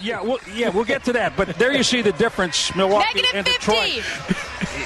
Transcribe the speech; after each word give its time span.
Yeah, 0.00 0.22
well, 0.22 0.38
yeah, 0.54 0.70
we'll 0.70 0.84
get 0.84 1.04
to 1.04 1.12
that. 1.12 1.36
But 1.36 1.56
there 1.58 1.72
you 1.72 1.82
see 1.82 2.00
the 2.00 2.12
difference, 2.12 2.74
Milwaukee 2.74 3.22
Negative 3.22 3.34
and 3.34 3.46
50. 3.48 4.02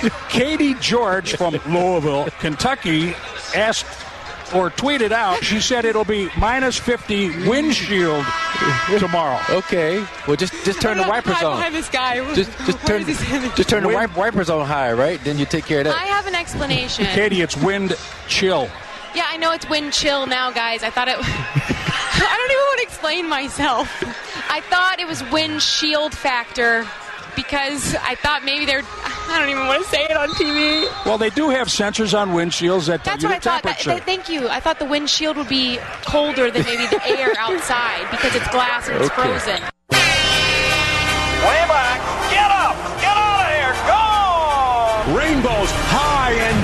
Detroit. 0.01 0.13
Katie 0.29 0.75
George 0.75 1.37
from 1.37 1.55
Louisville, 1.69 2.29
Kentucky, 2.41 3.15
asked 3.55 3.87
or 4.55 4.71
tweeted 4.71 5.13
out. 5.13 5.45
She 5.45 5.61
said 5.61 5.85
it'll 5.85 6.05
be 6.05 6.29
minus 6.37 6.79
50 6.79 7.49
windshield 7.49 8.25
tomorrow. 8.99 9.41
Okay. 9.51 10.05
Well, 10.27 10.37
just 10.37 10.53
just 10.65 10.81
turn 10.81 10.97
the 10.97 11.07
wipers 11.07 11.43
on. 11.43 11.57
Behind 11.57 11.75
this 11.75 11.89
guy. 11.89 12.35
Just 12.35 12.51
just 12.67 12.79
turn 12.87 13.03
is 13.03 13.07
he 13.07 13.15
standing? 13.15 13.51
just 13.55 13.69
turn 13.69 13.83
the 13.83 13.89
wipe, 13.91 14.17
wipers 14.17 14.51
on 14.51 14.67
high, 14.67 14.93
right? 14.93 15.23
Then 15.23 15.39
you 15.39 15.47
take 15.47 15.65
care 15.65 15.81
of 15.81 15.85
that. 15.85 15.95
I 15.97 16.07
have 16.07 16.27
an 16.27 16.35
explanation. 16.35 17.05
Katie, 17.07 17.41
it's 17.41 17.57
wind 17.57 17.97
chill. 18.27 18.69
Yeah, 19.15 19.27
I 19.29 19.37
know 19.37 19.53
it's 19.53 19.69
wind 19.69 19.93
chill 19.93 20.27
now, 20.27 20.51
guys. 20.51 20.83
I 20.83 20.91
thought 20.91 21.09
it. 21.09 21.17
I 21.21 22.37
don't 22.37 22.51
even 22.51 22.63
want 22.63 22.79
to 22.79 22.85
explain 22.85 23.29
myself. 23.29 24.28
I 24.51 24.61
thought 24.69 24.97
it 25.01 25.07
was 25.07 25.23
wind 25.31 25.63
shield 25.63 26.15
factor 26.15 26.87
because 27.37 27.95
I 27.97 28.15
thought 28.17 28.45
maybe 28.45 28.65
they're. 28.67 28.83
I 29.31 29.39
don't 29.39 29.51
even 29.51 29.67
want 29.67 29.83
to 29.85 29.89
say 29.91 30.05
it 30.05 30.17
on 30.17 30.29
TV. 30.31 30.85
Well, 31.07 31.19
they 31.19 31.31
do 31.31 31.51
have 31.51 31.69
sensors 31.69 32.19
on 32.19 32.31
windshields 32.31 32.87
that 32.89 33.05
tell 33.05 33.13
That's 33.15 33.23
you 33.23 33.29
what 33.29 33.43
the 33.43 33.51
I 33.51 33.55
thought. 33.55 33.63
That, 33.63 33.79
temperature. 33.79 33.95
that- 33.95 34.05
thank 34.07 34.29
you. 34.29 34.49
I 34.49 34.59
thought 34.61 34.79
the 34.79 34.87
wind 34.87 35.09
shield 35.11 35.37
would 35.37 35.49
be 35.49 35.79
colder 36.07 36.51
than 36.51 36.65
maybe 36.65 36.87
the 36.87 37.07
air 37.07 37.35
outside 37.39 38.11
because 38.11 38.35
it's 38.35 38.49
glass 38.49 38.89
and 38.89 38.97
it's 38.97 39.07
Okay. 39.13 39.23
frozen. 39.23 39.63
Way 41.39 41.63
back. 41.71 42.01
Get 42.33 42.51
up. 42.51 42.75
Get 42.99 43.15
out 43.15 43.47
of 43.47 43.53
here. 43.55 43.75
Go. 43.87 44.03
Rainbows 45.17 45.71
high 45.95 46.33
and 46.33 46.57
deep. 46.57 46.58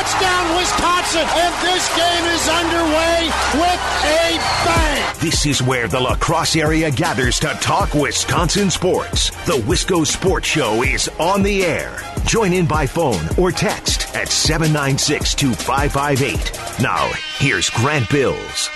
Touchdown, 0.00 0.56
Wisconsin. 0.56 1.26
And 1.28 1.54
this 1.60 1.94
game 1.94 2.24
is 2.32 2.48
underway 2.48 3.26
with 3.52 3.80
a 4.06 4.38
bang. 4.64 5.16
This 5.20 5.44
is 5.44 5.62
where 5.62 5.88
the 5.88 6.00
La 6.00 6.16
Crosse 6.16 6.56
area 6.56 6.90
gathers 6.90 7.38
to 7.40 7.48
talk 7.60 7.92
Wisconsin 7.92 8.70
sports. 8.70 9.28
The 9.44 9.58
Wisco 9.66 10.06
Sports 10.06 10.48
Show 10.48 10.82
is 10.82 11.10
on 11.18 11.42
the 11.42 11.66
air. 11.66 11.98
Join 12.24 12.54
in 12.54 12.64
by 12.64 12.86
phone 12.86 13.20
or 13.36 13.52
text 13.52 14.16
at 14.16 14.30
796 14.30 15.34
2558. 15.34 16.82
Now, 16.82 17.10
here's 17.36 17.68
Grant 17.68 18.08
Bills. 18.08 18.70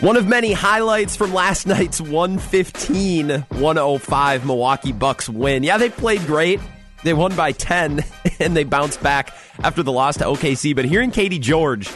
One 0.00 0.18
of 0.18 0.28
many 0.28 0.52
highlights 0.52 1.16
from 1.16 1.32
last 1.32 1.66
night's 1.66 1.98
115 1.98 3.30
105 3.30 4.44
Milwaukee 4.44 4.92
Bucks 4.92 5.30
win. 5.30 5.62
Yeah, 5.62 5.78
they 5.78 5.88
played 5.88 6.26
great. 6.26 6.60
They 7.04 7.14
won 7.14 7.34
by 7.36 7.52
10 7.52 8.04
and 8.40 8.56
they 8.56 8.64
bounced 8.64 9.02
back 9.02 9.34
after 9.60 9.82
the 9.82 9.92
loss 9.92 10.16
to 10.18 10.24
OKC. 10.24 10.74
But 10.74 10.84
hearing 10.84 11.10
Katie 11.10 11.38
George 11.38 11.90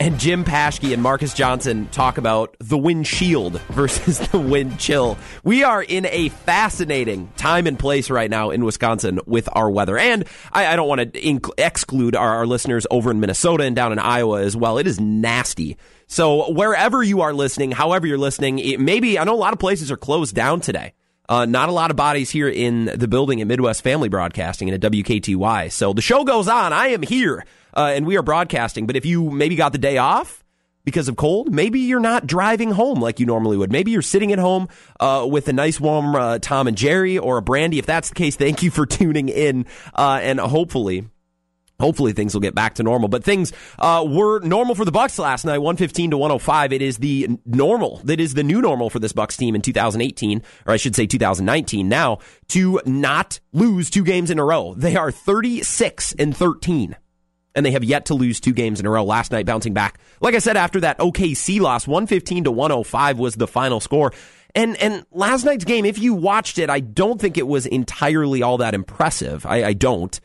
and 0.00 0.18
Jim 0.18 0.44
Paschke 0.44 0.92
and 0.92 1.02
Marques 1.02 1.34
Johnson 1.34 1.88
talk 1.92 2.18
about 2.18 2.56
the 2.58 2.76
wind 2.76 3.06
shield 3.06 3.60
versus 3.68 4.18
the 4.28 4.38
wind 4.38 4.78
chill, 4.78 5.16
we 5.44 5.62
are 5.64 5.82
in 5.82 6.06
a 6.06 6.28
fascinating 6.30 7.32
time 7.36 7.66
and 7.66 7.78
place 7.78 8.10
right 8.10 8.30
now 8.30 8.50
in 8.50 8.64
Wisconsin 8.64 9.20
with 9.26 9.48
our 9.52 9.70
weather. 9.70 9.96
And 9.96 10.24
I, 10.52 10.66
I 10.66 10.76
don't 10.76 10.88
want 10.88 11.00
to 11.00 11.20
inc- 11.20 11.50
exclude 11.56 12.16
our, 12.16 12.36
our 12.36 12.46
listeners 12.46 12.86
over 12.90 13.10
in 13.10 13.20
Minnesota 13.20 13.64
and 13.64 13.74
down 13.74 13.92
in 13.92 13.98
Iowa 13.98 14.42
as 14.42 14.56
well. 14.56 14.78
It 14.78 14.86
is 14.86 15.00
nasty. 15.00 15.76
So 16.06 16.52
wherever 16.52 17.02
you 17.02 17.22
are 17.22 17.32
listening, 17.32 17.70
however 17.70 18.06
you're 18.06 18.18
listening, 18.18 18.58
it 18.58 18.78
maybe 18.78 19.18
I 19.18 19.24
know 19.24 19.34
a 19.34 19.36
lot 19.36 19.52
of 19.52 19.58
places 19.58 19.90
are 19.90 19.96
closed 19.96 20.34
down 20.34 20.60
today. 20.60 20.92
Uh, 21.28 21.46
not 21.46 21.68
a 21.68 21.72
lot 21.72 21.90
of 21.90 21.96
bodies 21.96 22.30
here 22.30 22.48
in 22.48 22.84
the 22.84 23.08
building 23.08 23.40
at 23.40 23.46
Midwest 23.46 23.82
Family 23.82 24.08
Broadcasting 24.08 24.68
and 24.68 24.84
at 24.84 24.92
WKTY. 24.92 25.72
So 25.72 25.92
the 25.92 26.02
show 26.02 26.24
goes 26.24 26.48
on. 26.48 26.72
I 26.72 26.88
am 26.88 27.02
here 27.02 27.44
uh, 27.74 27.92
and 27.94 28.06
we 28.06 28.16
are 28.16 28.22
broadcasting. 28.22 28.86
But 28.86 28.96
if 28.96 29.06
you 29.06 29.30
maybe 29.30 29.56
got 29.56 29.72
the 29.72 29.78
day 29.78 29.96
off 29.96 30.44
because 30.84 31.08
of 31.08 31.16
cold, 31.16 31.52
maybe 31.52 31.80
you're 31.80 32.00
not 32.00 32.26
driving 32.26 32.70
home 32.70 33.00
like 33.00 33.20
you 33.20 33.26
normally 33.26 33.56
would. 33.56 33.72
Maybe 33.72 33.90
you're 33.90 34.02
sitting 34.02 34.32
at 34.32 34.38
home 34.38 34.68
uh, 35.00 35.26
with 35.28 35.48
a 35.48 35.52
nice 35.52 35.80
warm 35.80 36.14
uh, 36.14 36.38
Tom 36.40 36.66
and 36.66 36.76
Jerry 36.76 37.16
or 37.16 37.38
a 37.38 37.42
brandy. 37.42 37.78
If 37.78 37.86
that's 37.86 38.10
the 38.10 38.14
case, 38.14 38.36
thank 38.36 38.62
you 38.62 38.70
for 38.70 38.84
tuning 38.86 39.28
in 39.28 39.66
uh, 39.94 40.20
and 40.22 40.38
hopefully. 40.38 41.08
Hopefully 41.80 42.12
things 42.12 42.34
will 42.34 42.40
get 42.40 42.54
back 42.54 42.74
to 42.74 42.82
normal, 42.82 43.08
but 43.08 43.24
things 43.24 43.52
uh, 43.78 44.04
were 44.06 44.40
normal 44.40 44.74
for 44.74 44.84
the 44.84 44.92
Bucks 44.92 45.18
last 45.18 45.44
night, 45.44 45.58
one 45.58 45.76
fifteen 45.76 46.10
to 46.10 46.18
one 46.18 46.30
hundred 46.30 46.42
five. 46.42 46.72
It 46.72 46.82
is 46.82 46.98
the 46.98 47.28
normal, 47.44 48.00
that 48.04 48.20
is 48.20 48.34
the 48.34 48.44
new 48.44 48.62
normal 48.62 48.90
for 48.90 49.00
this 49.00 49.12
Bucks 49.12 49.36
team 49.36 49.54
in 49.54 49.62
two 49.62 49.72
thousand 49.72 50.00
eighteen, 50.00 50.42
or 50.66 50.74
I 50.74 50.76
should 50.76 50.94
say 50.94 51.06
two 51.06 51.18
thousand 51.18 51.46
nineteen. 51.46 51.88
Now 51.88 52.18
to 52.48 52.80
not 52.86 53.40
lose 53.52 53.90
two 53.90 54.04
games 54.04 54.30
in 54.30 54.38
a 54.38 54.44
row, 54.44 54.74
they 54.74 54.96
are 54.96 55.10
thirty 55.10 55.62
six 55.62 56.14
and 56.18 56.36
thirteen 56.36 56.96
and 57.54 57.64
they 57.64 57.70
have 57.70 57.84
yet 57.84 58.06
to 58.06 58.14
lose 58.14 58.40
two 58.40 58.52
games 58.52 58.80
in 58.80 58.86
a 58.86 58.90
row. 58.90 59.04
Last 59.04 59.32
night, 59.32 59.46
bouncing 59.46 59.74
back, 59.74 59.98
like 60.20 60.34
I 60.34 60.40
said, 60.40 60.56
after 60.56 60.80
that 60.80 60.98
OKC 60.98 61.60
loss, 61.60 61.86
one 61.86 62.06
fifteen 62.06 62.44
to 62.44 62.50
one 62.50 62.70
hundred 62.70 62.84
five 62.84 63.18
was 63.18 63.34
the 63.34 63.46
final 63.46 63.80
score. 63.80 64.12
And 64.54 64.76
and 64.76 65.04
last 65.10 65.44
night's 65.44 65.64
game, 65.64 65.84
if 65.84 65.98
you 65.98 66.14
watched 66.14 66.58
it, 66.58 66.70
I 66.70 66.80
don't 66.80 67.20
think 67.20 67.36
it 67.36 67.46
was 67.46 67.66
entirely 67.66 68.42
all 68.42 68.58
that 68.58 68.74
impressive. 68.74 69.44
I, 69.46 69.64
I 69.64 69.72
don't. 69.72 70.20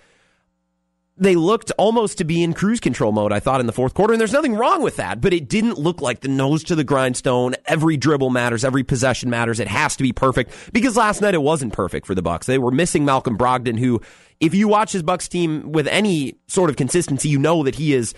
They 1.19 1.35
looked 1.35 1.72
almost 1.78 2.18
to 2.19 2.24
be 2.24 2.41
in 2.41 2.53
cruise 2.53 2.80
control 2.80 3.12
mode, 3.12 3.34
I 3.34 3.41
thought, 3.41 3.59
in 3.59 3.66
the 3.66 3.74
fourth 3.74 3.94
quarter, 3.94 4.13
and 4.13 4.19
there's 4.22 4.31
nothing 4.31 4.56
wrong 4.56 4.81
with 4.81 4.96
that, 4.96 5.19
but 5.19 5.34
it 5.34 5.50
didn't 5.50 5.78
look 5.78 6.02
like 6.02 6.22
the 6.22 6.30
nose 6.30 6.63
to 6.66 6.75
the 6.75 6.85
grindstone. 6.85 7.56
Every 7.66 7.97
dribble 7.97 8.30
matters, 8.30 8.63
every 8.63 8.84
possession 8.84 9.30
matters. 9.30 9.59
It 9.59 9.68
has 9.68 9.97
to 9.97 10.03
be 10.03 10.13
perfect 10.13 10.52
because 10.72 10.96
last 10.96 11.22
night 11.22 11.34
it 11.34 11.41
wasn't 11.41 11.74
perfect 11.74 12.07
for 12.07 12.16
the 12.16 12.22
Bucks. 12.22 12.47
They 12.47 12.57
were 12.57 12.72
missing 12.72 13.03
Malcolm 13.03 13.38
Brogdon, 13.38 13.78
who, 13.78 14.02
if 14.40 14.56
you 14.56 14.69
watch 14.69 14.94
his 14.94 15.03
Bucks 15.03 15.28
team 15.28 15.74
with 15.74 15.88
any 15.88 16.35
sort 16.47 16.69
of 16.69 16.78
consistency, 16.78 17.28
you 17.28 17.38
know 17.38 17.63
that 17.63 17.75
he 17.75 17.94
is 17.94 18.13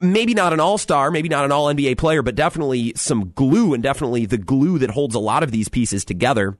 maybe 0.00 0.34
not 0.34 0.52
an 0.52 0.60
all 0.60 0.78
star, 0.78 1.10
maybe 1.10 1.28
not 1.28 1.44
an 1.44 1.52
all 1.52 1.66
NBA 1.66 1.96
player, 1.98 2.22
but 2.22 2.34
definitely 2.34 2.92
some 2.96 3.30
glue 3.34 3.74
and 3.74 3.82
definitely 3.82 4.26
the 4.26 4.38
glue 4.38 4.78
that 4.78 4.90
holds 4.90 5.14
a 5.14 5.20
lot 5.20 5.42
of 5.42 5.50
these 5.50 5.68
pieces 5.68 6.04
together. 6.04 6.58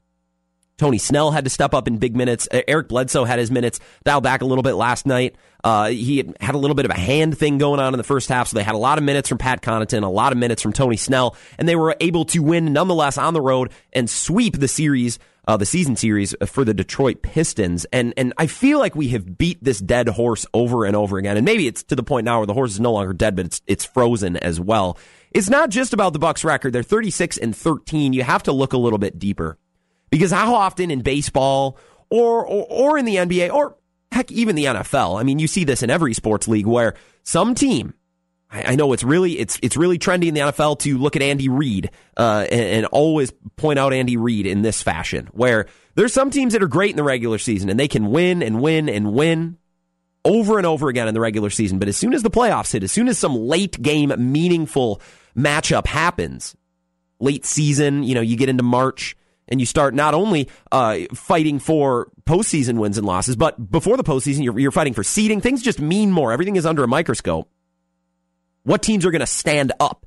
Tony 0.79 0.99
Snell 0.99 1.31
had 1.31 1.45
to 1.45 1.51
step 1.51 1.75
up 1.75 1.87
in 1.87 1.99
big 1.99 2.17
minutes. 2.17 2.49
Eric 2.51 2.89
Bledsoe 2.89 3.25
had 3.25 3.39
his 3.39 3.51
minutes 3.51 3.81
dialed 4.05 4.25
back 4.25 4.43
a 4.43 4.45
little 4.45 4.63
bit 4.63 4.75
last 4.75 5.07
night. 5.07 5.37
Uh, 5.63 5.89
he 5.89 6.17
had, 6.17 6.37
had 6.41 6.55
a 6.55 6.59
little 6.59 6.75
bit 6.75 6.85
of 6.85 6.91
a 6.91 6.99
hand 6.99 7.39
thing 7.39 7.59
going 7.59 7.79
on 7.79 7.95
in 7.95 7.99
the 7.99 8.05
first 8.05 8.29
half, 8.29 8.49
so 8.49 8.57
they 8.57 8.65
had 8.65 8.75
a 8.75 8.79
lot 8.79 8.99
of 8.99 9.05
minutes 9.05 9.29
from 9.29 9.39
Pat 9.39 9.63
Connaughton, 9.63 10.03
a 10.03 10.09
lot 10.09 10.33
of 10.33 10.39
minutes 10.39 10.61
from 10.61 10.73
Tony 10.73 10.97
Snell, 10.97 11.37
and 11.59 11.69
they 11.69 11.77
were 11.77 11.95
able 12.01 12.25
to 12.27 12.41
win 12.41 12.73
nonetheless 12.73 13.17
on 13.17 13.33
the 13.33 13.41
road 13.41 13.71
and 13.93 14.11
sweep 14.11 14.59
the 14.59 14.67
series, 14.67 15.21
uh, 15.47 15.57
the 15.57 15.67
season 15.67 15.95
series 15.95 16.35
for 16.47 16.65
the 16.65 16.75
Detroit 16.75 17.23
Pistons. 17.23 17.85
And 17.93 18.13
and 18.17 18.33
I 18.39 18.49
feel 18.49 18.81
like 18.81 18.97
we 18.97 19.09
have 19.09 19.39
beat 19.39 19.63
this 19.63 19.79
dead 19.79 20.09
horse 20.09 20.47
over 20.53 20.85
and 20.85 20.97
over 20.97 21.17
again. 21.19 21.37
And 21.37 21.45
maybe 21.45 21.69
it's 21.69 21.85
to 21.85 21.97
the 21.97 22.03
point 22.03 22.25
now 22.25 22.39
where 22.39 22.47
the 22.47 22.55
horse 22.55 22.73
is 22.73 22.81
no 22.81 22.93
longer 22.93 23.13
dead, 23.13 23.37
but 23.37 23.47
it's 23.47 23.63
it's 23.69 23.85
frozen 23.85 24.37
as 24.37 24.59
well. 24.59 24.99
It's 25.31 25.49
not 25.49 25.71
just 25.71 25.93
about 25.93 26.13
the 26.13 26.19
Bucks 26.19 26.45
record. 26.45 26.73
They're 26.73 26.83
36 26.83 27.39
and 27.39 27.57
13. 27.57 28.13
You 28.13 28.23
have 28.23 28.43
to 28.45 28.53
look 28.53 28.73
a 28.73 28.79
little 28.79 28.99
bit 28.99 29.19
deeper. 29.19 29.59
Because 30.13 30.31
how 30.31 30.55
often 30.55 30.93
in 30.93 31.01
baseball 31.01 31.77
or, 32.11 32.47
or 32.47 32.67
or 32.69 32.99
in 32.99 33.05
the 33.05 33.17
NBA 33.17 33.53
or 33.53 33.77
heck 34.13 34.31
even 34.31 34.55
the 34.55 34.67
NFL, 34.67 35.19
I 35.19 35.25
mean 35.25 35.41
you 35.41 35.49
see 35.49 35.65
this 35.65 35.83
in 35.83 35.91
every 35.91 36.15
sports 36.15 36.47
league 36.47 36.67
where 36.67 36.95
some 37.25 37.57
team 37.57 37.95
I, 38.53 38.73
I 38.73 38.77
know 38.77 38.93
it's 38.93 39.03
really 39.03 39.39
it's 39.39 39.59
it's 39.63 39.77
really 39.77 39.99
trendy 39.99 40.27
in 40.27 40.35
the 40.35 40.41
NFL 40.41 40.79
to 40.81 40.99
look 40.99 41.17
at 41.17 41.23
Andy 41.23 41.49
Reid 41.49 41.91
uh, 42.17 42.47
and, 42.51 42.61
and 42.61 42.87
always 42.87 43.33
point 43.57 43.79
out 43.79 43.93
Andy 43.93 44.17
Reid 44.17 44.47
in 44.47 44.63
this 44.63 44.83
fashion, 44.83 45.29
where 45.33 45.67
there's 45.95 46.13
some 46.13 46.31
teams 46.31 46.53
that 46.53 46.63
are 46.63 46.69
great 46.69 46.91
in 46.91 46.97
the 46.97 47.03
regular 47.03 47.39
season 47.39 47.71
and 47.71 47.81
they 47.81 47.89
can 47.89 48.11
win 48.11 48.43
and 48.43 48.61
win 48.61 48.89
and 48.89 49.13
win 49.13 49.57
over 50.25 50.59
and 50.59 50.67
over 50.67 50.89
again 50.89 51.09
in 51.09 51.15
the 51.15 51.21
regular 51.21 51.51
season, 51.51 51.79
but 51.79 51.89
as 51.89 51.97
soon 51.97 52.15
as 52.15 52.23
the 52.23 52.31
playoffs 52.31 52.73
hit, 52.73 52.85
as 52.85 52.93
soon 52.93 53.09
as 53.09 53.19
some 53.19 53.35
late 53.35 53.81
game 53.83 54.13
meaningful 54.19 55.01
matchup 55.37 55.87
happens, 55.87 56.55
late 57.19 57.45
season, 57.45 58.05
you 58.05 58.15
know, 58.15 58.21
you 58.21 58.37
get 58.37 58.49
into 58.49 58.63
March 58.63 59.17
and 59.53 59.61
you 59.61 59.67
start 59.67 59.95
not 59.95 60.15
only 60.15 60.49
uh, 60.73 61.01
fighting 61.13 61.59
for 61.59 62.11
postseason 62.25 62.79
wins 62.79 62.97
and 62.97 63.07
losses, 63.07 63.37
but 63.37 63.71
before 63.71 63.99
the 63.99 64.03
postseason, 64.03 64.43
you're, 64.43 64.59
you're 64.59 64.71
fighting 64.73 64.95
for 64.95 65.05
seeding. 65.05 65.43
Things 65.43 65.63
just 65.63 65.79
mean 65.79 66.11
more. 66.11 66.33
Everything 66.33 66.57
is 66.57 66.65
under 66.65 66.83
a 66.83 66.89
microscope. 66.89 67.51
What 68.63 68.83
teams 68.83 69.05
are 69.05 69.11
going 69.11 69.21
to 69.21 69.27
stand 69.27 69.71
up? 69.79 70.07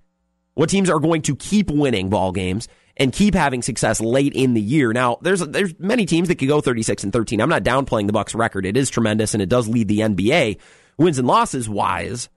What 0.55 0.69
teams 0.69 0.89
are 0.89 0.99
going 0.99 1.21
to 1.23 1.35
keep 1.35 1.69
winning 1.69 2.09
ball 2.09 2.31
games 2.31 2.67
and 2.97 3.13
keep 3.13 3.35
having 3.35 3.61
success 3.61 4.01
late 4.01 4.33
in 4.33 4.55
the 4.55 4.61
year? 4.61 4.93
Now, 4.93 5.19
there's 5.21 5.41
there's 5.41 5.77
many 5.77 6.07
teams 6.07 6.29
that 6.29 6.35
could 6.35 6.47
go 6.47 6.59
36 6.59 7.03
and 7.03 7.13
13. 7.13 7.39
I'm 7.39 7.49
not 7.49 7.63
downplaying 7.63 8.07
the 8.07 8.13
Bucks 8.13 8.33
record. 8.33 8.65
It 8.65 8.75
is 8.75 8.89
tremendous 8.89 9.35
and 9.35 9.43
it 9.43 9.49
does 9.49 9.67
lead 9.67 9.87
the 9.87 9.99
NBA 9.99 10.57
wins 10.97 11.19
and 11.19 11.27
losses 11.27 11.69
wise. 11.69 12.29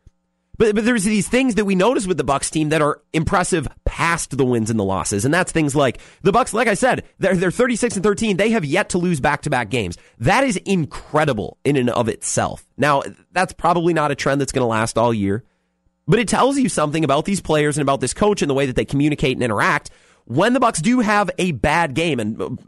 But, 0.59 0.75
but 0.75 0.85
there's 0.85 1.05
these 1.05 1.29
things 1.29 1.55
that 1.55 1.65
we 1.65 1.77
notice 1.77 2.07
with 2.07 2.17
the 2.17 2.25
Bucks 2.25 2.51
team 2.51 2.71
that 2.71 2.83
are 2.83 3.01
impressive 3.13 3.69
past 3.85 4.37
the 4.37 4.45
wins 4.45 4.71
and 4.71 4.79
the 4.79 4.85
losses, 4.85 5.25
and 5.25 5.33
that's 5.33 5.53
things 5.53 5.77
like 5.77 6.01
the 6.23 6.33
Bucks. 6.33 6.53
Like 6.53 6.67
I 6.67 6.75
said, 6.75 7.05
they're 7.19 7.37
they're 7.37 7.53
36 7.53 7.95
and 7.95 8.03
13. 8.03 8.37
They 8.37 8.51
have 8.51 8.65
yet 8.65 8.91
to 8.91 8.99
lose 8.99 9.21
back 9.21 9.43
to 9.43 9.51
back 9.51 9.71
games. 9.71 9.97
That 10.19 10.43
is 10.43 10.57
incredible 10.57 11.59
in 11.65 11.77
and 11.77 11.89
of 11.89 12.09
itself. 12.09 12.67
Now, 12.77 13.05
that's 13.33 13.53
probably 13.53 13.95
not 13.95 14.11
a 14.11 14.17
trend 14.17 14.41
that's 14.41 14.53
going 14.53 14.63
to 14.63 14.67
last 14.67 14.99
all 14.99 15.15
year, 15.15 15.45
but 16.09 16.19
it 16.19 16.27
tells 16.27 16.59
you 16.59 16.69
something 16.69 17.05
about 17.05 17.25
these 17.25 17.41
players 17.41 17.79
and 17.79 17.83
about 17.83 18.01
this 18.01 18.13
coach 18.13 18.43
and 18.43 18.51
the 18.51 18.55
way 18.55 18.67
that 18.67 18.75
they 18.75 18.85
communicate 18.85 19.37
and 19.37 19.45
interact. 19.45 19.91
When 20.25 20.55
the 20.55 20.61
Bucks 20.61 20.83
do 20.83 21.01
have 21.01 21.31
a 21.39 21.53
bad 21.53 21.95
game, 21.95 22.19
and 22.19 22.59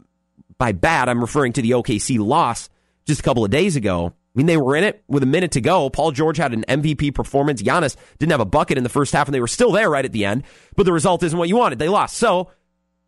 by 0.57 0.71
bad 0.71 1.09
I'm 1.09 1.19
referring 1.19 1.53
to 1.53 1.61
the 1.61 1.71
OKC 1.71 2.19
loss 2.19 2.69
just 3.05 3.19
a 3.19 3.23
couple 3.23 3.43
of 3.43 3.51
days 3.51 3.75
ago 3.75 4.13
I 4.33 4.39
mean, 4.39 4.45
they 4.45 4.57
were 4.57 4.77
in 4.77 4.85
it 4.85 5.03
with 5.09 5.23
a 5.23 5.27
minute 5.27 5.51
to 5.51 5.61
go. 5.61 5.89
Paul 5.89 6.11
George 6.11 6.37
had 6.37 6.53
an 6.53 6.63
MVP 6.67 7.13
performance. 7.13 7.61
Giannis 7.61 7.97
didn't 8.17 8.31
have 8.31 8.39
a 8.39 8.45
bucket 8.45 8.77
in 8.77 8.83
the 8.83 8.89
first 8.89 9.11
half, 9.11 9.27
and 9.27 9.35
they 9.35 9.41
were 9.41 9.47
still 9.47 9.73
there 9.73 9.89
right 9.89 10.05
at 10.05 10.13
the 10.13 10.23
end. 10.23 10.43
But 10.77 10.85
the 10.85 10.93
result 10.93 11.21
isn't 11.23 11.37
what 11.37 11.49
you 11.49 11.57
wanted. 11.57 11.79
They 11.79 11.89
lost. 11.89 12.15
So 12.15 12.49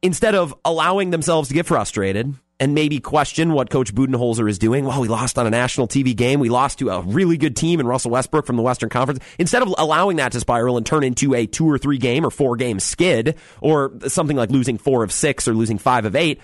instead 0.02 0.36
of 0.36 0.54
allowing 0.66 1.12
themselves 1.12 1.48
to 1.48 1.54
get 1.54 1.66
frustrated 1.66 2.36
and 2.60 2.76
maybe 2.76 3.00
question 3.00 3.54
what 3.54 3.70
Coach 3.70 3.96
Budenholzer 3.96 4.50
is 4.50 4.60
doing, 4.60 4.84
well, 4.86 5.00
we 5.00 5.08
lost 5.08 5.40
on 5.40 5.48
a 5.48 5.50
national 5.50 5.88
TV 5.88 6.14
game. 6.14 6.42
We 6.42 6.50
lost 6.50 6.80
to 6.80 6.90
a 6.90 7.02
really 7.02 7.38
good 7.38 7.56
team 7.56 7.80
in 7.80 7.88
Russell 7.88 8.12
Westbrook 8.12 8.46
from 8.46 8.58
the 8.58 8.62
Western 8.62 8.90
Conference. 8.90 9.24
Instead 9.40 9.62
of 9.62 9.74
allowing 9.78 10.18
that 10.18 10.34
to 10.34 10.42
spiral 10.42 10.76
and 10.76 10.86
turn 10.86 11.06
into 11.06 11.34
a 11.34 11.46
two 11.46 11.70
or 11.70 11.78
three 11.78 11.98
game 11.98 12.26
or 12.26 12.32
four 12.32 12.58
game 12.58 12.82
skid 12.82 13.38
or 13.62 13.94
something 14.08 14.36
like 14.36 14.52
losing 14.52 14.78
four 14.78 15.04
of 15.04 15.12
six 15.14 15.48
or 15.48 15.54
losing 15.54 15.78
five 15.78 16.04
of 16.04 16.18
eight, 16.18 16.42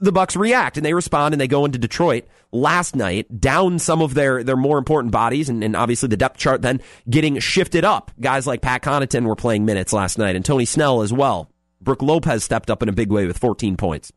the 0.00 0.12
Bucks 0.12 0.36
react 0.36 0.76
and 0.76 0.86
they 0.86 0.94
respond 0.94 1.34
and 1.34 1.40
they 1.40 1.48
go 1.48 1.64
into 1.64 1.78
Detroit 1.78 2.24
last 2.52 2.94
night, 2.94 3.40
down 3.40 3.78
some 3.78 4.00
of 4.00 4.14
their 4.14 4.42
their 4.44 4.56
more 4.56 4.78
important 4.78 5.12
bodies, 5.12 5.48
and, 5.48 5.64
and 5.64 5.76
obviously 5.76 6.08
the 6.08 6.16
depth 6.16 6.38
chart 6.38 6.62
then 6.62 6.80
getting 7.08 7.38
shifted 7.38 7.84
up. 7.84 8.10
Guys 8.20 8.46
like 8.46 8.62
Pat 8.62 8.82
Connaughton 8.82 9.24
were 9.24 9.36
playing 9.36 9.64
minutes 9.64 9.92
last 9.92 10.18
night, 10.18 10.36
and 10.36 10.44
Tony 10.44 10.64
Snell 10.64 11.02
as 11.02 11.12
well. 11.12 11.50
Brook 11.80 12.02
Lopez 12.02 12.44
stepped 12.44 12.70
up 12.70 12.82
in 12.82 12.88
a 12.88 12.92
big 12.92 13.10
way 13.10 13.26
with 13.26 13.38
14 13.38 13.76
points. 13.76 14.12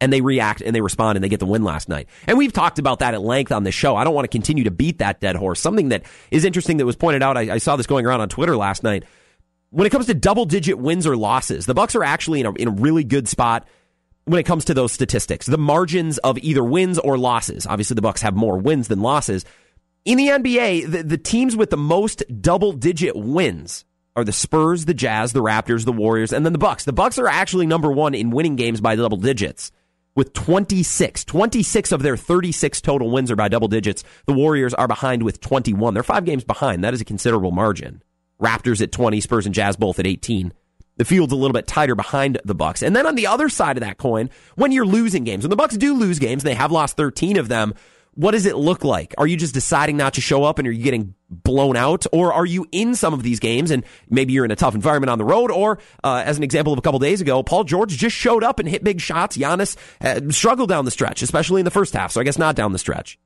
And 0.00 0.12
they 0.12 0.20
react 0.20 0.60
and 0.60 0.74
they 0.74 0.82
respond 0.82 1.16
and 1.16 1.24
they 1.24 1.30
get 1.30 1.40
the 1.40 1.46
win 1.46 1.62
last 1.62 1.88
night. 1.88 2.08
And 2.26 2.36
we've 2.36 2.52
talked 2.52 2.78
about 2.78 2.98
that 2.98 3.14
at 3.14 3.22
length 3.22 3.52
on 3.52 3.64
the 3.64 3.72
show. 3.72 3.96
I 3.96 4.04
don't 4.04 4.12
want 4.12 4.24
to 4.24 4.28
continue 4.28 4.64
to 4.64 4.70
beat 4.70 4.98
that 4.98 5.20
dead 5.20 5.36
horse. 5.36 5.60
Something 5.60 5.90
that 5.90 6.02
is 6.30 6.44
interesting 6.44 6.76
that 6.76 6.84
was 6.84 6.96
pointed 6.96 7.22
out, 7.22 7.38
I, 7.38 7.54
I 7.54 7.58
saw 7.58 7.76
this 7.76 7.86
going 7.86 8.04
around 8.04 8.20
on 8.20 8.28
Twitter 8.28 8.56
last 8.56 8.82
night. 8.82 9.04
When 9.70 9.86
it 9.86 9.90
comes 9.90 10.06
to 10.06 10.14
double 10.14 10.44
digit 10.44 10.78
wins 10.78 11.06
or 11.06 11.16
losses, 11.16 11.64
the 11.64 11.74
Bucks 11.74 11.94
are 11.94 12.04
actually 12.04 12.40
in 12.40 12.46
a, 12.46 12.52
in 12.52 12.68
a 12.68 12.72
really 12.72 13.04
good 13.04 13.28
spot 13.28 13.66
when 14.24 14.40
it 14.40 14.44
comes 14.46 14.64
to 14.66 14.74
those 14.74 14.92
statistics. 14.92 15.46
The 15.46 15.58
margins 15.58 16.18
of 16.18 16.38
either 16.38 16.64
wins 16.64 16.98
or 16.98 17.18
losses. 17.18 17.66
Obviously, 17.66 17.94
the 17.94 18.02
Bucks 18.02 18.22
have 18.22 18.34
more 18.34 18.58
wins 18.58 18.88
than 18.88 19.00
losses. 19.00 19.44
In 20.04 20.18
the 20.18 20.28
NBA, 20.28 20.90
the, 20.90 21.02
the 21.02 21.18
teams 21.18 21.56
with 21.56 21.70
the 21.70 21.76
most 21.76 22.22
double 22.40 22.72
digit 22.72 23.16
wins 23.16 23.84
are 24.16 24.24
the 24.24 24.32
Spurs, 24.32 24.84
the 24.84 24.94
Jazz, 24.94 25.32
the 25.32 25.42
Raptors, 25.42 25.84
the 25.84 25.92
Warriors, 25.92 26.32
and 26.32 26.44
then 26.44 26.52
the 26.52 26.58
Bucks. 26.58 26.84
The 26.84 26.92
Bucks 26.92 27.18
are 27.18 27.26
actually 27.26 27.66
number 27.66 27.90
one 27.90 28.14
in 28.14 28.30
winning 28.30 28.56
games 28.56 28.80
by 28.80 28.96
double 28.96 29.16
digits 29.16 29.72
with 30.14 30.32
26. 30.32 31.24
26 31.24 31.92
of 31.92 32.02
their 32.02 32.16
36 32.16 32.80
total 32.80 33.10
wins 33.10 33.30
are 33.30 33.36
by 33.36 33.48
double 33.48 33.68
digits. 33.68 34.04
The 34.26 34.32
Warriors 34.32 34.74
are 34.74 34.88
behind 34.88 35.22
with 35.22 35.40
21. 35.40 35.94
They're 35.94 36.02
five 36.02 36.24
games 36.24 36.44
behind. 36.44 36.84
That 36.84 36.94
is 36.94 37.00
a 37.00 37.04
considerable 37.04 37.50
margin. 37.50 38.02
Raptors 38.40 38.82
at 38.82 38.92
20, 38.92 39.20
Spurs 39.20 39.46
and 39.46 39.54
Jazz 39.54 39.76
both 39.76 39.98
at 39.98 40.06
18 40.06 40.52
the 40.96 41.04
field's 41.04 41.32
a 41.32 41.36
little 41.36 41.52
bit 41.52 41.66
tighter 41.66 41.94
behind 41.94 42.40
the 42.44 42.54
Bucks. 42.54 42.82
And 42.82 42.94
then 42.94 43.06
on 43.06 43.14
the 43.14 43.26
other 43.26 43.48
side 43.48 43.76
of 43.76 43.82
that 43.82 43.98
coin, 43.98 44.30
when 44.56 44.72
you're 44.72 44.86
losing 44.86 45.24
games, 45.24 45.44
when 45.44 45.50
the 45.50 45.56
Bucks 45.56 45.76
do 45.76 45.94
lose 45.94 46.18
games, 46.18 46.42
they 46.42 46.54
have 46.54 46.72
lost 46.72 46.96
13 46.96 47.36
of 47.36 47.48
them. 47.48 47.74
What 48.16 48.30
does 48.30 48.46
it 48.46 48.56
look 48.56 48.84
like? 48.84 49.12
Are 49.18 49.26
you 49.26 49.36
just 49.36 49.54
deciding 49.54 49.96
not 49.96 50.14
to 50.14 50.20
show 50.20 50.44
up 50.44 50.60
and 50.60 50.68
are 50.68 50.70
you 50.70 50.84
getting 50.84 51.14
blown 51.28 51.76
out? 51.76 52.06
Or 52.12 52.32
are 52.32 52.46
you 52.46 52.64
in 52.70 52.94
some 52.94 53.12
of 53.12 53.24
these 53.24 53.40
games 53.40 53.72
and 53.72 53.84
maybe 54.08 54.32
you're 54.32 54.44
in 54.44 54.52
a 54.52 54.56
tough 54.56 54.76
environment 54.76 55.10
on 55.10 55.18
the 55.18 55.24
road? 55.24 55.50
Or, 55.50 55.80
uh, 56.04 56.22
as 56.24 56.36
an 56.36 56.44
example 56.44 56.72
of 56.72 56.78
a 56.78 56.82
couple 56.82 57.00
days 57.00 57.20
ago, 57.20 57.42
Paul 57.42 57.64
George 57.64 57.90
just 57.96 58.14
showed 58.14 58.44
up 58.44 58.60
and 58.60 58.68
hit 58.68 58.84
big 58.84 59.00
shots. 59.00 59.36
Giannis 59.36 59.76
uh, 60.00 60.30
struggled 60.30 60.68
down 60.68 60.84
the 60.84 60.92
stretch, 60.92 61.22
especially 61.22 61.60
in 61.60 61.64
the 61.64 61.72
first 61.72 61.92
half. 61.92 62.12
So 62.12 62.20
I 62.20 62.24
guess 62.24 62.38
not 62.38 62.54
down 62.54 62.70
the 62.70 62.78
stretch 62.78 63.18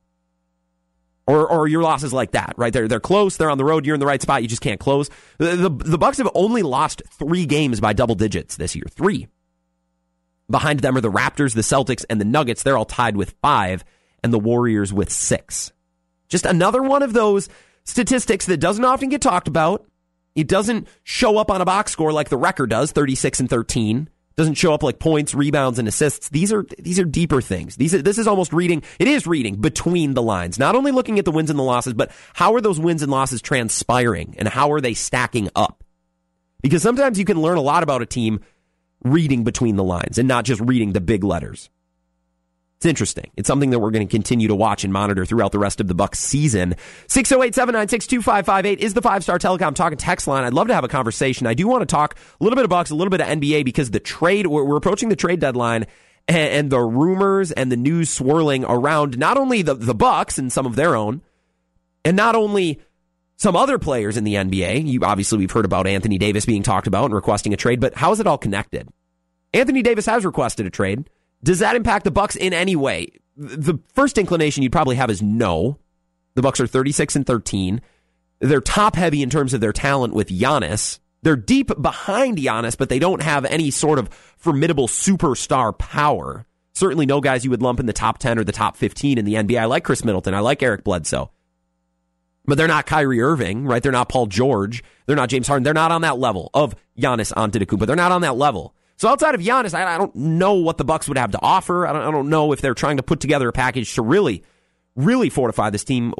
or 1.28 1.46
or 1.46 1.68
your 1.68 1.82
losses 1.82 2.12
like 2.12 2.32
that, 2.32 2.54
right? 2.56 2.72
They're 2.72 2.88
they're 2.88 3.00
close. 3.00 3.36
They're 3.36 3.50
on 3.50 3.58
the 3.58 3.64
road. 3.64 3.84
You're 3.84 3.94
in 3.94 4.00
the 4.00 4.06
right 4.06 4.20
spot. 4.20 4.42
You 4.42 4.48
just 4.48 4.62
can't 4.62 4.80
close. 4.80 5.10
The, 5.36 5.56
the 5.56 5.70
the 5.70 5.98
Bucks 5.98 6.18
have 6.18 6.30
only 6.34 6.62
lost 6.62 7.02
three 7.10 7.44
games 7.44 7.80
by 7.80 7.92
double 7.92 8.14
digits 8.14 8.56
this 8.56 8.74
year. 8.74 8.86
Three. 8.90 9.28
Behind 10.50 10.80
them 10.80 10.96
are 10.96 11.02
the 11.02 11.10
Raptors, 11.10 11.54
the 11.54 11.60
Celtics, 11.60 12.06
and 12.08 12.18
the 12.18 12.24
Nuggets. 12.24 12.62
They're 12.62 12.78
all 12.78 12.86
tied 12.86 13.16
with 13.16 13.34
five, 13.42 13.84
and 14.24 14.32
the 14.32 14.38
Warriors 14.38 14.92
with 14.92 15.12
six. 15.12 15.70
Just 16.30 16.46
another 16.46 16.82
one 16.82 17.02
of 17.02 17.12
those 17.12 17.50
statistics 17.84 18.46
that 18.46 18.56
doesn't 18.56 18.84
often 18.84 19.10
get 19.10 19.20
talked 19.20 19.48
about. 19.48 19.84
It 20.34 20.48
doesn't 20.48 20.88
show 21.02 21.36
up 21.36 21.50
on 21.50 21.60
a 21.60 21.66
box 21.66 21.92
score 21.92 22.12
like 22.12 22.30
the 22.30 22.38
record 22.38 22.70
does, 22.70 22.92
36 22.92 23.40
and 23.40 23.50
13 23.50 24.08
doesn't 24.38 24.54
show 24.54 24.72
up 24.72 24.84
like 24.84 25.00
points, 25.00 25.34
rebounds, 25.34 25.80
and 25.80 25.88
assists. 25.88 26.28
These 26.28 26.52
are 26.52 26.64
these 26.78 27.00
are 27.00 27.04
deeper 27.04 27.42
things. 27.42 27.76
These 27.76 27.94
are, 27.94 28.00
this 28.00 28.18
is 28.18 28.28
almost 28.28 28.52
reading. 28.52 28.84
It 29.00 29.08
is 29.08 29.26
reading 29.26 29.56
between 29.56 30.14
the 30.14 30.22
lines. 30.22 30.58
Not 30.58 30.76
only 30.76 30.92
looking 30.92 31.18
at 31.18 31.24
the 31.24 31.32
wins 31.32 31.50
and 31.50 31.58
the 31.58 31.64
losses, 31.64 31.92
but 31.92 32.12
how 32.34 32.54
are 32.54 32.60
those 32.60 32.78
wins 32.78 33.02
and 33.02 33.10
losses 33.10 33.42
transpiring, 33.42 34.36
and 34.38 34.46
how 34.46 34.70
are 34.72 34.80
they 34.80 34.94
stacking 34.94 35.50
up? 35.56 35.82
Because 36.62 36.82
sometimes 36.82 37.18
you 37.18 37.24
can 37.24 37.42
learn 37.42 37.58
a 37.58 37.62
lot 37.62 37.82
about 37.82 38.00
a 38.00 38.06
team 38.06 38.40
reading 39.04 39.42
between 39.42 39.74
the 39.74 39.84
lines 39.84 40.18
and 40.18 40.28
not 40.28 40.44
just 40.44 40.60
reading 40.60 40.92
the 40.92 41.00
big 41.00 41.24
letters. 41.24 41.68
It's 42.78 42.86
interesting. 42.86 43.32
It's 43.36 43.48
something 43.48 43.70
that 43.70 43.80
we're 43.80 43.90
going 43.90 44.06
to 44.06 44.10
continue 44.10 44.46
to 44.46 44.54
watch 44.54 44.84
and 44.84 44.92
monitor 44.92 45.26
throughout 45.26 45.50
the 45.50 45.58
rest 45.58 45.80
of 45.80 45.88
the 45.88 45.96
Bucks 45.96 46.20
season. 46.20 46.76
608-796-2558 47.08 48.76
is 48.78 48.94
the 48.94 49.02
five-star 49.02 49.40
telecom 49.40 49.74
talking 49.74 49.98
text 49.98 50.28
line. 50.28 50.44
I'd 50.44 50.54
love 50.54 50.68
to 50.68 50.74
have 50.74 50.84
a 50.84 50.88
conversation. 50.88 51.48
I 51.48 51.54
do 51.54 51.66
want 51.66 51.82
to 51.82 51.86
talk 51.86 52.14
a 52.40 52.44
little 52.44 52.54
bit 52.54 52.62
of 52.62 52.70
Bucks, 52.70 52.90
a 52.90 52.94
little 52.94 53.10
bit 53.10 53.20
of 53.20 53.26
NBA 53.26 53.64
because 53.64 53.90
the 53.90 53.98
trade, 53.98 54.46
we're, 54.46 54.76
approaching 54.76 55.08
the 55.08 55.16
trade 55.16 55.40
deadline 55.40 55.86
and, 56.28 56.52
and, 56.52 56.70
the 56.70 56.78
rumors 56.78 57.50
and 57.50 57.72
the 57.72 57.76
news 57.76 58.10
swirling 58.10 58.64
around 58.64 59.18
not 59.18 59.36
only 59.38 59.62
the, 59.62 59.74
the 59.74 59.94
Bucks 59.94 60.38
and 60.38 60.52
some 60.52 60.64
of 60.64 60.76
their 60.76 60.94
own, 60.94 61.20
and 62.04 62.16
not 62.16 62.36
only 62.36 62.80
some 63.38 63.56
other 63.56 63.78
players 63.80 64.16
in 64.16 64.22
the 64.22 64.34
NBA. 64.34 64.86
You 64.86 65.00
obviously 65.02 65.38
we've 65.38 65.50
heard 65.50 65.64
about 65.64 65.88
Anthony 65.88 66.18
Davis 66.18 66.46
being 66.46 66.62
talked 66.62 66.86
about 66.86 67.06
and 67.06 67.14
requesting 67.14 67.52
a 67.52 67.56
trade, 67.56 67.80
but 67.80 67.96
how 67.96 68.12
is 68.12 68.20
it 68.20 68.26
all 68.28 68.38
connected? 68.38 68.88
Anthony 69.52 69.82
Davis 69.82 70.06
has 70.06 70.24
requested 70.24 70.66
a 70.66 70.70
trade. 70.70 71.08
Does 71.42 71.60
that 71.60 71.76
impact 71.76 72.04
the 72.04 72.10
Bucks 72.10 72.36
in 72.36 72.52
any 72.52 72.76
way? 72.76 73.08
The 73.36 73.78
first 73.94 74.18
inclination 74.18 74.62
you'd 74.62 74.72
probably 74.72 74.96
have 74.96 75.10
is 75.10 75.22
no. 75.22 75.78
The 76.34 76.42
Bucks 76.42 76.60
are 76.60 76.66
36 76.66 77.16
and 77.16 77.26
13. 77.26 77.80
They're 78.40 78.60
top 78.60 78.96
heavy 78.96 79.22
in 79.22 79.30
terms 79.30 79.54
of 79.54 79.60
their 79.60 79.72
talent 79.72 80.14
with 80.14 80.28
Giannis. 80.28 80.98
They're 81.22 81.36
deep 81.36 81.70
behind 81.80 82.38
Giannis, 82.38 82.76
but 82.76 82.88
they 82.88 82.98
don't 82.98 83.22
have 83.22 83.44
any 83.44 83.70
sort 83.70 83.98
of 83.98 84.08
formidable 84.36 84.86
superstar 84.88 85.76
power. 85.76 86.46
Certainly 86.74 87.06
no 87.06 87.20
guys 87.20 87.44
you 87.44 87.50
would 87.50 87.62
lump 87.62 87.80
in 87.80 87.86
the 87.86 87.92
top 87.92 88.18
10 88.18 88.38
or 88.38 88.44
the 88.44 88.52
top 88.52 88.76
15 88.76 89.18
in 89.18 89.24
the 89.24 89.34
NBA. 89.34 89.58
I 89.58 89.64
like 89.64 89.84
Khris 89.84 90.04
Middleton. 90.04 90.34
I 90.34 90.40
like 90.40 90.62
Eric 90.62 90.84
Bledsoe. 90.84 91.30
But 92.44 92.56
they're 92.56 92.68
not 92.68 92.86
Kyrie 92.86 93.20
Irving, 93.20 93.64
right? 93.66 93.82
They're 93.82 93.92
not 93.92 94.08
Paul 94.08 94.26
George. 94.26 94.82
They're 95.06 95.16
not 95.16 95.28
James 95.28 95.48
Harden. 95.48 95.64
They're 95.64 95.74
not 95.74 95.92
on 95.92 96.02
that 96.02 96.18
level 96.18 96.50
of 96.54 96.74
Giannis 96.96 97.32
Antetokounmpo. 97.32 97.86
They're 97.86 97.96
not 97.96 98.12
on 98.12 98.22
that 98.22 98.36
level. 98.36 98.74
So 98.98 99.08
outside 99.08 99.34
of 99.36 99.40
Giannis, 99.40 99.74
I, 99.74 99.94
I 99.94 99.96
don't 99.96 100.14
know 100.14 100.54
what 100.54 100.76
the 100.76 100.84
Bucks 100.84 101.08
would 101.08 101.18
have 101.18 101.30
to 101.30 101.38
offer. 101.40 101.86
I 101.86 101.92
don't, 101.92 102.02
I 102.02 102.10
don't 102.10 102.28
know 102.28 102.52
if 102.52 102.60
they're 102.60 102.74
trying 102.74 102.96
to 102.98 103.02
put 103.02 103.20
together 103.20 103.48
a 103.48 103.52
package 103.52 103.94
to 103.94 104.02
really, 104.02 104.42
really 104.96 105.30
fortify 105.30 105.70
this 105.70 105.84
team. 105.84 106.12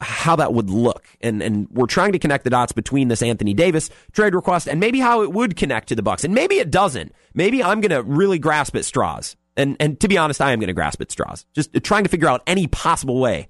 How 0.00 0.34
that 0.36 0.52
would 0.52 0.68
look, 0.68 1.06
and 1.20 1.40
and 1.40 1.68
we're 1.70 1.86
trying 1.86 2.10
to 2.10 2.18
connect 2.18 2.42
the 2.42 2.50
dots 2.50 2.72
between 2.72 3.06
this 3.06 3.22
Anthony 3.22 3.54
Davis 3.54 3.88
trade 4.10 4.34
request 4.34 4.66
and 4.66 4.80
maybe 4.80 4.98
how 4.98 5.22
it 5.22 5.32
would 5.32 5.54
connect 5.54 5.90
to 5.90 5.94
the 5.94 6.02
Bucks, 6.02 6.24
and 6.24 6.34
maybe 6.34 6.56
it 6.56 6.72
doesn't. 6.72 7.12
Maybe 7.34 7.62
I'm 7.62 7.80
going 7.80 7.92
to 7.92 8.02
really 8.02 8.40
grasp 8.40 8.74
at 8.74 8.84
straws, 8.84 9.36
and 9.56 9.76
and 9.78 10.00
to 10.00 10.08
be 10.08 10.18
honest, 10.18 10.40
I 10.40 10.50
am 10.50 10.58
going 10.58 10.66
to 10.66 10.74
grasp 10.74 11.00
at 11.00 11.12
straws, 11.12 11.46
just 11.54 11.72
trying 11.84 12.02
to 12.02 12.10
figure 12.10 12.26
out 12.26 12.42
any 12.48 12.66
possible 12.66 13.20
way 13.20 13.48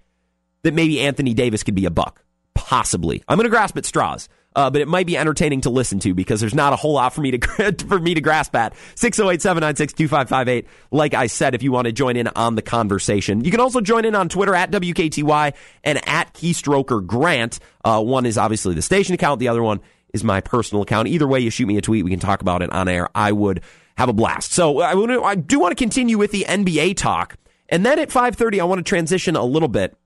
that 0.63 0.75
maybe 0.75 1.01
Anthony 1.01 1.33
Davis 1.33 1.63
could 1.63 1.75
be 1.75 1.87
a 1.87 1.91
Buck, 1.91 2.23
possibly. 2.55 3.25
I'm 3.29 3.39
going 3.39 3.45
to 3.45 3.51
grasp 3.51 3.79
at 3.79 3.87
straws 3.87 4.29
uh, 4.57 4.71
but 4.71 4.81
it 4.81 4.89
might 4.89 5.07
be 5.07 5.17
entertaining 5.17 5.61
to 5.61 5.71
listen 5.71 6.01
to 6.01 6.15
because 6.15 6.41
there's 6.41 6.55
not 6.55 6.73
a 6.73 6.77
whole 6.77 6.95
lot 6.95 7.13
for 7.13 7.21
me 7.21 7.33
to 7.33 7.77
for 7.87 8.01
me 8.01 8.15
to 8.15 8.21
grasp 8.21 8.57
at. 8.57 8.75
608-796-2558. 8.97 10.67
Like 10.91 11.15
I 11.15 11.29
said, 11.29 11.55
if 11.55 11.63
you 11.63 11.71
want 11.71 11.87
to 11.87 11.93
join 11.93 12.17
in 12.17 12.29
on 12.29 12.57
the 12.57 12.63
conversation, 12.63 13.45
you 13.45 13.51
can 13.51 13.61
also 13.61 13.81
join 13.81 14.05
in 14.05 14.15
on 14.15 14.29
Twitter 14.29 14.55
at 14.55 14.71
WKTY 14.73 15.55
and 15.85 16.09
at 16.09 16.33
Keystroker 16.33 17.07
Grant. 17.07 17.61
Uh, 17.85 18.03
one 18.03 18.27
is 18.27 18.39
obviously 18.39 18.75
the 18.75 18.83
station 18.83 19.15
account. 19.15 19.39
The 19.39 19.49
other 19.49 19.63
one 19.63 19.81
is 20.15 20.25
my 20.25 20.41
personal 20.41 20.83
account. 20.83 21.09
Either 21.09 21.29
way, 21.29 21.41
you 21.41 21.51
shoot 21.51 21.67
me 21.67 21.77
a 21.77 21.83
tweet. 21.83 22.05
We 22.05 22.11
can 22.11 22.21
talk 22.21 22.41
about 22.41 22.63
it 22.63 22.73
on 22.73 22.89
air. 22.89 23.11
I 23.15 23.33
would 23.33 23.61
have 23.99 24.09
a 24.09 24.15
blast. 24.15 24.53
So 24.53 24.81
I, 24.81 24.93
I 25.23 25.35
do 25.35 25.61
want 25.61 25.77
to 25.77 25.83
continue 25.83 26.17
with 26.17 26.33
the 26.33 26.47
NBA 26.49 26.97
talk. 26.97 27.37
And 27.69 27.85
then 27.85 27.99
at 27.99 28.09
5:30, 28.09 28.61
I 28.61 28.65
want 28.65 28.79
to 28.79 28.89
transition 28.89 29.37
a 29.37 29.45
little 29.45 29.69
bit 29.69 29.97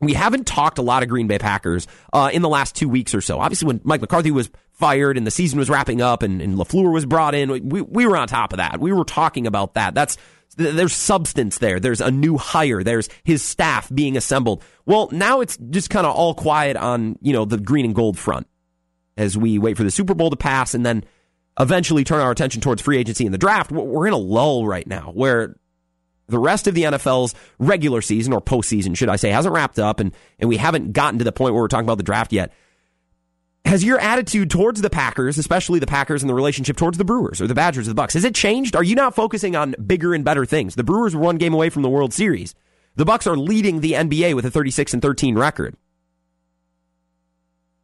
we 0.00 0.12
haven't 0.12 0.46
talked 0.46 0.78
a 0.78 0.82
lot 0.82 1.02
of 1.02 1.08
Green 1.08 1.26
Bay 1.26 1.38
Packers 1.38 1.86
uh, 2.12 2.30
in 2.32 2.42
the 2.42 2.48
last 2.48 2.74
two 2.74 2.88
weeks 2.88 3.14
or 3.14 3.20
so. 3.20 3.40
Obviously, 3.40 3.66
when 3.66 3.80
Mike 3.84 4.00
McCarthy 4.00 4.30
was 4.30 4.50
fired 4.72 5.16
and 5.16 5.26
the 5.26 5.30
season 5.30 5.58
was 5.58 5.70
wrapping 5.70 6.02
up 6.02 6.22
and, 6.22 6.42
and 6.42 6.56
LaFleur 6.58 6.92
was 6.92 7.06
brought 7.06 7.34
in, 7.34 7.68
we, 7.68 7.80
we 7.80 8.06
were 8.06 8.16
on 8.16 8.28
top 8.28 8.52
of 8.52 8.58
that. 8.58 8.78
We 8.78 8.92
were 8.92 9.04
talking 9.04 9.46
about 9.46 9.74
that. 9.74 9.94
That's 9.94 10.16
there's 10.56 10.94
substance 10.94 11.58
there. 11.58 11.80
There's 11.80 12.00
a 12.00 12.10
new 12.10 12.38
hire. 12.38 12.82
There's 12.82 13.08
his 13.24 13.42
staff 13.42 13.90
being 13.92 14.16
assembled. 14.16 14.62
Well, 14.86 15.08
now 15.12 15.40
it's 15.40 15.56
just 15.56 15.90
kind 15.90 16.06
of 16.06 16.14
all 16.14 16.34
quiet 16.34 16.76
on 16.76 17.18
you 17.20 17.32
know 17.32 17.44
the 17.44 17.58
green 17.58 17.84
and 17.84 17.94
gold 17.94 18.18
front 18.18 18.46
as 19.16 19.36
we 19.36 19.58
wait 19.58 19.76
for 19.76 19.82
the 19.82 19.90
Super 19.90 20.14
Bowl 20.14 20.30
to 20.30 20.36
pass 20.36 20.74
and 20.74 20.84
then 20.84 21.04
eventually 21.58 22.04
turn 22.04 22.20
our 22.20 22.30
attention 22.30 22.60
towards 22.60 22.82
free 22.82 22.98
agency 22.98 23.24
and 23.24 23.34
the 23.34 23.38
draft. 23.38 23.70
We're 23.70 24.06
in 24.06 24.12
a 24.12 24.18
lull 24.18 24.66
right 24.66 24.86
now 24.86 25.10
where 25.14 25.56
the 26.28 26.38
rest 26.38 26.66
of 26.66 26.74
the 26.74 26.82
NFL's 26.82 27.34
regular 27.58 28.00
season 28.00 28.32
or 28.32 28.40
postseason, 28.40 28.96
should 28.96 29.08
I 29.08 29.16
say, 29.16 29.30
hasn't 29.30 29.54
wrapped 29.54 29.78
up, 29.78 30.00
and 30.00 30.12
and 30.38 30.48
we 30.48 30.56
haven't 30.56 30.92
gotten 30.92 31.18
to 31.18 31.24
the 31.24 31.32
point 31.32 31.54
where 31.54 31.62
we're 31.62 31.68
talking 31.68 31.86
about 31.86 31.98
the 31.98 32.02
draft 32.04 32.32
yet. 32.32 32.52
Has 33.64 33.82
your 33.82 33.98
attitude 33.98 34.48
towards 34.48 34.80
the 34.80 34.90
Packers, 34.90 35.38
especially 35.38 35.80
the 35.80 35.88
Packers 35.88 36.22
and 36.22 36.30
the 36.30 36.34
relationship 36.34 36.76
towards 36.76 36.98
the 36.98 37.04
Brewers 37.04 37.40
or 37.40 37.48
the 37.48 37.54
Badgers 37.54 37.88
or 37.88 37.90
the 37.90 37.96
Bucks, 37.96 38.14
has 38.14 38.24
it 38.24 38.34
changed? 38.34 38.76
Are 38.76 38.84
you 38.84 38.94
not 38.94 39.14
focusing 39.16 39.56
on 39.56 39.74
bigger 39.84 40.14
and 40.14 40.24
better 40.24 40.46
things? 40.46 40.76
The 40.76 40.84
Brewers 40.84 41.16
were 41.16 41.22
one 41.22 41.36
game 41.36 41.52
away 41.52 41.68
from 41.68 41.82
the 41.82 41.88
World 41.88 42.14
Series. 42.14 42.54
The 42.94 43.04
Bucks 43.04 43.26
are 43.26 43.36
leading 43.36 43.80
the 43.80 43.92
NBA 43.92 44.34
with 44.34 44.46
a 44.46 44.50
36 44.50 44.94
and 44.94 45.02
13 45.02 45.36
record. 45.36 45.76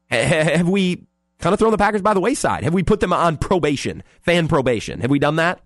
Have 0.08 0.68
we 0.68 1.06
kind 1.40 1.52
of 1.52 1.58
thrown 1.58 1.72
the 1.72 1.78
Packers 1.78 2.02
by 2.02 2.14
the 2.14 2.20
wayside? 2.20 2.64
Have 2.64 2.74
we 2.74 2.82
put 2.82 3.00
them 3.00 3.12
on 3.12 3.36
probation, 3.36 4.02
fan 4.20 4.46
probation? 4.46 5.00
Have 5.00 5.10
we 5.10 5.18
done 5.18 5.36
that? 5.36 5.60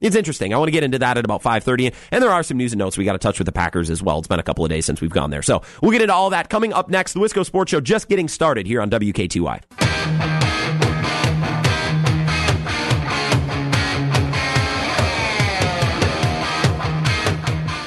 It's 0.00 0.14
interesting. 0.14 0.52
I 0.52 0.58
want 0.58 0.68
to 0.68 0.72
get 0.72 0.84
into 0.84 0.98
that 0.98 1.16
at 1.16 1.24
about 1.24 1.42
5:30 1.42 1.92
and 2.10 2.22
there 2.22 2.30
are 2.30 2.42
some 2.42 2.58
news 2.58 2.72
and 2.72 2.78
notes 2.78 2.98
we 2.98 3.04
got 3.04 3.12
to 3.12 3.18
touch 3.18 3.38
with 3.38 3.46
the 3.46 3.52
Packers 3.52 3.88
as 3.88 4.02
well. 4.02 4.18
It's 4.18 4.28
been 4.28 4.38
a 4.38 4.42
couple 4.42 4.64
of 4.64 4.68
days 4.68 4.84
since 4.84 5.00
we've 5.00 5.10
gone 5.10 5.30
there. 5.30 5.42
So, 5.42 5.62
we'll 5.80 5.92
get 5.92 6.02
into 6.02 6.14
all 6.14 6.30
that 6.30 6.50
coming 6.50 6.72
up 6.72 6.90
next. 6.90 7.14
The 7.14 7.20
Wisco 7.20 7.44
Sports 7.46 7.70
Show 7.70 7.80
just 7.80 8.08
getting 8.08 8.28
started 8.28 8.66
here 8.66 8.82
on 8.82 8.90
WKTY. 8.90 9.62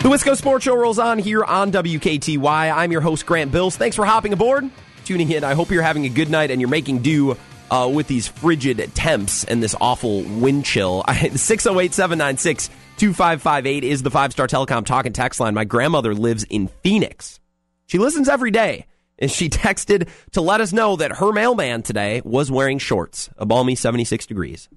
The 0.02 0.10
Wisco 0.10 0.36
Sports 0.36 0.66
Show 0.66 0.76
rolls 0.76 0.98
on 0.98 1.20
here 1.20 1.44
on 1.44 1.72
WKTY. 1.72 2.76
I'm 2.76 2.92
your 2.92 3.02
host, 3.02 3.28
Grant 3.28 3.52
Bills. 3.52 3.78
Thanks 3.78 3.96
for 3.96 4.06
hopping 4.06 4.34
aboard, 4.34 4.68
tuning 5.06 5.32
in. 5.32 5.44
I 5.44 5.54
hope 5.54 5.70
you're 5.70 5.84
having 5.84 6.06
a 6.06 6.10
good 6.10 6.32
night 6.32 6.50
and 6.50 6.60
you're 6.60 6.70
making 6.70 7.00
do 7.04 7.38
uh, 7.72 7.90
with 7.92 8.08
these 8.08 8.28
frigid 8.28 8.78
temps 8.96 9.44
and 9.44 9.62
this 9.62 9.76
awful 9.80 10.24
wind 10.24 10.66
chill. 10.66 11.04
608 11.36 11.94
796 11.94 12.70
2558 12.98 13.84
is 13.84 14.04
the 14.04 14.12
five 14.12 14.32
star 14.32 14.48
telecom 14.48 14.86
talk 14.86 15.06
and 15.06 15.16
text 15.16 15.40
line. 15.40 15.54
My 15.54 15.64
grandmother 15.64 16.14
lives 16.14 16.44
in 16.44 16.68
Phoenix. 16.84 17.40
She 17.88 17.98
listens 17.98 18.30
every 18.30 18.52
day. 18.52 18.86
And 19.18 19.30
she 19.30 19.50
texted 19.50 20.10
to 20.32 20.42
let 20.42 20.62
us 20.62 20.74
know 20.74 20.96
that 20.96 21.18
her 21.18 21.32
mailman 21.32 21.84
today 21.84 22.22
was 22.24 22.52
wearing 22.52 22.78
shorts, 22.78 23.30
a 23.38 23.46
balmy 23.46 23.76
76 23.76 24.26
degrees. 24.26 24.70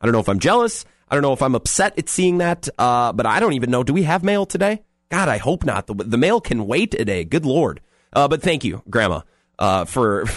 I 0.00 0.06
don't 0.06 0.12
know 0.12 0.20
if 0.20 0.28
I'm 0.28 0.38
jealous. 0.38 0.84
I 1.08 1.14
don't 1.14 1.22
know 1.22 1.32
if 1.32 1.42
I'm 1.42 1.54
upset 1.54 1.98
at 1.98 2.08
seeing 2.08 2.38
that, 2.38 2.68
uh, 2.78 3.12
but 3.12 3.26
I 3.26 3.40
don't 3.40 3.54
even 3.54 3.70
know. 3.70 3.82
Do 3.82 3.92
we 3.92 4.04
have 4.04 4.22
mail 4.22 4.46
today? 4.46 4.82
God, 5.10 5.28
I 5.28 5.38
hope 5.38 5.64
not. 5.64 5.86
The, 5.86 5.94
the 5.94 6.16
mail 6.16 6.40
can 6.40 6.66
wait 6.66 6.92
today. 6.92 7.24
Good 7.24 7.44
Lord. 7.44 7.80
Uh, 8.12 8.28
but 8.28 8.42
thank 8.42 8.64
you, 8.64 8.82
Grandma, 8.88 9.22
uh, 9.58 9.84
for. 9.84 10.24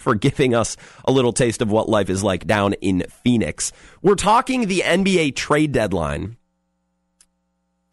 for 0.00 0.14
giving 0.14 0.54
us 0.54 0.76
a 1.04 1.12
little 1.12 1.32
taste 1.32 1.62
of 1.62 1.70
what 1.70 1.88
life 1.88 2.10
is 2.10 2.24
like 2.24 2.46
down 2.46 2.74
in 2.74 3.04
Phoenix. 3.22 3.72
We're 4.02 4.14
talking 4.14 4.66
the 4.66 4.80
NBA 4.80 5.36
trade 5.36 5.72
deadline 5.72 6.36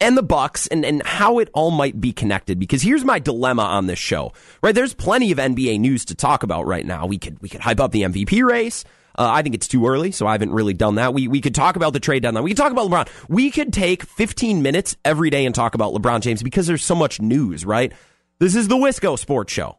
and 0.00 0.16
the 0.16 0.22
Bucks 0.22 0.66
and, 0.68 0.84
and 0.84 1.02
how 1.04 1.38
it 1.38 1.50
all 1.52 1.70
might 1.70 2.00
be 2.00 2.12
connected. 2.12 2.58
Because 2.58 2.82
here's 2.82 3.04
my 3.04 3.18
dilemma 3.18 3.62
on 3.62 3.86
this 3.86 3.98
show. 3.98 4.32
Right, 4.62 4.74
there's 4.74 4.94
plenty 4.94 5.32
of 5.32 5.38
NBA 5.38 5.80
news 5.80 6.04
to 6.06 6.14
talk 6.14 6.42
about 6.42 6.66
right 6.66 6.86
now. 6.86 7.06
We 7.06 7.18
could 7.18 7.40
we 7.40 7.48
could 7.48 7.60
hype 7.60 7.80
up 7.80 7.92
the 7.92 8.02
MVP 8.02 8.44
race. 8.44 8.84
Uh, 9.18 9.28
I 9.32 9.42
think 9.42 9.56
it's 9.56 9.66
too 9.66 9.86
early, 9.88 10.12
so 10.12 10.28
I 10.28 10.32
haven't 10.32 10.52
really 10.52 10.74
done 10.74 10.94
that. 10.94 11.12
We 11.12 11.26
we 11.26 11.40
could 11.40 11.54
talk 11.54 11.76
about 11.76 11.92
the 11.92 12.00
trade 12.00 12.22
deadline. 12.22 12.44
We 12.44 12.50
could 12.50 12.56
talk 12.56 12.72
about 12.72 12.88
LeBron. 12.88 13.08
We 13.28 13.50
could 13.50 13.72
take 13.72 14.04
15 14.04 14.62
minutes 14.62 14.96
every 15.04 15.30
day 15.30 15.44
and 15.44 15.54
talk 15.54 15.74
about 15.74 15.92
LeBron 15.92 16.20
James 16.20 16.42
because 16.42 16.66
there's 16.66 16.84
so 16.84 16.94
much 16.94 17.20
news, 17.20 17.64
right? 17.64 17.92
This 18.38 18.54
is 18.54 18.68
the 18.68 18.76
Wisco 18.76 19.18
Sports 19.18 19.52
Show. 19.52 19.78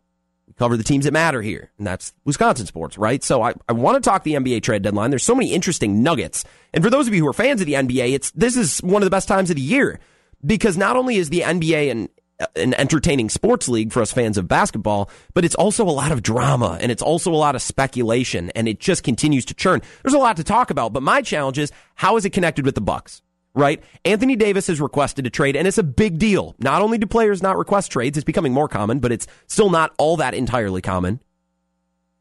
We 0.50 0.56
cover 0.56 0.76
the 0.76 0.84
teams 0.84 1.06
that 1.06 1.14
matter 1.14 1.44
here, 1.44 1.70
and 1.78 1.86
that's 1.86 2.12
Wisconsin 2.26 2.66
sports, 2.66 2.98
right? 2.98 3.24
So 3.24 3.44
I, 3.44 3.54
I 3.70 3.74
want 3.74 4.04
to 4.04 4.10
talk 4.10 4.24
the 4.24 4.34
NBA 4.34 4.64
trade 4.64 4.82
deadline. 4.82 5.12
There's 5.12 5.24
so 5.24 5.36
many 5.36 5.54
interesting 5.54 6.02
nuggets. 6.02 6.44
And 6.74 6.84
for 6.84 6.90
those 6.90 7.08
of 7.08 7.14
you 7.14 7.22
who 7.22 7.30
are 7.30 7.34
fans 7.34 7.62
of 7.62 7.68
the 7.68 7.74
NBA, 7.74 8.14
it's 8.14 8.32
this 8.32 8.58
is 8.58 8.80
one 8.80 9.04
of 9.04 9.06
the 9.06 9.12
best 9.12 9.28
times 9.28 9.52
of 9.52 9.58
the 9.58 9.62
year 9.62 10.00
because 10.44 10.76
not 10.76 10.96
only 10.96 11.18
is 11.18 11.30
the 11.30 11.42
NBA 11.42 11.92
and 11.92 12.10
an 12.56 12.74
entertaining 12.76 13.30
sports 13.30 13.70
league 13.70 13.92
for 13.92 14.02
us 14.02 14.12
fans 14.12 14.40
of 14.40 14.48
basketball, 14.48 15.12
but 15.36 15.46
it's 15.46 15.56
also 15.56 15.84
a 15.84 15.92
lot 15.92 16.12
of 16.12 16.24
drama 16.24 16.80
and 16.82 16.92
it's 16.92 17.02
also 17.04 17.32
a 17.32 17.36
lot 17.36 17.54
of 17.54 17.62
speculation 17.62 18.50
and 18.52 18.68
it 18.68 18.80
just 18.80 19.04
continues 19.04 19.46
to 19.46 19.54
churn. 19.54 19.82
There's 20.04 20.16
a 20.16 20.20
lot 20.20 20.38
to 20.38 20.44
talk 20.44 20.72
about, 20.72 20.94
but 20.94 21.04
my 21.04 21.22
challenge 21.22 21.60
is 21.60 21.72
how 21.96 22.18
is 22.18 22.26
it 22.26 22.32
connected 22.32 22.66
with 22.66 22.76
the 22.76 22.82
Bucks? 22.82 23.22
Right? 23.56 23.84
Anthony 24.06 24.36
Davis 24.36 24.68
has 24.68 24.80
requested 24.80 25.26
a 25.26 25.30
trade 25.30 25.56
and 25.56 25.68
it's 25.68 25.78
a 25.78 25.84
big 25.84 26.20
deal. 26.20 26.56
Not 26.60 26.82
only 26.82 26.98
do 26.98 27.08
players 27.08 27.42
not 27.42 27.58
request 27.58 27.92
trades, 27.92 28.18
it's 28.18 28.24
becoming 28.24 28.54
more 28.54 28.68
common, 28.68 29.00
but 29.00 29.12
it's 29.12 29.28
still 29.48 29.70
not 29.70 29.94
all 29.98 30.18
that 30.18 30.34
entirely 30.34 30.82
common. 30.82 31.20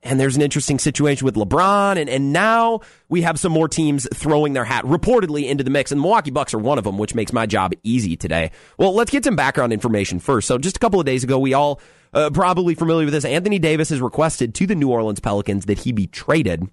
And 0.03 0.21
there's 0.21 0.37
an 0.37 0.43
interesting 0.43 0.79
situation 0.79 1.25
with 1.25 1.35
LeBron, 1.35 1.97
and, 1.97 2.09
and 2.09 2.33
now 2.33 2.81
we 3.09 3.23
have 3.23 3.39
some 3.39 3.51
more 3.51 3.67
teams 3.67 4.07
throwing 4.15 4.53
their 4.53 4.65
hat 4.65 4.85
reportedly 4.85 5.49
into 5.49 5.65
the 5.65 5.71
mix, 5.71 5.91
and 5.91 5.99
the 5.99 6.03
Milwaukee 6.03 6.31
Bucks 6.31 6.55
are 6.55 6.59
one 6.59 6.79
of 6.79 6.85
them, 6.85 6.99
which 6.99 7.17
makes 7.17 7.33
my 7.33 7.47
job 7.47 7.73
easy 7.83 8.17
today. 8.17 8.53
Well, 8.79 8.95
let's 8.95 9.11
get 9.11 9.25
some 9.25 9.35
background 9.35 9.73
information 9.73 10.21
first. 10.21 10.47
So, 10.47 10.57
just 10.57 10.77
a 10.77 10.79
couple 10.79 11.01
of 11.01 11.07
days 11.07 11.25
ago, 11.25 11.41
we 11.41 11.53
all 11.53 11.81
uh, 12.13 12.31
probably 12.31 12.77
familiar 12.77 13.07
with 13.07 13.15
this. 13.15 13.25
Anthony 13.25 13.59
Davis 13.59 13.89
has 13.89 14.01
requested 14.01 14.55
to 14.55 14.69
the 14.69 14.77
New 14.77 14.89
Orleans 14.89 15.19
Pelicans 15.19 15.67
that 15.67 15.81
he 15.81 15.91
be 15.91 16.07
traded. 16.07 16.69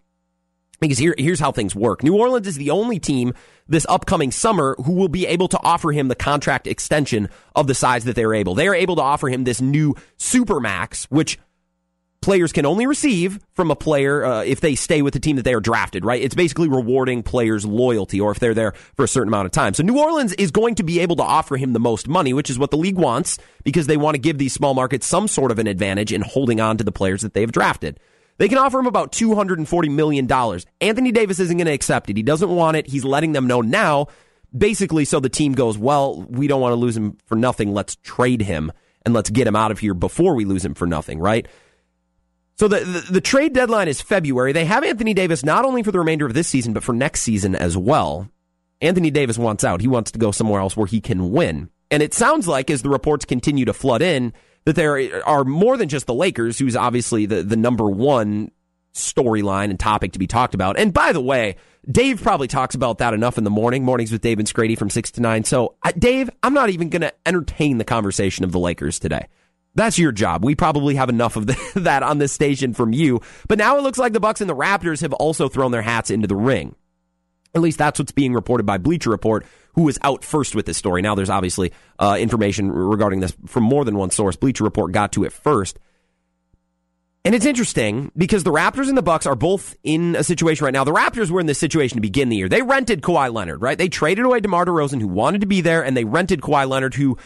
Because 0.79 0.97
here, 0.97 1.15
here's 1.17 1.39
how 1.39 1.51
things 1.51 1.75
work. 1.75 2.03
New 2.03 2.17
Orleans 2.17 2.47
is 2.47 2.55
the 2.55 2.71
only 2.71 2.99
team 2.99 3.33
this 3.67 3.85
upcoming 3.89 4.31
summer 4.31 4.75
who 4.83 4.93
will 4.93 5.07
be 5.07 5.25
able 5.25 5.47
to 5.47 5.59
offer 5.61 5.91
him 5.91 6.07
the 6.07 6.15
contract 6.15 6.67
extension 6.67 7.29
of 7.55 7.67
the 7.67 7.75
size 7.75 8.03
that 8.05 8.15
they're 8.15 8.33
able. 8.33 8.55
They 8.55 8.67
are 8.67 8.75
able 8.75 8.95
to 8.97 9.01
offer 9.01 9.29
him 9.29 9.43
this 9.43 9.61
new 9.61 9.95
supermax, 10.17 11.05
which 11.05 11.39
players 12.25 12.51
can 12.51 12.65
only 12.65 12.87
receive 12.87 13.39
from 13.51 13.69
a 13.69 13.75
player 13.75 14.25
uh, 14.25 14.43
if 14.43 14.59
they 14.59 14.73
stay 14.73 15.03
with 15.03 15.13
the 15.13 15.19
team 15.19 15.35
that 15.35 15.43
they 15.43 15.53
are 15.53 15.59
drafted, 15.59 16.03
right? 16.03 16.23
It's 16.23 16.33
basically 16.33 16.67
rewarding 16.67 17.21
players' 17.21 17.67
loyalty 17.67 18.19
or 18.19 18.31
if 18.31 18.39
they're 18.39 18.55
there 18.55 18.71
for 18.95 19.05
a 19.05 19.07
certain 19.07 19.27
amount 19.27 19.45
of 19.45 19.51
time. 19.51 19.75
So 19.75 19.83
New 19.83 19.99
Orleans 19.99 20.33
is 20.33 20.49
going 20.49 20.73
to 20.75 20.83
be 20.83 21.01
able 21.01 21.17
to 21.17 21.23
offer 21.23 21.55
him 21.55 21.73
the 21.73 21.79
most 21.79 22.07
money, 22.07 22.33
which 22.33 22.49
is 22.49 22.57
what 22.57 22.71
the 22.71 22.77
league 22.77 22.97
wants 22.97 23.37
because 23.63 23.85
they 23.85 23.95
want 23.95 24.15
to 24.15 24.19
give 24.19 24.39
these 24.39 24.53
small 24.53 24.73
markets 24.73 25.05
some 25.05 25.27
sort 25.27 25.51
of 25.51 25.59
an 25.59 25.67
advantage 25.67 26.11
in 26.11 26.21
holding 26.21 26.59
on 26.59 26.77
to 26.77 26.83
the 26.83 26.91
players 26.91 27.21
that 27.21 27.35
they've 27.35 27.51
drafted. 27.51 27.99
They 28.37 28.49
can 28.49 28.57
offer 28.57 28.79
him 28.79 28.87
about 28.87 29.11
$240 29.11 29.91
million. 29.91 30.29
Anthony 30.81 31.11
Davis 31.11 31.39
isn't 31.39 31.57
going 31.57 31.67
to 31.67 31.73
accept 31.73 32.09
it. 32.09 32.17
He 32.17 32.23
doesn't 32.23 32.49
want 32.49 32.77
it. 32.77 32.87
He's 32.87 33.05
letting 33.05 33.31
them 33.31 33.47
know 33.47 33.61
now, 33.61 34.07
basically, 34.55 35.05
so 35.05 35.19
the 35.19 35.29
team 35.29 35.53
goes, 35.53 35.77
well, 35.77 36.21
we 36.23 36.47
don't 36.47 36.61
want 36.61 36.73
to 36.73 36.77
lose 36.77 36.97
him 36.97 37.17
for 37.25 37.35
nothing. 37.35 37.73
Let's 37.73 37.95
trade 37.97 38.41
him 38.41 38.71
and 39.05 39.13
let's 39.13 39.29
get 39.29 39.47
him 39.47 39.55
out 39.55 39.71
of 39.71 39.79
here 39.79 39.93
before 39.93 40.35
we 40.35 40.43
lose 40.43 40.65
him 40.65 40.73
for 40.73 40.85
nothing, 40.85 41.19
right? 41.19 41.47
So 42.57 42.67
the, 42.67 42.79
the, 42.79 43.13
the 43.13 43.21
trade 43.21 43.53
deadline 43.53 43.87
is 43.87 44.01
February. 44.01 44.51
They 44.51 44.65
have 44.65 44.83
Anthony 44.83 45.13
Davis 45.13 45.43
not 45.43 45.65
only 45.65 45.83
for 45.83 45.91
the 45.91 45.99
remainder 45.99 46.25
of 46.25 46.33
this 46.33 46.47
season, 46.47 46.73
but 46.73 46.83
for 46.83 46.93
next 46.93 47.21
season 47.21 47.55
as 47.55 47.77
well. 47.77 48.29
Anthony 48.81 49.11
Davis 49.11 49.37
wants 49.37 49.63
out. 49.63 49.81
He 49.81 49.87
wants 49.87 50.11
to 50.11 50.19
go 50.19 50.31
somewhere 50.31 50.61
else 50.61 50.75
where 50.75 50.87
he 50.87 51.01
can 51.01 51.31
win. 51.31 51.69
And 51.91 52.01
it 52.01 52.13
sounds 52.13 52.47
like 52.47 52.69
as 52.69 52.81
the 52.81 52.89
reports 52.89 53.25
continue 53.25 53.65
to 53.65 53.73
flood 53.73 54.01
in 54.01 54.33
that 54.65 54.75
there 54.75 55.25
are 55.27 55.43
more 55.43 55.77
than 55.77 55.89
just 55.89 56.05
the 56.05 56.13
Lakers, 56.13 56.59
who's 56.59 56.75
obviously 56.75 57.25
the, 57.25 57.43
the 57.43 57.55
number 57.55 57.89
one 57.89 58.51
storyline 58.93 59.69
and 59.69 59.79
topic 59.79 60.13
to 60.13 60.19
be 60.19 60.27
talked 60.27 60.53
about. 60.53 60.77
And 60.77 60.93
by 60.93 61.11
the 61.11 61.21
way, 61.21 61.57
Dave 61.89 62.21
probably 62.21 62.47
talks 62.47 62.73
about 62.73 62.97
that 62.97 63.13
enough 63.13 63.37
in 63.37 63.43
the 63.43 63.49
morning, 63.49 63.83
mornings 63.83 64.11
with 64.11 64.21
Dave 64.21 64.39
and 64.39 64.47
Scrady 64.47 64.77
from 64.77 64.89
6 64.89 65.11
to 65.11 65.21
9. 65.21 65.43
So, 65.43 65.75
Dave, 65.97 66.29
I'm 66.41 66.53
not 66.53 66.69
even 66.69 66.89
going 66.89 67.01
to 67.01 67.13
entertain 67.25 67.77
the 67.77 67.83
conversation 67.83 68.43
of 68.43 68.51
the 68.51 68.59
Lakers 68.59 68.97
today. 68.97 69.27
That's 69.75 69.99
your 69.99 70.13
job. 70.13 70.43
We 70.43 70.55
probably 70.55 70.95
have 70.95 71.09
enough 71.09 71.35
of 71.35 71.47
the, 71.47 71.57
that 71.75 72.01
on 72.01 72.17
this 72.17 72.31
station 72.31 72.73
from 72.73 72.93
you. 72.93 73.21
But 73.47 73.57
now 73.57 73.77
it 73.77 73.81
looks 73.81 73.99
like 73.99 74.13
the 74.13 74.19
Bucks 74.19 74.41
and 74.41 74.49
the 74.49 74.55
Raptors 74.55 75.01
have 75.01 75.13
also 75.13 75.47
thrown 75.49 75.71
their 75.71 75.81
hats 75.81 76.09
into 76.09 76.27
the 76.27 76.35
ring. 76.35 76.75
At 77.55 77.61
least 77.61 77.77
that's 77.77 77.97
what's 77.97 78.11
being 78.11 78.33
reported 78.33 78.65
by 78.65 78.77
Bleacher 78.77 79.09
Report, 79.09 79.45
who 79.73 79.83
was 79.83 79.97
out 80.01 80.23
first 80.23 80.53
with 80.55 80.65
this 80.65 80.77
story. 80.77 81.01
Now 81.01 81.15
there's 81.15 81.29
obviously 81.29 81.71
uh, 81.97 82.17
information 82.19 82.71
regarding 82.71 83.21
this 83.21 83.35
from 83.47 83.63
more 83.63 83.85
than 83.85 83.95
one 83.95 84.11
source. 84.11 84.35
Bleacher 84.35 84.65
Report 84.65 84.91
got 84.91 85.13
to 85.13 85.23
it 85.23 85.31
first. 85.31 85.79
And 87.23 87.33
it's 87.33 87.45
interesting 87.45 88.11
because 88.15 88.43
the 88.43 88.51
Raptors 88.51 88.87
and 88.87 88.95
the 88.95 89.01
Bucks 89.01 89.25
are 89.25 89.33
both 89.33 89.75
in 89.83 90.15
a 90.15 90.23
situation 90.23 90.63
right 90.63 90.73
now. 90.73 90.83
The 90.83 90.93
Raptors 90.93 91.31
were 91.31 91.39
in 91.39 91.47
this 91.47 91.57
situation 91.57 91.95
to 91.97 92.01
begin 92.01 92.29
the 92.29 92.35
year. 92.35 92.47
They 92.47 92.61
rented 92.61 93.01
Kawhi 93.01 93.33
Leonard, 93.33 93.63
right? 93.63 93.79
They 93.79 93.89
traded 93.89 94.25
away 94.25 94.41
DeMar 94.41 94.65
DeRozan, 94.65 95.01
who 95.01 95.07
wanted 95.07 95.41
to 95.41 95.47
be 95.47 95.61
there, 95.61 95.83
and 95.83 95.97
they 95.97 96.03
rented 96.03 96.41
Kawhi 96.41 96.69
Leonard, 96.69 96.93
who 96.93 97.17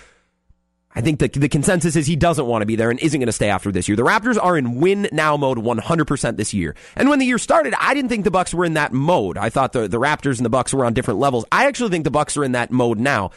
I 0.96 1.02
think 1.02 1.20
the, 1.20 1.28
the 1.28 1.50
consensus 1.50 1.96
is 1.96 2.08
he 2.08 2.16
doesn't 2.16 2.48
want 2.48 2.64
to 2.64 2.66
be 2.66 2.76
there 2.76 2.90
and 2.90 3.00
isn't 3.00 3.20
going 3.20 3.28
to 3.28 3.34
stay 3.34 3.50
after 3.50 3.72
this 3.72 3.88
year. 3.88 3.96
The 3.96 4.04
Raptors 4.04 4.42
are 4.42 4.58
in 4.58 4.80
win 4.80 5.08
now 5.12 5.38
mode 5.38 5.60
100% 5.60 6.38
this 6.38 6.54
year. 6.54 6.76
And 6.96 7.10
when 7.10 7.20
the 7.20 7.26
year 7.26 7.38
started, 7.38 7.76
I 7.80 7.94
didn't 7.94 8.10
think 8.10 8.24
the 8.24 8.32
Bucks 8.32 8.54
were 8.54 8.66
in 8.66 8.74
that 8.74 8.92
mode. 8.92 9.38
I 9.38 9.50
thought 9.50 9.72
the, 9.74 9.88
the 9.88 10.00
Raptors 10.00 10.38
and 10.38 10.46
the 10.46 10.50
Bucks 10.50 10.74
were 10.74 10.86
on 10.86 10.94
different 10.94 11.20
levels. 11.20 11.46
I 11.52 11.68
actually 11.68 11.92
think 11.92 12.06
the 12.06 12.12
Bucks 12.12 12.38
are 12.38 12.44
in 12.44 12.54
that 12.54 12.72
mode 12.72 13.00
now. 13.00 13.32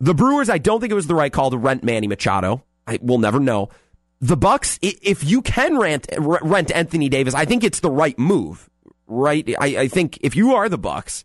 The 0.00 0.12
Brewers, 0.12 0.50
I 0.50 0.58
don't 0.58 0.80
think 0.80 0.90
it 0.90 0.96
was 0.96 1.06
the 1.06 1.14
right 1.14 1.32
call 1.32 1.50
to 1.50 1.56
rent 1.56 1.84
Manny 1.84 2.08
Machado. 2.08 2.64
I 2.86 2.98
will 3.00 3.18
never 3.18 3.38
know. 3.38 3.70
The 4.20 4.36
Bucks, 4.36 4.78
if 4.82 5.24
you 5.24 5.42
can 5.42 5.78
rent 5.78 6.08
rent 6.18 6.70
Anthony 6.72 7.08
Davis, 7.08 7.34
I 7.34 7.44
think 7.44 7.64
it's 7.64 7.80
the 7.80 7.90
right 7.90 8.18
move. 8.18 8.68
Right? 9.06 9.48
I, 9.60 9.66
I 9.78 9.88
think 9.88 10.18
if 10.22 10.34
you 10.34 10.54
are 10.54 10.68
the 10.68 10.78
Bucks, 10.78 11.24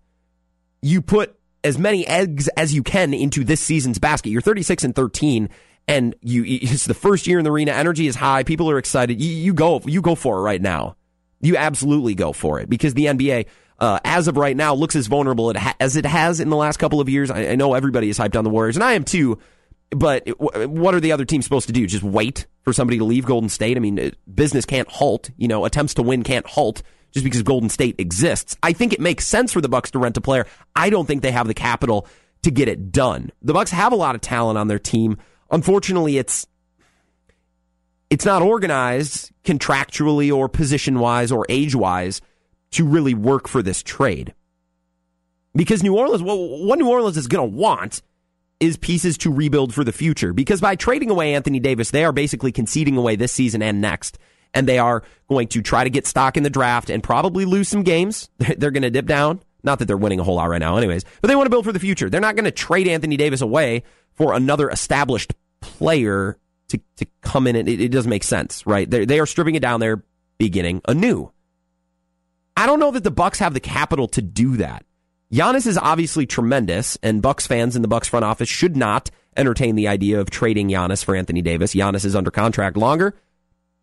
you 0.81 1.01
put 1.01 1.35
as 1.63 1.77
many 1.77 2.05
eggs 2.07 2.47
as 2.49 2.73
you 2.73 2.83
can 2.83 3.13
into 3.13 3.43
this 3.43 3.61
season's 3.61 3.99
basket. 3.99 4.29
You're 4.29 4.41
36 4.41 4.83
and 4.83 4.95
13 4.95 5.49
and 5.87 6.15
you 6.21 6.43
it's 6.45 6.85
the 6.85 6.93
first 6.93 7.27
year 7.27 7.39
in 7.39 7.43
the 7.43 7.51
arena. 7.51 7.71
Energy 7.71 8.07
is 8.07 8.15
high. 8.15 8.43
People 8.43 8.69
are 8.69 8.77
excited. 8.77 9.21
You, 9.21 9.31
you 9.31 9.53
go 9.53 9.81
you 9.85 10.01
go 10.01 10.15
for 10.15 10.37
it 10.37 10.41
right 10.41 10.61
now. 10.61 10.95
You 11.41 11.57
absolutely 11.57 12.15
go 12.15 12.33
for 12.33 12.59
it 12.59 12.69
because 12.69 12.93
the 12.93 13.05
NBA 13.05 13.47
uh, 13.79 13.99
as 14.05 14.27
of 14.27 14.37
right 14.37 14.55
now 14.55 14.75
looks 14.75 14.95
as 14.95 15.07
vulnerable 15.07 15.51
as 15.79 15.95
it 15.95 16.05
has 16.05 16.39
in 16.39 16.49
the 16.49 16.55
last 16.55 16.77
couple 16.77 17.01
of 17.01 17.09
years. 17.09 17.31
I, 17.31 17.49
I 17.49 17.55
know 17.55 17.73
everybody 17.73 18.09
is 18.09 18.19
hyped 18.19 18.35
on 18.35 18.43
the 18.43 18.49
Warriors 18.49 18.75
and 18.75 18.83
I 18.83 18.93
am 18.93 19.03
too 19.03 19.39
but 19.89 20.25
what 20.39 20.95
are 20.95 21.01
the 21.01 21.11
other 21.11 21.25
teams 21.25 21.43
supposed 21.43 21.67
to 21.67 21.73
do? 21.73 21.85
Just 21.85 22.03
wait 22.03 22.47
for 22.63 22.71
somebody 22.71 22.97
to 22.99 23.03
leave 23.03 23.25
Golden 23.25 23.49
State? 23.49 23.75
I 23.75 23.79
mean 23.79 24.13
business 24.33 24.65
can't 24.65 24.87
halt. 24.87 25.31
You 25.37 25.47
know 25.47 25.65
attempts 25.65 25.95
to 25.95 26.03
win 26.03 26.23
can't 26.23 26.45
halt 26.45 26.83
just 27.11 27.23
because 27.23 27.43
Golden 27.43 27.69
State 27.69 27.95
exists. 27.97 28.57
I 28.63 28.73
think 28.73 28.93
it 28.93 28.99
makes 28.99 29.27
sense 29.27 29.51
for 29.51 29.61
the 29.61 29.69
Bucks 29.69 29.91
to 29.91 29.99
rent 29.99 30.17
a 30.17 30.21
player. 30.21 30.45
I 30.75 30.89
don't 30.89 31.05
think 31.05 31.21
they 31.21 31.31
have 31.31 31.47
the 31.47 31.53
capital 31.53 32.07
to 32.43 32.51
get 32.51 32.67
it 32.67 32.91
done. 32.91 33.31
The 33.41 33.53
Bucks 33.53 33.71
have 33.71 33.93
a 33.93 33.97
lot 33.97 34.15
of 34.15 34.21
talent 34.21 34.57
on 34.57 34.67
their 34.67 34.79
team. 34.79 35.17
Unfortunately, 35.49 36.17
it's 36.17 36.47
it's 38.09 38.25
not 38.25 38.41
organized 38.41 39.31
contractually 39.43 40.35
or 40.35 40.49
position 40.49 40.99
wise 40.99 41.31
or 41.31 41.45
age 41.47 41.75
wise 41.75 42.21
to 42.71 42.85
really 42.85 43.13
work 43.13 43.47
for 43.47 43.61
this 43.61 43.81
trade. 43.83 44.33
Because 45.53 45.83
New 45.83 45.97
Orleans, 45.97 46.23
well, 46.23 46.65
what 46.65 46.79
New 46.79 46.89
Orleans 46.89 47.17
is 47.17 47.27
going 47.27 47.49
to 47.49 47.57
want 47.57 48.01
is 48.59 48.77
pieces 48.77 49.17
to 49.19 49.33
rebuild 49.33 49.73
for 49.73 49.83
the 49.83 49.91
future. 49.91 50.33
Because 50.33 50.61
by 50.61 50.75
trading 50.75 51.09
away 51.09 51.33
Anthony 51.33 51.59
Davis, 51.59 51.91
they 51.91 52.05
are 52.05 52.11
basically 52.11 52.51
conceding 52.51 52.95
away 52.95 53.15
this 53.15 53.31
season 53.31 53.61
and 53.61 53.81
next. 53.81 54.17
And 54.53 54.67
they 54.67 54.79
are 54.79 55.03
going 55.29 55.47
to 55.49 55.61
try 55.61 55.83
to 55.83 55.89
get 55.89 56.05
stock 56.05 56.35
in 56.35 56.43
the 56.43 56.49
draft 56.49 56.89
and 56.89 57.01
probably 57.01 57.45
lose 57.45 57.69
some 57.69 57.83
games. 57.83 58.29
They're 58.37 58.71
going 58.71 58.83
to 58.83 58.89
dip 58.89 59.05
down. 59.05 59.41
Not 59.63 59.79
that 59.79 59.85
they're 59.85 59.95
winning 59.95 60.19
a 60.19 60.23
whole 60.23 60.35
lot 60.35 60.49
right 60.49 60.59
now, 60.59 60.77
anyways, 60.77 61.05
but 61.21 61.27
they 61.27 61.35
want 61.35 61.45
to 61.45 61.51
build 61.51 61.65
for 61.65 61.71
the 61.71 61.79
future. 61.79 62.09
They're 62.09 62.19
not 62.19 62.35
going 62.35 62.45
to 62.45 62.51
trade 62.51 62.87
Anthony 62.87 63.15
Davis 63.15 63.41
away 63.41 63.83
for 64.13 64.33
another 64.33 64.71
established 64.71 65.35
player 65.59 66.39
to, 66.69 66.79
to 66.97 67.05
come 67.21 67.45
in. 67.45 67.55
And 67.55 67.69
it, 67.69 67.79
it 67.79 67.89
doesn't 67.89 68.09
make 68.09 68.23
sense, 68.23 68.65
right? 68.65 68.89
They're, 68.89 69.05
they 69.05 69.19
are 69.19 69.27
stripping 69.27 69.53
it 69.53 69.61
down. 69.61 69.79
They're 69.79 70.03
beginning 70.39 70.81
anew. 70.87 71.31
I 72.57 72.65
don't 72.65 72.79
know 72.79 72.91
that 72.91 73.03
the 73.03 73.11
Bucks 73.11 73.39
have 73.39 73.53
the 73.53 73.59
capital 73.59 74.07
to 74.09 74.21
do 74.21 74.57
that. 74.57 74.83
Giannis 75.31 75.65
is 75.65 75.77
obviously 75.77 76.25
tremendous, 76.25 76.97
and 77.01 77.21
Bucks 77.21 77.47
fans 77.47 77.75
in 77.75 77.81
the 77.81 77.87
Bucks 77.87 78.09
front 78.09 78.25
office 78.25 78.49
should 78.49 78.75
not 78.75 79.09
entertain 79.37 79.75
the 79.75 79.87
idea 79.87 80.19
of 80.19 80.29
trading 80.29 80.67
Giannis 80.67 81.05
for 81.05 81.15
Anthony 81.15 81.41
Davis. 81.41 81.73
Giannis 81.73 82.03
is 82.03 82.15
under 82.15 82.31
contract 82.31 82.75
longer, 82.75 83.15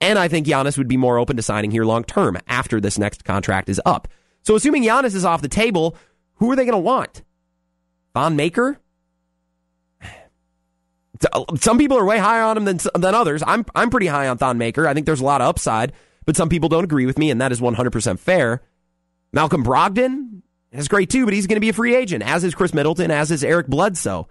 and 0.00 0.18
I 0.18 0.28
think 0.28 0.46
Giannis 0.46 0.78
would 0.78 0.88
be 0.88 0.96
more 0.96 1.18
open 1.18 1.36
to 1.36 1.42
signing 1.42 1.70
here 1.70 1.84
long 1.84 2.04
term 2.04 2.38
after 2.46 2.80
this 2.80 2.98
next 2.98 3.24
contract 3.24 3.68
is 3.68 3.80
up. 3.84 4.08
So, 4.42 4.54
assuming 4.54 4.82
Giannis 4.82 5.14
is 5.14 5.24
off 5.24 5.42
the 5.42 5.48
table, 5.48 5.96
who 6.36 6.50
are 6.50 6.56
they 6.56 6.64
going 6.64 6.72
to 6.72 6.78
want? 6.78 7.22
Thon 8.14 8.36
Maker? 8.36 8.78
Some 11.58 11.78
people 11.78 11.98
are 11.98 12.04
way 12.04 12.18
higher 12.18 12.42
on 12.42 12.56
him 12.56 12.64
than 12.64 12.78
than 12.94 13.14
others. 13.14 13.42
I'm 13.46 13.64
I'm 13.74 13.90
pretty 13.90 14.06
high 14.06 14.28
on 14.28 14.38
Thon 14.38 14.58
Maker. 14.58 14.86
I 14.86 14.94
think 14.94 15.06
there's 15.06 15.20
a 15.20 15.24
lot 15.24 15.40
of 15.40 15.48
upside, 15.48 15.92
but 16.24 16.36
some 16.36 16.48
people 16.48 16.68
don't 16.68 16.84
agree 16.84 17.06
with 17.06 17.18
me, 17.18 17.30
and 17.30 17.40
that 17.40 17.52
is 17.52 17.60
100% 17.60 18.18
fair. 18.18 18.62
Malcolm 19.32 19.62
Brogdon, 19.62 20.42
is 20.72 20.88
great 20.88 21.10
too, 21.10 21.24
but 21.24 21.34
he's 21.34 21.46
going 21.46 21.56
to 21.56 21.60
be 21.60 21.70
a 21.70 21.74
free 21.74 21.94
agent, 21.94 22.22
as 22.22 22.44
is 22.44 22.54
Khris 22.54 22.74
Middleton, 22.74 23.10
as 23.10 23.30
is 23.30 23.44
Eric 23.44 23.68
Bledsoe. 23.68 24.28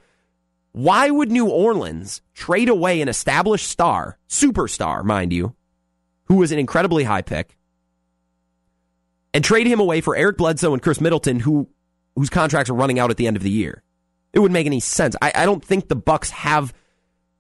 Why 0.72 1.10
would 1.10 1.32
New 1.32 1.48
Orleans 1.48 2.22
trade 2.34 2.70
away 2.70 3.02
an 3.02 3.10
established 3.10 3.68
star, 3.68 4.20
superstar, 4.30 5.04
mind 5.04 5.34
you, 5.34 5.56
who 6.28 6.36
was 6.36 6.52
an 6.52 6.60
incredibly 6.60 7.04
high 7.04 7.22
pick, 7.22 7.58
and 9.34 9.44
trade 9.44 9.68
him 9.68 9.80
away 9.80 10.02
for 10.02 10.16
Eric 10.16 10.38
Bledsoe 10.38 10.74
and 10.74 10.82
Khris 10.82 11.02
Middleton, 11.02 11.40
who 11.40 11.68
whose 12.16 12.30
contracts 12.30 12.70
are 12.70 12.76
running 12.76 13.00
out 13.00 13.12
at 13.12 13.18
the 13.18 13.28
end 13.28 13.38
of 13.38 13.44
the 13.44 13.52
year? 13.52 13.84
It 14.34 14.40
wouldn't 14.40 14.54
make 14.54 14.66
any 14.66 14.80
sense. 14.80 15.16
I, 15.22 15.32
I 15.34 15.46
don't 15.46 15.64
think 15.64 15.88
the 15.88 15.96
Bucks 15.96 16.30
have 16.32 16.74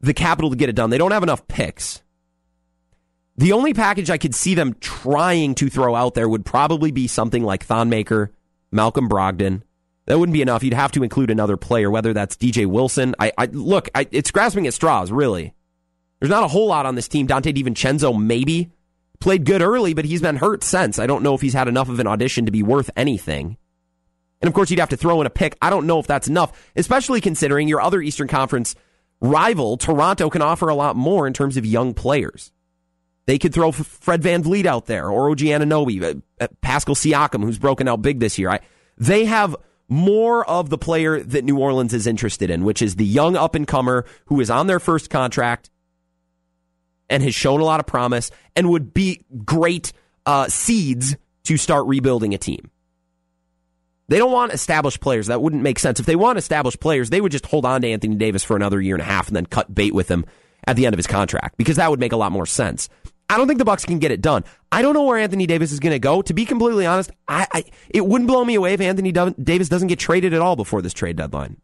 the 0.01 0.13
capital 0.13 0.51
to 0.51 0.55
get 0.55 0.69
it 0.69 0.75
done. 0.75 0.89
They 0.89 0.97
don't 0.97 1.11
have 1.11 1.23
enough 1.23 1.47
picks. 1.47 2.01
The 3.35 3.51
only 3.51 3.73
package 3.73 4.09
I 4.09 4.17
could 4.17 4.33
see 4.33 4.55
them 4.55 4.75
trying 4.79 5.53
to 5.55 5.69
throw 5.69 5.93
out 5.93 6.15
there 6.15 6.27
would 6.27 6.45
probably 6.45 6.91
be 6.91 7.07
something 7.07 7.43
like 7.43 7.63
Thon 7.63 7.89
Maker 7.89 8.31
Malcolm 8.71 9.07
Brogdon. 9.07 9.61
That 10.05 10.17
wouldn't 10.17 10.33
be 10.33 10.41
enough. 10.41 10.63
You'd 10.63 10.73
have 10.73 10.91
to 10.93 11.03
include 11.03 11.29
another 11.29 11.57
player, 11.57 11.91
whether 11.91 12.13
that's 12.13 12.35
DJ 12.35 12.65
Wilson. 12.65 13.13
I, 13.19 13.31
I 13.37 13.45
look, 13.45 13.89
I, 13.93 14.07
it's 14.11 14.31
grasping 14.31 14.65
at 14.65 14.73
straws, 14.73 15.11
really. 15.11 15.53
There's 16.19 16.29
not 16.29 16.43
a 16.43 16.47
whole 16.47 16.67
lot 16.67 16.85
on 16.85 16.95
this 16.95 17.07
team. 17.07 17.27
Donte 17.27 17.53
DiVincenzo 17.53 18.19
maybe 18.19 18.71
played 19.19 19.45
good 19.45 19.61
early, 19.61 19.93
but 19.93 20.05
he's 20.05 20.21
been 20.21 20.37
hurt 20.37 20.63
since. 20.63 20.99
I 20.99 21.07
don't 21.07 21.23
know 21.23 21.33
if 21.33 21.41
he's 21.41 21.53
had 21.53 21.67
enough 21.67 21.89
of 21.89 21.99
an 21.99 22.07
audition 22.07 22.45
to 22.45 22.51
be 22.51 22.63
worth 22.63 22.89
anything. 22.95 23.57
And 24.41 24.47
of 24.47 24.53
course, 24.53 24.69
you'd 24.69 24.79
have 24.79 24.89
to 24.89 24.97
throw 24.97 25.19
in 25.21 25.27
a 25.27 25.31
pick. 25.31 25.57
I 25.61 25.69
don't 25.69 25.87
know 25.87 25.99
if 25.99 26.07
that's 26.07 26.27
enough, 26.27 26.69
especially 26.75 27.21
considering 27.21 27.67
your 27.67 27.81
other 27.81 28.01
Eastern 28.01 28.27
Conference 28.27 28.75
rival, 29.19 29.77
Toronto, 29.77 30.29
can 30.29 30.41
offer 30.41 30.69
a 30.69 30.75
lot 30.75 30.95
more 30.95 31.25
in 31.25 31.33
terms 31.33 31.57
of 31.57 31.65
young 31.65 31.93
players. 31.93 32.51
They 33.25 33.39
could 33.39 33.53
throw 33.53 33.71
Fred 33.71 34.21
VanVleet 34.21 34.65
out 34.65 34.85
there 34.85 35.09
or 35.09 35.29
OG 35.29 35.39
Anunoby, 35.39 36.01
uh, 36.01 36.19
uh, 36.39 36.47
Pascal 36.61 36.95
Siakam, 36.95 37.43
who's 37.43 37.59
broken 37.59 37.87
out 37.87 38.01
big 38.01 38.19
this 38.19 38.37
year. 38.37 38.49
I, 38.49 38.61
they 38.97 39.25
have 39.25 39.55
more 39.89 40.47
of 40.49 40.69
the 40.69 40.77
player 40.77 41.21
that 41.21 41.43
New 41.43 41.57
Orleans 41.57 41.93
is 41.93 42.07
interested 42.07 42.49
in, 42.49 42.63
which 42.63 42.81
is 42.81 42.95
the 42.95 43.05
young 43.05 43.35
up 43.35 43.55
and 43.55 43.67
comer 43.67 44.05
who 44.25 44.39
is 44.39 44.49
on 44.49 44.67
their 44.67 44.79
first 44.79 45.09
contract 45.09 45.69
and 47.09 47.23
has 47.23 47.35
shown 47.35 47.59
a 47.59 47.65
lot 47.65 47.79
of 47.79 47.85
promise 47.85 48.31
and 48.55 48.69
would 48.69 48.93
be 48.93 49.25
great 49.45 49.93
uh, 50.25 50.47
seeds 50.47 51.15
to 51.43 51.57
start 51.57 51.87
rebuilding 51.87 52.33
a 52.33 52.37
team. 52.37 52.69
They 54.09 54.17
don't 54.17 54.31
want 54.31 54.53
established 54.53 55.01
players. 55.01 55.27
That 55.27 55.41
wouldn't 55.41 55.63
make 55.63 55.79
sense. 55.79 55.99
If 55.99 56.05
they 56.05 56.15
want 56.15 56.37
established 56.37 56.79
players, 56.79 57.09
they 57.09 57.19
would 57.19 57.31
just 57.31 57.45
hold 57.45 57.65
on 57.65 57.81
to 57.81 57.89
Anthony 57.89 58.15
Davis 58.15 58.43
for 58.43 58.55
another 58.55 58.81
year 58.81 58.95
and 58.95 59.01
a 59.01 59.05
half 59.05 59.27
and 59.27 59.35
then 59.35 59.45
cut 59.45 59.73
bait 59.73 59.93
with 59.93 60.09
him 60.09 60.25
at 60.65 60.75
the 60.75 60.85
end 60.85 60.93
of 60.93 60.97
his 60.97 61.07
contract 61.07 61.57
because 61.57 61.75
that 61.75 61.89
would 61.89 61.99
make 61.99 62.13
a 62.13 62.17
lot 62.17 62.31
more 62.31 62.45
sense. 62.45 62.89
I 63.29 63.35
don't 63.35 63.47
think 63.47 63.59
the 63.59 63.65
Bucks 63.65 63.83
can 63.83 63.99
get 63.99 64.11
it 64.11 64.21
done. 64.21 64.45
I 64.71 64.81
don't 64.81 64.93
know 64.93 65.03
where 65.03 65.17
Anthony 65.17 65.47
Davis 65.47 65.73
is 65.73 65.79
going 65.79 65.91
to 65.91 65.99
go. 65.99 66.21
To 66.21 66.33
be 66.33 66.45
completely 66.45 66.85
honest, 66.85 67.11
I, 67.27 67.47
I, 67.51 67.63
it 67.89 68.05
wouldn't 68.05 68.29
blow 68.29 68.43
me 68.43 68.55
away 68.55 68.73
if 68.73 68.79
Anthony 68.79 69.11
Davis 69.11 69.67
doesn't 69.67 69.89
get 69.89 69.99
traded 69.99 70.33
at 70.33 70.39
all 70.39 70.55
before 70.55 70.81
this 70.81 70.93
trade 70.93 71.17
deadline. 71.17 71.57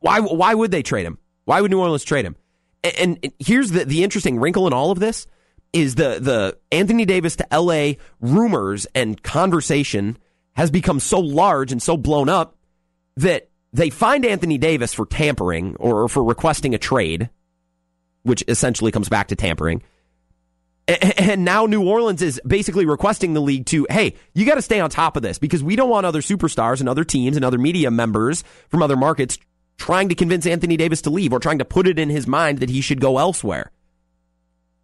Why? 0.00 0.20
Why 0.20 0.54
would 0.54 0.70
they 0.70 0.82
trade 0.82 1.06
him? 1.06 1.18
Why 1.44 1.60
would 1.60 1.70
New 1.70 1.80
Orleans 1.80 2.04
trade 2.04 2.26
him? 2.26 2.36
And, 2.82 3.32
here's 3.38 3.70
the 3.70 3.84
the 3.84 4.02
interesting 4.02 4.38
wrinkle 4.38 4.66
in 4.66 4.72
all 4.72 4.90
of 4.90 4.98
this 4.98 5.26
is 5.72 5.94
the 5.96 6.18
the 6.20 6.58
Anthony 6.72 7.04
Davis 7.04 7.36
to 7.36 7.52
L.A. 7.52 7.98
rumors 8.20 8.86
and 8.94 9.22
conversation 9.22 10.16
has 10.54 10.70
become 10.70 10.98
so 10.98 11.20
large 11.20 11.72
and 11.72 11.82
so 11.82 11.96
blown 11.96 12.28
up 12.28 12.56
that 13.16 13.50
they 13.72 13.90
fined 13.90 14.24
Anthony 14.24 14.58
Davis 14.58 14.94
for 14.94 15.06
tampering 15.06 15.76
or 15.76 16.08
for 16.08 16.24
requesting 16.24 16.74
a 16.74 16.78
trade, 16.78 17.30
which 18.22 18.42
essentially 18.48 18.90
comes 18.90 19.08
back 19.08 19.28
to 19.28 19.36
tampering 19.36 19.82
and 21.18 21.44
now 21.44 21.66
New 21.66 21.86
Orleans 21.86 22.22
is 22.22 22.40
basically 22.46 22.84
requesting 22.84 23.34
the 23.34 23.40
league 23.40 23.66
to, 23.66 23.86
hey, 23.90 24.14
you 24.34 24.44
got 24.44 24.56
to 24.56 24.62
stay 24.62 24.80
on 24.80 24.90
top 24.90 25.16
of 25.16 25.22
this 25.22 25.38
because 25.38 25.62
we 25.62 25.76
don't 25.76 25.90
want 25.90 26.06
other 26.06 26.20
superstars 26.20 26.80
and 26.80 26.88
other 26.88 27.04
teams 27.04 27.36
and 27.36 27.44
other 27.44 27.58
media 27.58 27.90
members 27.90 28.42
from 28.68 28.82
other 28.82 28.96
markets 28.96 29.38
trying 29.80 30.10
to 30.10 30.14
convince 30.14 30.46
Anthony 30.46 30.76
Davis 30.76 31.02
to 31.02 31.10
leave 31.10 31.32
or 31.32 31.40
trying 31.40 31.58
to 31.58 31.64
put 31.64 31.88
it 31.88 31.98
in 31.98 32.10
his 32.10 32.26
mind 32.26 32.58
that 32.58 32.68
he 32.68 32.82
should 32.82 33.00
go 33.00 33.18
elsewhere. 33.18 33.72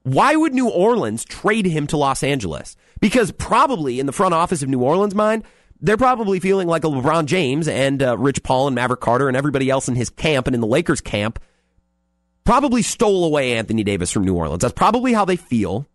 Why 0.02 0.35
would 0.35 0.54
New 0.54 0.70
Orleans 0.70 1.24
trade 1.24 1.66
him 1.66 1.87
to 1.88 1.96
Los 1.96 2.22
Angeles? 2.22 2.76
Because 2.98 3.30
probably 3.30 4.00
in 4.00 4.06
the 4.06 4.12
front 4.12 4.35
office 4.35 4.62
of 4.62 4.68
New 4.70 4.80
Orleans' 4.80 5.14
mind, 5.14 5.44
they're 5.80 5.98
probably 5.98 6.40
feeling 6.40 6.66
like 6.66 6.85
a 6.85 6.88
LeBron 6.88 7.26
James 7.26 7.68
and 7.68 8.02
uh, 8.02 8.16
Rich 8.16 8.42
Paul 8.42 8.68
and 8.68 8.74
Maverick 8.74 9.00
Carter 9.00 9.28
and 9.28 9.37
everybody 9.37 9.68
else 9.68 9.88
in 9.88 9.94
his 9.94 10.09
camp 10.09 10.46
and 10.46 10.54
in 10.54 10.62
the 10.62 10.66
Lakers 10.66 11.02
camp 11.02 11.38
probably 12.44 12.80
stole 12.80 13.26
away 13.26 13.52
Anthony 13.52 13.85
Davis 13.85 14.11
from 14.11 14.24
New 14.24 14.35
Orleans. 14.35 14.62
That's 14.62 14.72
probably 14.72 15.12
how 15.12 15.26
they 15.26 15.37
feel. 15.37 15.87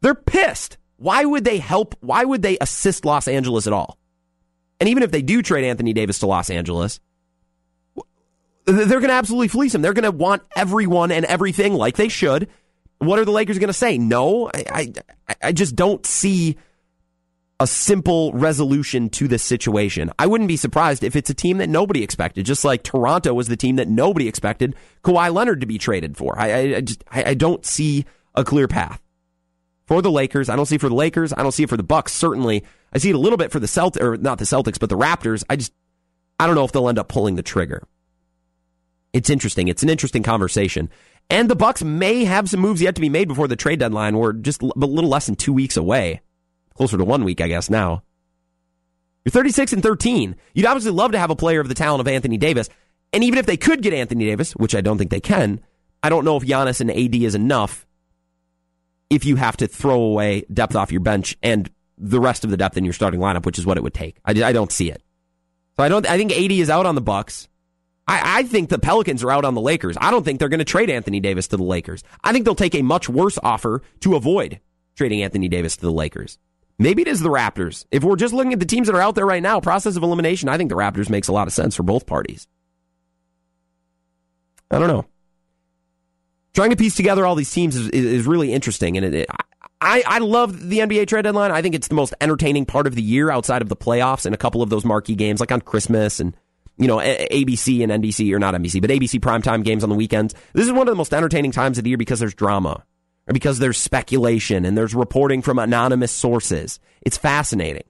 They're 0.00 0.14
pissed. 0.14 0.78
Why 0.96 1.24
would 1.24 1.44
they 1.44 1.58
help? 1.58 1.94
Why 2.00 2.24
would 2.24 2.42
they 2.42 2.58
assist 2.60 3.04
Los 3.04 3.28
Angeles 3.28 3.68
at 3.68 3.72
all? 3.72 3.98
And 4.80 4.88
even 4.88 5.04
if 5.04 5.12
they 5.12 5.22
do 5.22 5.42
trade 5.42 5.64
Anthony 5.64 5.92
Davis 5.92 6.18
to 6.20 6.26
Los 6.26 6.50
Angeles, 6.50 6.98
they're 8.68 9.00
going 9.00 9.08
to 9.08 9.14
absolutely 9.14 9.48
fleece 9.48 9.74
him. 9.74 9.82
They're 9.82 9.94
going 9.94 10.04
to 10.04 10.10
want 10.10 10.42
everyone 10.56 11.10
and 11.10 11.24
everything 11.24 11.74
like 11.74 11.96
they 11.96 12.08
should. 12.08 12.48
What 12.98 13.18
are 13.18 13.24
the 13.24 13.32
Lakers 13.32 13.58
going 13.58 13.68
to 13.68 13.72
say? 13.72 13.96
No, 13.96 14.50
I, 14.52 14.92
I, 15.28 15.34
I 15.42 15.52
just 15.52 15.74
don't 15.76 16.04
see 16.04 16.56
a 17.60 17.66
simple 17.66 18.32
resolution 18.32 19.08
to 19.10 19.26
this 19.26 19.42
situation. 19.42 20.12
I 20.18 20.26
wouldn't 20.26 20.48
be 20.48 20.56
surprised 20.56 21.02
if 21.02 21.16
it's 21.16 21.30
a 21.30 21.34
team 21.34 21.58
that 21.58 21.68
nobody 21.68 22.02
expected, 22.02 22.46
just 22.46 22.64
like 22.64 22.82
Toronto 22.82 23.34
was 23.34 23.48
the 23.48 23.56
team 23.56 23.76
that 23.76 23.88
nobody 23.88 24.28
expected 24.28 24.76
Kawhi 25.02 25.32
Leonard 25.32 25.60
to 25.60 25.66
be 25.66 25.78
traded 25.78 26.16
for. 26.16 26.38
I, 26.38 26.76
I, 26.76 26.80
just 26.80 27.02
I, 27.10 27.30
I 27.30 27.34
don't 27.34 27.64
see 27.64 28.04
a 28.34 28.44
clear 28.44 28.68
path 28.68 29.00
for 29.86 30.02
the 30.02 30.10
Lakers. 30.10 30.48
I 30.48 30.56
don't 30.56 30.66
see 30.66 30.76
it 30.76 30.80
for 30.80 30.88
the 30.88 30.94
Lakers. 30.94 31.32
I 31.32 31.42
don't 31.42 31.52
see 31.52 31.64
it 31.64 31.68
for 31.68 31.76
the 31.76 31.82
Bucks. 31.82 32.12
Certainly, 32.12 32.64
I 32.92 32.98
see 32.98 33.10
it 33.10 33.16
a 33.16 33.18
little 33.18 33.38
bit 33.38 33.50
for 33.50 33.58
the 33.58 33.66
Celtics, 33.66 34.00
or 34.00 34.16
not 34.16 34.38
the 34.38 34.44
Celtics, 34.44 34.78
but 34.78 34.88
the 34.88 34.98
Raptors. 34.98 35.42
I 35.50 35.56
just, 35.56 35.72
I 36.38 36.46
don't 36.46 36.54
know 36.54 36.64
if 36.64 36.70
they'll 36.70 36.88
end 36.88 36.98
up 36.98 37.08
pulling 37.08 37.34
the 37.34 37.42
trigger. 37.42 37.82
It's 39.18 39.30
interesting. 39.30 39.66
It's 39.66 39.82
an 39.82 39.88
interesting 39.88 40.22
conversation. 40.22 40.88
And 41.28 41.50
the 41.50 41.56
Bucks 41.56 41.82
may 41.82 42.22
have 42.22 42.48
some 42.48 42.60
moves 42.60 42.80
yet 42.80 42.94
to 42.94 43.00
be 43.00 43.08
made 43.08 43.26
before 43.26 43.48
the 43.48 43.56
trade 43.56 43.80
deadline. 43.80 44.16
We're 44.16 44.32
just 44.32 44.62
a 44.62 44.66
little 44.76 45.10
less 45.10 45.26
than 45.26 45.34
two 45.34 45.52
weeks 45.52 45.76
away, 45.76 46.20
closer 46.74 46.96
to 46.96 47.04
one 47.04 47.24
week, 47.24 47.40
I 47.40 47.48
guess. 47.48 47.68
Now 47.68 48.04
you're 49.24 49.32
36 49.32 49.72
and 49.72 49.82
13. 49.82 50.36
You'd 50.54 50.66
obviously 50.66 50.92
love 50.92 51.10
to 51.12 51.18
have 51.18 51.30
a 51.30 51.36
player 51.36 51.58
of 51.58 51.68
the 51.68 51.74
talent 51.74 52.00
of 52.00 52.06
Anthony 52.06 52.36
Davis. 52.36 52.68
And 53.12 53.24
even 53.24 53.40
if 53.40 53.46
they 53.46 53.56
could 53.56 53.82
get 53.82 53.92
Anthony 53.92 54.26
Davis, 54.26 54.52
which 54.52 54.76
I 54.76 54.82
don't 54.82 54.98
think 54.98 55.10
they 55.10 55.18
can, 55.18 55.62
I 56.00 56.10
don't 56.10 56.24
know 56.24 56.36
if 56.36 56.44
Giannis 56.44 56.80
and 56.80 56.88
AD 56.88 57.16
is 57.16 57.34
enough 57.34 57.84
if 59.10 59.24
you 59.24 59.34
have 59.34 59.56
to 59.56 59.66
throw 59.66 60.00
away 60.00 60.44
depth 60.52 60.76
off 60.76 60.92
your 60.92 61.00
bench 61.00 61.36
and 61.42 61.68
the 61.98 62.20
rest 62.20 62.44
of 62.44 62.50
the 62.50 62.56
depth 62.56 62.76
in 62.76 62.84
your 62.84 62.94
starting 62.94 63.18
lineup, 63.18 63.44
which 63.44 63.58
is 63.58 63.66
what 63.66 63.76
it 63.76 63.82
would 63.82 63.94
take. 63.94 64.16
I, 64.24 64.30
I 64.44 64.52
don't 64.52 64.70
see 64.70 64.92
it. 64.92 65.02
So 65.76 65.82
I 65.82 65.88
don't. 65.88 66.08
I 66.08 66.16
think 66.16 66.30
AD 66.30 66.52
is 66.52 66.70
out 66.70 66.86
on 66.86 66.94
the 66.94 67.00
Bucks. 67.00 67.48
I, 68.08 68.38
I 68.38 68.42
think 68.44 68.70
the 68.70 68.78
Pelicans 68.78 69.22
are 69.22 69.30
out 69.30 69.44
on 69.44 69.54
the 69.54 69.60
Lakers. 69.60 69.96
I 70.00 70.10
don't 70.10 70.24
think 70.24 70.38
they're 70.38 70.48
going 70.48 70.58
to 70.58 70.64
trade 70.64 70.88
Anthony 70.88 71.20
Davis 71.20 71.48
to 71.48 71.58
the 71.58 71.62
Lakers. 71.62 72.02
I 72.24 72.32
think 72.32 72.46
they'll 72.46 72.54
take 72.54 72.74
a 72.74 72.82
much 72.82 73.08
worse 73.08 73.38
offer 73.42 73.82
to 74.00 74.16
avoid 74.16 74.60
trading 74.96 75.22
Anthony 75.22 75.48
Davis 75.48 75.76
to 75.76 75.82
the 75.82 75.92
Lakers. 75.92 76.38
Maybe 76.78 77.02
it 77.02 77.08
is 77.08 77.20
the 77.20 77.28
Raptors. 77.28 77.84
If 77.90 78.02
we're 78.02 78.16
just 78.16 78.32
looking 78.32 78.52
at 78.52 78.60
the 78.60 78.66
teams 78.66 78.86
that 78.86 78.96
are 78.96 79.02
out 79.02 79.14
there 79.14 79.26
right 79.26 79.42
now, 79.42 79.60
process 79.60 79.96
of 79.96 80.02
elimination, 80.02 80.48
I 80.48 80.56
think 80.56 80.70
the 80.70 80.76
Raptors 80.76 81.10
makes 81.10 81.28
a 81.28 81.32
lot 81.32 81.48
of 81.48 81.52
sense 81.52 81.76
for 81.76 81.82
both 81.82 82.06
parties. 82.06 82.46
I 84.70 84.78
don't 84.78 84.88
know. 84.88 85.04
Trying 86.54 86.70
to 86.70 86.76
piece 86.76 86.94
together 86.94 87.26
all 87.26 87.34
these 87.34 87.52
teams 87.52 87.76
is, 87.76 87.88
is, 87.90 88.26
really 88.26 88.52
interesting, 88.52 88.96
and 88.96 89.06
it, 89.06 89.14
it, 89.14 89.28
I, 89.80 90.02
I 90.06 90.18
love 90.18 90.68
the 90.68 90.78
NBA 90.78 91.06
trade 91.06 91.22
deadline. 91.22 91.52
I 91.52 91.62
think 91.62 91.74
it's 91.74 91.88
the 91.88 91.94
most 91.94 92.14
entertaining 92.20 92.66
part 92.66 92.86
of 92.86 92.94
the 92.94 93.02
year 93.02 93.30
outside 93.30 93.62
of 93.62 93.68
the 93.68 93.76
playoffs 93.76 94.26
and 94.26 94.34
a 94.34 94.38
couple 94.38 94.62
of 94.62 94.70
those 94.70 94.84
marquee 94.84 95.14
games, 95.14 95.40
like 95.40 95.52
on 95.52 95.60
Christmas 95.60 96.20
and 96.20 96.36
you 96.78 96.86
know 96.86 96.98
ABC 96.98 97.82
and 97.82 98.02
NBC 98.02 98.32
or 98.32 98.38
not 98.38 98.54
NBC, 98.54 98.80
but 98.80 98.90
ABC 98.90 99.20
primetime 99.20 99.64
games 99.64 99.82
on 99.82 99.90
the 99.90 99.96
weekends. 99.96 100.34
This 100.52 100.66
is 100.66 100.72
one 100.72 100.88
of 100.88 100.92
the 100.92 100.96
most 100.96 101.12
entertaining 101.12 101.52
times 101.52 101.78
of 101.78 101.84
the 101.84 101.90
year 101.90 101.98
because 101.98 102.20
there's 102.20 102.34
drama, 102.34 102.84
or 103.26 103.32
because 103.32 103.58
there's 103.58 103.76
speculation 103.76 104.64
and 104.64 104.76
there's 104.76 104.94
reporting 104.94 105.42
from 105.42 105.58
anonymous 105.58 106.12
sources. 106.12 106.80
It's 107.02 107.18
fascinating. 107.18 107.84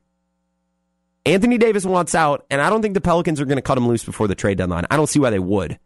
Anthony 1.27 1.59
Davis 1.59 1.85
wants 1.85 2.15
out, 2.15 2.47
and 2.51 2.61
I 2.61 2.71
don't 2.71 2.81
think 2.81 2.95
the 2.95 3.03
Pelicans 3.03 3.41
are 3.41 3.45
going 3.45 3.57
to 3.57 3.63
cut 3.63 3.77
him 3.77 3.87
loose 3.87 4.05
before 4.05 4.29
the 4.29 4.35
trade 4.35 4.57
deadline. 4.57 4.87
I 4.91 4.97
don't 4.97 5.09
see 5.09 5.19
why 5.19 5.31
they 5.31 5.39
would. 5.39 5.79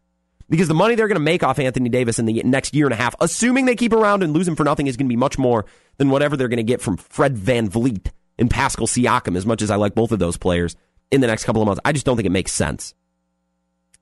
Because 0.49 0.67
the 0.67 0.73
money 0.73 0.95
they're 0.95 1.07
going 1.07 1.15
to 1.15 1.21
make 1.21 1.43
off 1.43 1.59
Anthony 1.59 1.89
Davis 1.89 2.19
in 2.19 2.25
the 2.25 2.41
next 2.43 2.73
year 2.73 2.85
and 2.85 2.93
a 2.93 2.97
half, 2.97 3.15
assuming 3.19 3.65
they 3.65 3.75
keep 3.75 3.91
around 3.91 4.23
and 4.23 4.33
lose 4.33 4.47
him 4.47 4.55
for 4.55 4.63
nothing, 4.63 4.87
is 4.87 4.95
going 4.95 5.07
to 5.07 5.11
be 5.11 5.17
much 5.17 5.37
more 5.37 5.65
than 5.97 6.09
whatever 6.09 6.37
they're 6.37 6.47
going 6.47 6.57
to 6.57 6.63
get 6.63 6.81
from 6.81 6.97
Fred 6.97 7.37
Van 7.37 7.69
VanVleet 7.69 8.11
and 8.37 8.49
Pascal 8.49 8.87
Siakam, 8.87 9.35
as 9.35 9.45
much 9.45 9.61
as 9.61 9.71
I 9.71 9.75
like 9.75 9.95
both 9.95 10.11
of 10.11 10.19
those 10.19 10.37
players 10.37 10.75
in 11.11 11.21
the 11.21 11.27
next 11.27 11.43
couple 11.43 11.61
of 11.61 11.67
months. 11.67 11.81
I 11.85 11.91
just 11.91 12.05
don't 12.05 12.15
think 12.15 12.25
it 12.25 12.31
makes 12.31 12.51
sense. 12.51 12.93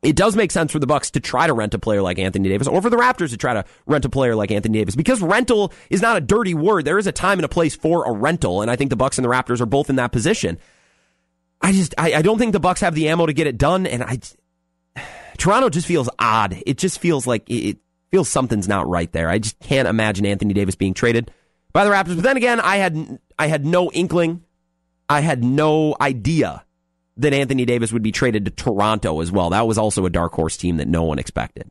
It 0.03 0.15
does 0.15 0.35
make 0.35 0.49
sense 0.49 0.71
for 0.71 0.79
the 0.79 0.87
Bucks 0.87 1.11
to 1.11 1.19
try 1.19 1.45
to 1.45 1.53
rent 1.53 1.75
a 1.75 1.79
player 1.79 2.01
like 2.01 2.17
Anthony 2.17 2.49
Davis, 2.49 2.67
or 2.67 2.81
for 2.81 2.89
the 2.89 2.97
Raptors 2.97 3.29
to 3.29 3.37
try 3.37 3.53
to 3.53 3.65
rent 3.85 4.03
a 4.03 4.09
player 4.09 4.35
like 4.35 4.49
Anthony 4.49 4.79
Davis, 4.79 4.95
because 4.95 5.21
rental 5.21 5.71
is 5.91 6.01
not 6.01 6.17
a 6.17 6.21
dirty 6.21 6.55
word. 6.55 6.85
There 6.85 6.97
is 6.97 7.05
a 7.05 7.11
time 7.11 7.37
and 7.37 7.45
a 7.45 7.49
place 7.49 7.75
for 7.75 8.05
a 8.05 8.11
rental, 8.11 8.63
and 8.63 8.71
I 8.71 8.75
think 8.75 8.89
the 8.89 8.95
Bucks 8.95 9.19
and 9.19 9.25
the 9.25 9.29
Raptors 9.29 9.61
are 9.61 9.67
both 9.67 9.91
in 9.91 9.97
that 9.97 10.11
position. 10.11 10.57
I 11.61 11.71
just 11.71 11.93
I, 11.99 12.15
I 12.15 12.21
don't 12.23 12.39
think 12.39 12.53
the 12.53 12.59
Bucks 12.59 12.81
have 12.81 12.95
the 12.95 13.09
ammo 13.09 13.27
to 13.27 13.33
get 13.33 13.45
it 13.45 13.59
done, 13.59 13.85
and 13.85 14.03
I 14.03 14.19
Toronto 15.37 15.69
just 15.69 15.85
feels 15.85 16.09
odd. 16.17 16.59
It 16.65 16.79
just 16.79 16.99
feels 16.99 17.27
like 17.27 17.47
it 17.47 17.77
feels 18.09 18.27
something's 18.27 18.67
not 18.67 18.87
right 18.87 19.11
there. 19.11 19.29
I 19.29 19.37
just 19.37 19.59
can't 19.59 19.87
imagine 19.87 20.25
Anthony 20.25 20.55
Davis 20.55 20.75
being 20.75 20.95
traded 20.95 21.29
by 21.73 21.85
the 21.85 21.91
Raptors. 21.91 22.15
But 22.15 22.23
then 22.23 22.37
again, 22.37 22.59
I 22.59 22.77
had 22.77 23.19
I 23.37 23.47
had 23.47 23.65
no 23.65 23.91
inkling, 23.91 24.43
I 25.07 25.21
had 25.21 25.43
no 25.43 25.95
idea 26.01 26.65
that 27.21 27.33
Anthony 27.33 27.65
Davis 27.65 27.91
would 27.91 28.03
be 28.03 28.11
traded 28.11 28.45
to 28.45 28.51
Toronto 28.51 29.21
as 29.21 29.31
well. 29.31 29.49
That 29.51 29.67
was 29.67 29.77
also 29.77 30.05
a 30.05 30.09
dark 30.09 30.33
horse 30.33 30.57
team 30.57 30.77
that 30.77 30.87
no 30.87 31.03
one 31.03 31.19
expected. 31.19 31.69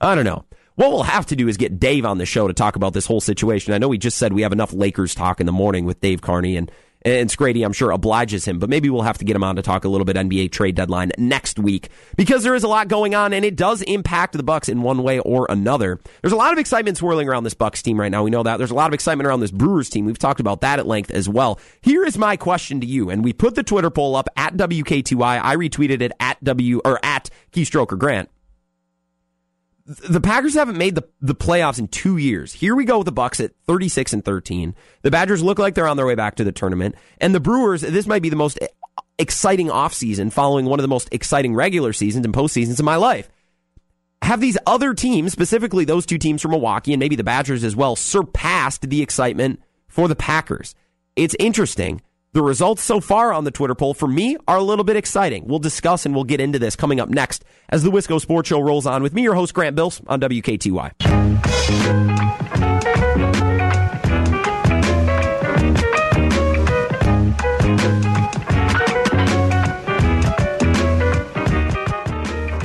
I 0.00 0.14
don't 0.14 0.24
know. 0.24 0.44
What 0.76 0.90
we'll 0.90 1.02
have 1.02 1.26
to 1.26 1.36
do 1.36 1.48
is 1.48 1.56
get 1.56 1.80
Dave 1.80 2.04
on 2.04 2.18
the 2.18 2.26
show 2.26 2.46
to 2.46 2.54
talk 2.54 2.76
about 2.76 2.92
this 2.92 3.06
whole 3.06 3.20
situation. 3.20 3.74
I 3.74 3.78
know 3.78 3.88
we 3.88 3.98
just 3.98 4.16
said 4.16 4.32
we 4.32 4.42
have 4.42 4.52
enough 4.52 4.72
Lakers 4.72 5.14
talk 5.14 5.40
in 5.40 5.46
the 5.46 5.52
morning 5.52 5.84
with 5.86 6.00
Dave 6.00 6.20
Carney 6.20 6.56
and 6.56 6.70
and 7.08 7.30
Scrady, 7.30 7.64
I'm 7.64 7.72
sure, 7.72 7.90
obliges 7.90 8.44
him, 8.44 8.58
but 8.58 8.68
maybe 8.68 8.90
we'll 8.90 9.02
have 9.02 9.18
to 9.18 9.24
get 9.24 9.34
him 9.34 9.44
on 9.44 9.56
to 9.56 9.62
talk 9.62 9.84
a 9.84 9.88
little 9.88 10.04
bit 10.04 10.16
NBA 10.16 10.52
trade 10.52 10.74
deadline 10.74 11.12
next 11.16 11.58
week 11.58 11.88
because 12.16 12.42
there 12.42 12.54
is 12.54 12.64
a 12.64 12.68
lot 12.68 12.88
going 12.88 13.14
on 13.14 13.32
and 13.32 13.44
it 13.44 13.56
does 13.56 13.82
impact 13.82 14.36
the 14.36 14.42
Bucks 14.42 14.68
in 14.68 14.82
one 14.82 15.02
way 15.02 15.18
or 15.20 15.46
another. 15.48 16.00
There's 16.22 16.32
a 16.32 16.36
lot 16.36 16.52
of 16.52 16.58
excitement 16.58 16.96
swirling 16.96 17.28
around 17.28 17.44
this 17.44 17.54
Bucks 17.54 17.82
team 17.82 17.98
right 17.98 18.10
now. 18.10 18.22
We 18.22 18.30
know 18.30 18.42
that. 18.42 18.58
There's 18.58 18.70
a 18.70 18.74
lot 18.74 18.88
of 18.88 18.94
excitement 18.94 19.26
around 19.26 19.40
this 19.40 19.50
Brewers 19.50 19.88
team. 19.88 20.04
We've 20.04 20.18
talked 20.18 20.40
about 20.40 20.60
that 20.60 20.78
at 20.78 20.86
length 20.86 21.10
as 21.10 21.28
well. 21.28 21.58
Here 21.80 22.04
is 22.04 22.18
my 22.18 22.36
question 22.36 22.80
to 22.80 22.86
you, 22.86 23.10
and 23.10 23.24
we 23.24 23.32
put 23.32 23.54
the 23.54 23.62
Twitter 23.62 23.90
poll 23.90 24.16
up 24.16 24.28
at 24.36 24.56
WKTY. 24.56 25.40
I 25.42 25.56
retweeted 25.56 26.00
it 26.00 26.12
at 26.20 26.42
W 26.44 26.80
or 26.84 26.98
at 27.02 27.30
Keystroker 27.52 27.98
Grant 27.98 28.30
the 29.88 30.20
Packers 30.20 30.52
haven't 30.52 30.76
made 30.76 30.94
the, 30.94 31.08
the 31.22 31.34
playoffs 31.34 31.78
in 31.78 31.88
two 31.88 32.18
years. 32.18 32.52
Here 32.52 32.76
we 32.76 32.84
go 32.84 32.98
with 32.98 33.06
the 33.06 33.12
Bucks 33.12 33.40
at 33.40 33.52
36 33.66 34.12
and 34.12 34.22
13. 34.22 34.74
The 35.00 35.10
Badgers 35.10 35.42
look 35.42 35.58
like 35.58 35.74
they're 35.74 35.88
on 35.88 35.96
their 35.96 36.06
way 36.06 36.14
back 36.14 36.34
to 36.36 36.44
the 36.44 36.52
tournament. 36.52 36.94
And 37.22 37.34
the 37.34 37.40
Brewers, 37.40 37.80
this 37.80 38.06
might 38.06 38.20
be 38.20 38.28
the 38.28 38.36
most 38.36 38.58
exciting 39.18 39.68
offseason 39.68 40.30
following 40.30 40.66
one 40.66 40.78
of 40.78 40.82
the 40.82 40.88
most 40.88 41.08
exciting 41.10 41.54
regular 41.54 41.94
seasons 41.94 42.26
and 42.26 42.34
postseasons 42.34 42.78
of 42.78 42.84
my 42.84 42.96
life. 42.96 43.30
Have 44.20 44.42
these 44.42 44.58
other 44.66 44.92
teams, 44.92 45.32
specifically 45.32 45.86
those 45.86 46.04
two 46.04 46.18
teams 46.18 46.42
from 46.42 46.50
Milwaukee 46.50 46.92
and 46.92 47.00
maybe 47.00 47.16
the 47.16 47.24
Badgers 47.24 47.64
as 47.64 47.74
well, 47.74 47.96
surpassed 47.96 48.82
the 48.90 49.00
excitement 49.00 49.62
for 49.86 50.06
the 50.06 50.16
Packers? 50.16 50.74
It's 51.16 51.36
interesting. 51.38 52.02
The 52.34 52.42
results 52.42 52.82
so 52.82 53.00
far 53.00 53.32
on 53.32 53.44
the 53.44 53.50
Twitter 53.50 53.74
poll 53.74 53.94
for 53.94 54.06
me 54.06 54.36
are 54.46 54.58
a 54.58 54.62
little 54.62 54.84
bit 54.84 54.96
exciting. 54.96 55.46
We'll 55.46 55.60
discuss 55.60 56.04
and 56.04 56.14
we'll 56.14 56.24
get 56.24 56.40
into 56.40 56.58
this 56.58 56.76
coming 56.76 57.00
up 57.00 57.08
next 57.08 57.42
as 57.70 57.82
the 57.82 57.90
Wisco 57.90 58.20
Sports 58.20 58.50
Show 58.50 58.60
rolls 58.60 58.84
on 58.84 59.02
with 59.02 59.14
me, 59.14 59.22
your 59.22 59.34
host, 59.34 59.54
Grant 59.54 59.74
Bills, 59.74 60.02
on 60.06 60.20
WKTY. 60.20 60.92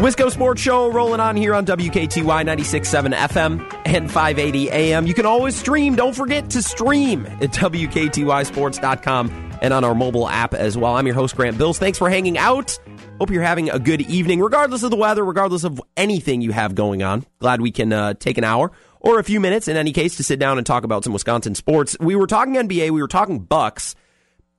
Wisco 0.04 0.30
Sports 0.30 0.62
Show 0.62 0.91
rolling 0.91 1.21
on 1.21 1.38
here 1.38 1.56
on 1.56 1.65
WKTY 1.65 2.45
96.7 2.45 3.15
FM 3.15 3.82
and 3.86 4.12
580 4.12 4.69
AM. 4.69 5.08
You 5.08 5.13
can 5.13 5.26
always 5.26 5.56
stream. 5.56 5.95
Don't 5.95 6.13
forget 6.13 6.49
to 6.49 6.62
stream 6.62 7.26
at 7.26 7.54
WKTYSports.com 7.54 9.53
and 9.63 9.73
on 9.73 9.86
our 9.86 9.95
mobile 9.95 10.28
app 10.28 10.54
as 10.54 10.78
well. 10.78 10.93
I'm 10.93 11.08
your 11.08 11.15
host, 11.15 11.38
Grant 11.38 11.58
Bills. 11.58 11.80
Thanks 11.80 11.97
for 11.97 12.10
hanging 12.10 12.38
out. 12.38 12.78
Hope 13.17 13.32
you're 13.32 13.41
having 13.41 13.69
a 13.69 13.80
good 13.80 14.02
evening, 14.02 14.41
regardless 14.41 14.84
of 14.84 14.91
the 14.91 14.97
weather, 14.97 15.23
regardless 15.23 15.63
of 15.63 15.82
anything 15.95 16.41
you 16.41 16.52
have 16.52 16.76
going 16.76 17.02
on. 17.02 17.26
Glad 17.39 17.62
we 17.62 17.71
can 17.71 17.93
uh, 17.93 18.13
take 18.13 18.38
an 18.38 18.43
hour 18.43 18.73
or 18.99 19.19
a 19.19 19.23
few 19.23 19.39
minutes, 19.39 19.69
in 19.69 19.78
any 19.78 19.93
case, 19.93 20.17
to 20.17 20.23
sit 20.23 20.38
down 20.38 20.58
and 20.58 20.67
talk 20.67 20.84
about 20.84 21.06
some 21.06 21.13
Wisconsin 21.13 21.56
sports. 21.56 21.95
We 21.99 22.15
were 22.15 22.28
talking 22.28 22.56
NBA, 22.56 22.91
we 22.91 23.02
were 23.02 23.08
talking 23.08 23.39
Bucks, 23.39 23.95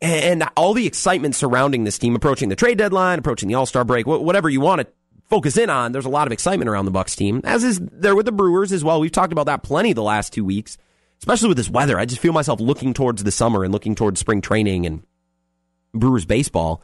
and 0.00 0.42
all 0.56 0.72
the 0.72 0.86
excitement 0.86 1.34
surrounding 1.34 1.84
this 1.84 1.98
team, 1.98 2.16
approaching 2.16 2.48
the 2.48 2.56
trade 2.56 2.78
deadline, 2.78 3.18
approaching 3.18 3.48
the 3.48 3.56
All 3.56 3.66
Star 3.66 3.84
break, 3.84 4.06
whatever 4.06 4.48
you 4.48 4.62
want 4.62 4.80
to 4.80 4.86
focus 5.28 5.58
in 5.58 5.68
on. 5.68 5.92
There's 5.92 6.06
a 6.06 6.10
lot 6.10 6.26
of 6.26 6.32
excitement 6.32 6.70
around 6.70 6.86
the 6.86 6.90
Bucks 6.90 7.14
team, 7.14 7.42
as 7.44 7.62
is 7.62 7.78
there 7.78 8.16
with 8.16 8.24
the 8.24 8.32
Brewers 8.32 8.72
as 8.72 8.82
well. 8.82 9.00
We've 9.00 9.12
talked 9.12 9.32
about 9.32 9.46
that 9.46 9.62
plenty 9.62 9.92
the 9.92 10.02
last 10.02 10.32
two 10.32 10.46
weeks 10.46 10.78
especially 11.24 11.48
with 11.48 11.56
this 11.56 11.70
weather. 11.70 11.98
I 11.98 12.04
just 12.04 12.20
feel 12.20 12.34
myself 12.34 12.60
looking 12.60 12.92
towards 12.92 13.24
the 13.24 13.30
summer 13.30 13.64
and 13.64 13.72
looking 13.72 13.94
towards 13.94 14.20
spring 14.20 14.42
training 14.42 14.84
and 14.84 15.02
Brewers 15.94 16.26
baseball. 16.26 16.82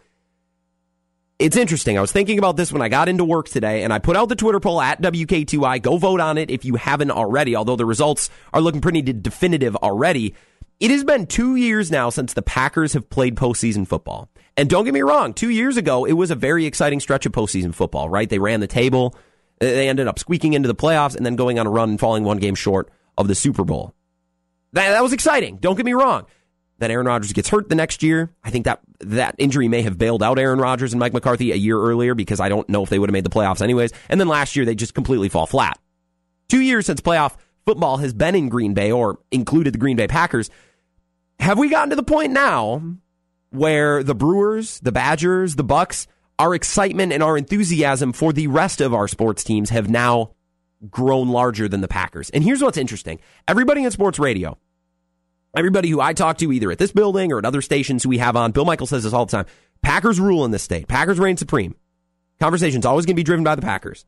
It's 1.38 1.58
interesting. 1.58 1.98
I 1.98 2.00
was 2.00 2.10
thinking 2.10 2.38
about 2.38 2.56
this 2.56 2.72
when 2.72 2.80
I 2.80 2.88
got 2.88 3.10
into 3.10 3.22
work 3.22 3.50
today, 3.50 3.82
and 3.82 3.92
I 3.92 3.98
put 3.98 4.16
out 4.16 4.30
the 4.30 4.36
Twitter 4.36 4.58
poll 4.58 4.80
at 4.80 5.02
WKTY. 5.02 5.82
Go 5.82 5.98
vote 5.98 6.20
on 6.20 6.38
it 6.38 6.50
if 6.50 6.64
you 6.64 6.76
haven't 6.76 7.10
already, 7.10 7.54
although 7.54 7.76
the 7.76 7.84
results 7.84 8.30
are 8.54 8.62
looking 8.62 8.80
pretty 8.80 9.02
definitive 9.02 9.76
already. 9.76 10.34
It 10.78 10.90
has 10.90 11.04
been 11.04 11.26
two 11.26 11.56
years 11.56 11.90
now 11.90 12.08
since 12.08 12.32
the 12.32 12.40
Packers 12.40 12.94
have 12.94 13.10
played 13.10 13.36
postseason 13.36 13.86
football. 13.86 14.30
And 14.56 14.70
don't 14.70 14.86
get 14.86 14.94
me 14.94 15.02
wrong, 15.02 15.34
two 15.34 15.50
years 15.50 15.76
ago, 15.76 16.06
it 16.06 16.14
was 16.14 16.30
a 16.30 16.34
very 16.34 16.64
exciting 16.64 17.00
stretch 17.00 17.26
of 17.26 17.32
postseason 17.32 17.74
football, 17.74 18.08
right? 18.08 18.28
They 18.28 18.38
ran 18.38 18.60
the 18.60 18.66
table, 18.66 19.14
they 19.58 19.86
ended 19.90 20.08
up 20.08 20.18
squeaking 20.18 20.54
into 20.54 20.66
the 20.66 20.74
playoffs, 20.74 21.14
and 21.14 21.26
then 21.26 21.36
going 21.36 21.58
on 21.58 21.66
a 21.66 21.70
run 21.70 21.90
and 21.90 22.00
falling 22.00 22.24
one 22.24 22.38
game 22.38 22.54
short 22.54 22.90
of 23.18 23.28
the 23.28 23.34
Super 23.34 23.64
Bowl. 23.64 23.94
That, 24.72 24.90
that 24.90 25.02
was 25.02 25.12
exciting. 25.12 25.56
Don't 25.56 25.76
get 25.76 25.86
me 25.86 25.92
wrong. 25.92 26.26
Then 26.78 26.90
Aaron 26.90 27.06
Rodgers 27.06 27.32
gets 27.34 27.48
hurt 27.50 27.68
the 27.68 27.74
next 27.74 28.02
year. 28.02 28.32
I 28.42 28.50
think 28.50 28.64
that 28.64 28.80
that 29.00 29.34
injury 29.36 29.68
may 29.68 29.82
have 29.82 29.98
bailed 29.98 30.22
out 30.22 30.38
Aaron 30.38 30.58
Rodgers 30.58 30.92
and 30.92 31.00
Mike 31.00 31.12
McCarthy 31.12 31.52
a 31.52 31.56
year 31.56 31.78
earlier 31.78 32.14
because 32.14 32.40
I 32.40 32.48
don't 32.48 32.68
know 32.70 32.82
if 32.82 32.88
they 32.88 32.98
would 32.98 33.10
have 33.10 33.12
made 33.12 33.24
the 33.24 33.30
playoffs 33.30 33.60
anyways. 33.60 33.92
And 34.08 34.18
then 34.18 34.28
last 34.28 34.56
year 34.56 34.64
they 34.64 34.74
just 34.74 34.94
completely 34.94 35.28
fall 35.28 35.46
flat. 35.46 35.78
Two 36.48 36.60
years 36.60 36.86
since 36.86 37.00
playoff 37.00 37.36
football 37.66 37.98
has 37.98 38.14
been 38.14 38.34
in 38.34 38.48
Green 38.48 38.72
Bay 38.72 38.90
or 38.90 39.18
included 39.30 39.74
the 39.74 39.78
Green 39.78 39.96
Bay 39.96 40.08
Packers. 40.08 40.48
Have 41.38 41.58
we 41.58 41.68
gotten 41.68 41.90
to 41.90 41.96
the 41.96 42.02
point 42.02 42.32
now 42.32 42.82
where 43.50 44.02
the 44.02 44.14
Brewers, 44.14 44.80
the 44.80 44.92
Badgers, 44.92 45.56
the 45.56 45.64
Bucks, 45.64 46.06
our 46.38 46.54
excitement 46.54 47.12
and 47.12 47.22
our 47.22 47.36
enthusiasm 47.36 48.14
for 48.14 48.32
the 48.32 48.46
rest 48.46 48.80
of 48.80 48.94
our 48.94 49.06
sports 49.06 49.44
teams 49.44 49.68
have 49.68 49.90
now 49.90 50.30
grown 50.88 51.28
larger 51.28 51.68
than 51.68 51.80
the 51.80 51.88
Packers. 51.88 52.30
And 52.30 52.42
here's 52.42 52.62
what's 52.62 52.78
interesting. 52.78 53.20
Everybody 53.46 53.84
in 53.84 53.90
sports 53.90 54.18
radio, 54.18 54.56
everybody 55.56 55.88
who 55.88 56.00
I 56.00 56.12
talk 56.12 56.38
to 56.38 56.52
either 56.52 56.70
at 56.70 56.78
this 56.78 56.92
building 56.92 57.32
or 57.32 57.38
at 57.38 57.44
other 57.44 57.60
stations 57.60 58.02
who 58.02 58.08
we 58.08 58.18
have 58.18 58.36
on, 58.36 58.52
Bill 58.52 58.64
Michael 58.64 58.86
says 58.86 59.04
this 59.04 59.12
all 59.12 59.26
the 59.26 59.32
time. 59.32 59.46
Packers 59.82 60.20
rule 60.20 60.44
in 60.44 60.50
this 60.50 60.62
state. 60.62 60.88
Packers 60.88 61.18
reign 61.18 61.36
supreme. 61.36 61.74
Conversation's 62.38 62.86
always 62.86 63.04
going 63.04 63.14
to 63.14 63.20
be 63.20 63.24
driven 63.24 63.44
by 63.44 63.54
the 63.54 63.62
Packers. 63.62 64.06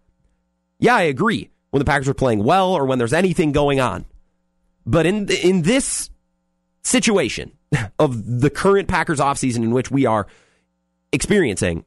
Yeah, 0.78 0.96
I 0.96 1.02
agree. 1.02 1.50
When 1.70 1.78
the 1.78 1.84
Packers 1.84 2.08
are 2.08 2.14
playing 2.14 2.44
well 2.44 2.72
or 2.72 2.86
when 2.86 2.98
there's 2.98 3.12
anything 3.12 3.52
going 3.52 3.80
on. 3.80 4.04
But 4.84 5.06
in 5.06 5.28
in 5.30 5.62
this 5.62 6.10
situation 6.82 7.52
of 7.98 8.40
the 8.40 8.50
current 8.50 8.88
Packers 8.88 9.20
offseason 9.20 9.58
in 9.58 9.70
which 9.70 9.90
we 9.90 10.06
are 10.06 10.26
experiencing, 11.12 11.84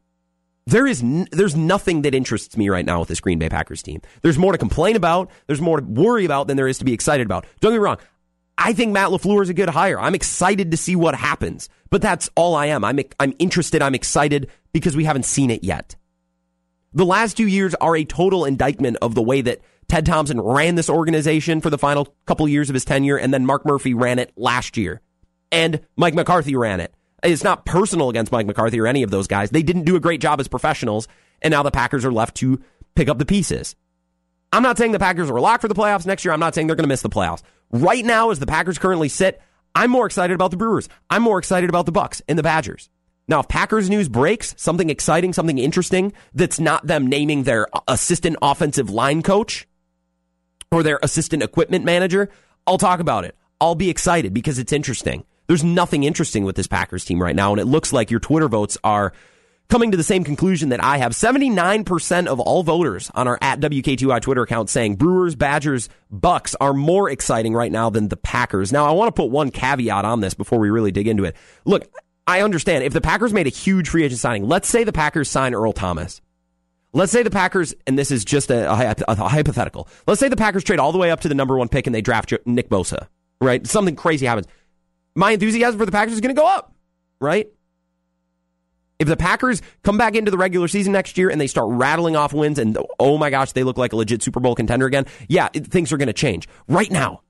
there 0.67 0.87
is 0.87 1.01
n- 1.03 1.27
there's 1.31 1.55
nothing 1.55 2.01
that 2.03 2.15
interests 2.15 2.57
me 2.57 2.69
right 2.69 2.85
now 2.85 2.99
with 2.99 3.09
this 3.09 3.19
Green 3.19 3.39
Bay 3.39 3.49
Packers 3.49 3.83
team. 3.83 4.01
There's 4.21 4.37
more 4.37 4.51
to 4.51 4.57
complain 4.57 4.95
about, 4.95 5.29
there's 5.47 5.61
more 5.61 5.79
to 5.79 5.85
worry 5.85 6.25
about 6.25 6.47
than 6.47 6.57
there 6.57 6.67
is 6.67 6.79
to 6.79 6.85
be 6.85 6.93
excited 6.93 7.25
about. 7.25 7.45
Don't 7.59 7.71
get 7.71 7.77
me 7.77 7.83
wrong. 7.83 7.97
I 8.57 8.73
think 8.73 8.93
Matt 8.93 9.09
LaFleur 9.09 9.43
is 9.43 9.49
a 9.49 9.53
good 9.53 9.69
hire. 9.69 9.99
I'm 9.99 10.15
excited 10.15 10.71
to 10.71 10.77
see 10.77 10.95
what 10.95 11.13
happens. 11.13 11.69
But 11.89 12.01
that's 12.01 12.29
all 12.35 12.55
I 12.55 12.67
am. 12.67 12.83
I'm 12.83 12.99
I'm 13.19 13.33
interested, 13.37 13.81
I'm 13.81 13.95
excited 13.95 14.49
because 14.73 14.95
we 14.95 15.03
haven't 15.03 15.25
seen 15.25 15.51
it 15.51 15.63
yet. 15.63 15.95
The 16.93 17.05
last 17.05 17.37
2 17.37 17.47
years 17.47 17.75
are 17.75 17.95
a 17.95 18.05
total 18.05 18.45
indictment 18.45 18.97
of 19.01 19.15
the 19.15 19.21
way 19.21 19.41
that 19.41 19.61
Ted 19.87 20.05
Thompson 20.05 20.41
ran 20.41 20.75
this 20.75 20.89
organization 20.89 21.61
for 21.61 21.69
the 21.69 21.77
final 21.77 22.15
couple 22.25 22.47
years 22.47 22.69
of 22.69 22.73
his 22.73 22.85
tenure 22.85 23.17
and 23.17 23.33
then 23.33 23.45
Mark 23.45 23.65
Murphy 23.65 23.93
ran 23.93 24.17
it 24.17 24.31
last 24.35 24.77
year. 24.77 25.01
And 25.51 25.81
Mike 25.95 26.15
McCarthy 26.15 26.55
ran 26.55 26.79
it. 26.79 26.93
It's 27.25 27.43
not 27.43 27.65
personal 27.65 28.09
against 28.09 28.31
Mike 28.31 28.45
McCarthy 28.45 28.79
or 28.79 28.87
any 28.87 29.03
of 29.03 29.09
those 29.09 29.27
guys. 29.27 29.49
They 29.49 29.63
didn't 29.63 29.83
do 29.83 29.95
a 29.95 29.99
great 29.99 30.21
job 30.21 30.39
as 30.39 30.47
professionals, 30.47 31.07
and 31.41 31.51
now 31.51 31.63
the 31.63 31.71
Packers 31.71 32.05
are 32.05 32.11
left 32.11 32.35
to 32.37 32.61
pick 32.95 33.09
up 33.09 33.17
the 33.17 33.25
pieces. 33.25 33.75
I'm 34.53 34.63
not 34.63 34.77
saying 34.77 34.91
the 34.91 34.99
Packers 34.99 35.29
are 35.29 35.39
locked 35.39 35.61
for 35.61 35.67
the 35.67 35.75
playoffs 35.75 36.05
next 36.05 36.23
year. 36.23 36.33
I'm 36.33 36.39
not 36.39 36.55
saying 36.55 36.67
they're 36.67 36.75
going 36.75 36.85
to 36.85 36.89
miss 36.89 37.01
the 37.01 37.09
playoffs. 37.09 37.41
Right 37.71 38.05
now, 38.05 38.29
as 38.29 38.39
the 38.39 38.45
Packers 38.45 38.77
currently 38.77 39.09
sit, 39.09 39.41
I'm 39.73 39.91
more 39.91 40.05
excited 40.05 40.33
about 40.33 40.51
the 40.51 40.57
Brewers. 40.57 40.87
I'm 41.09 41.23
more 41.23 41.39
excited 41.39 41.69
about 41.69 41.85
the 41.85 41.91
Bucks 41.91 42.21
and 42.29 42.39
the 42.39 42.43
Badgers. 42.43 42.89
Now, 43.27 43.39
if 43.39 43.47
Packers 43.47 43.89
news 43.89 44.07
breaks, 44.07 44.53
something 44.57 44.89
exciting, 44.89 45.33
something 45.33 45.57
interesting, 45.57 46.13
that's 46.33 46.59
not 46.59 46.85
them 46.85 47.07
naming 47.07 47.43
their 47.43 47.67
assistant 47.87 48.37
offensive 48.41 48.89
line 48.89 49.23
coach 49.23 49.67
or 50.71 50.83
their 50.83 50.99
assistant 51.01 51.41
equipment 51.41 51.83
manager, 51.83 52.29
I'll 52.67 52.77
talk 52.77 52.99
about 52.99 53.25
it. 53.25 53.35
I'll 53.59 53.75
be 53.75 53.89
excited 53.89 54.33
because 54.33 54.59
it's 54.59 54.71
interesting. 54.71 55.25
There's 55.47 55.63
nothing 55.63 56.03
interesting 56.03 56.43
with 56.43 56.55
this 56.55 56.67
Packers 56.67 57.05
team 57.05 57.21
right 57.21 57.35
now, 57.35 57.51
and 57.51 57.59
it 57.59 57.65
looks 57.65 57.93
like 57.93 58.11
your 58.11 58.19
Twitter 58.19 58.47
votes 58.47 58.77
are 58.83 59.13
coming 59.69 59.91
to 59.91 59.97
the 59.97 60.03
same 60.03 60.23
conclusion 60.23 60.69
that 60.69 60.83
I 60.83 60.97
have. 60.97 61.13
79% 61.13 62.27
of 62.27 62.39
all 62.39 62.63
voters 62.63 63.11
on 63.15 63.27
our 63.27 63.37
at 63.41 63.59
WKTY 63.59 64.21
Twitter 64.21 64.43
account 64.43 64.69
saying 64.69 64.95
Brewers, 64.95 65.35
Badgers, 65.35 65.89
Bucks 66.11 66.55
are 66.59 66.73
more 66.73 67.09
exciting 67.09 67.53
right 67.53 67.71
now 67.71 67.89
than 67.89 68.09
the 68.09 68.17
Packers. 68.17 68.71
Now, 68.71 68.85
I 68.85 68.91
want 68.91 69.13
to 69.13 69.19
put 69.19 69.31
one 69.31 69.51
caveat 69.51 70.05
on 70.05 70.21
this 70.21 70.33
before 70.33 70.59
we 70.59 70.69
really 70.69 70.91
dig 70.91 71.07
into 71.07 71.23
it. 71.23 71.35
Look, 71.65 71.89
I 72.27 72.41
understand 72.41 72.83
if 72.83 72.93
the 72.93 73.01
Packers 73.01 73.33
made 73.33 73.47
a 73.47 73.51
huge 73.51 73.89
free 73.89 74.03
agent 74.03 74.19
signing, 74.19 74.47
let's 74.47 74.67
say 74.67 74.83
the 74.83 74.93
Packers 74.93 75.29
sign 75.29 75.53
Earl 75.53 75.73
Thomas. 75.73 76.21
Let's 76.93 77.11
say 77.11 77.23
the 77.23 77.29
Packers, 77.29 77.75
and 77.85 77.99
this 77.99 78.09
is 78.09 78.23
just 78.23 78.49
a, 78.49 78.71
a, 78.71 78.95
a, 79.09 79.27
hypothetical. 79.27 79.89
Let's 80.07 80.21
say 80.21 80.29
the 80.29 80.37
Packers 80.37 80.63
trade 80.63 80.79
all 80.79 80.93
the 80.93 80.97
way 80.97 81.11
up 81.11 81.19
to 81.21 81.27
the 81.27 81.35
number 81.35 81.57
one 81.57 81.67
pick 81.67 81.87
and 81.87 81.93
they 81.93 82.01
draft 82.01 82.33
Nick 82.45 82.69
Bosa, 82.69 83.07
right? 83.41 83.67
Something 83.67 83.97
crazy 83.97 84.25
happens. 84.25 84.47
My 85.15 85.31
enthusiasm 85.31 85.79
for 85.79 85.85
the 85.85 85.91
Packers 85.91 86.13
is 86.13 86.21
going 86.21 86.35
to 86.35 86.39
go 86.39 86.47
up, 86.47 86.73
right? 87.19 87.47
If 88.99 89.07
the 89.07 89.17
Packers 89.17 89.61
come 89.83 89.97
back 89.97 90.15
into 90.15 90.31
the 90.31 90.37
regular 90.37 90.67
season 90.67 90.93
next 90.93 91.17
year 91.17 91.29
and 91.29 91.39
they 91.39 91.47
start 91.47 91.67
rattling 91.69 92.15
off 92.15 92.33
wins 92.33 92.59
and 92.59 92.77
oh 92.99 93.17
my 93.17 93.29
gosh, 93.29 93.51
they 93.51 93.63
look 93.63 93.77
like 93.77 93.93
a 93.93 93.95
legit 93.95 94.21
Super 94.21 94.39
Bowl 94.39 94.55
contender 94.55 94.85
again, 94.85 95.05
yeah, 95.27 95.49
it, 95.53 95.67
things 95.67 95.91
are 95.91 95.97
going 95.97 96.07
to 96.07 96.13
change. 96.13 96.47
Right 96.67 96.89
now, 96.89 97.21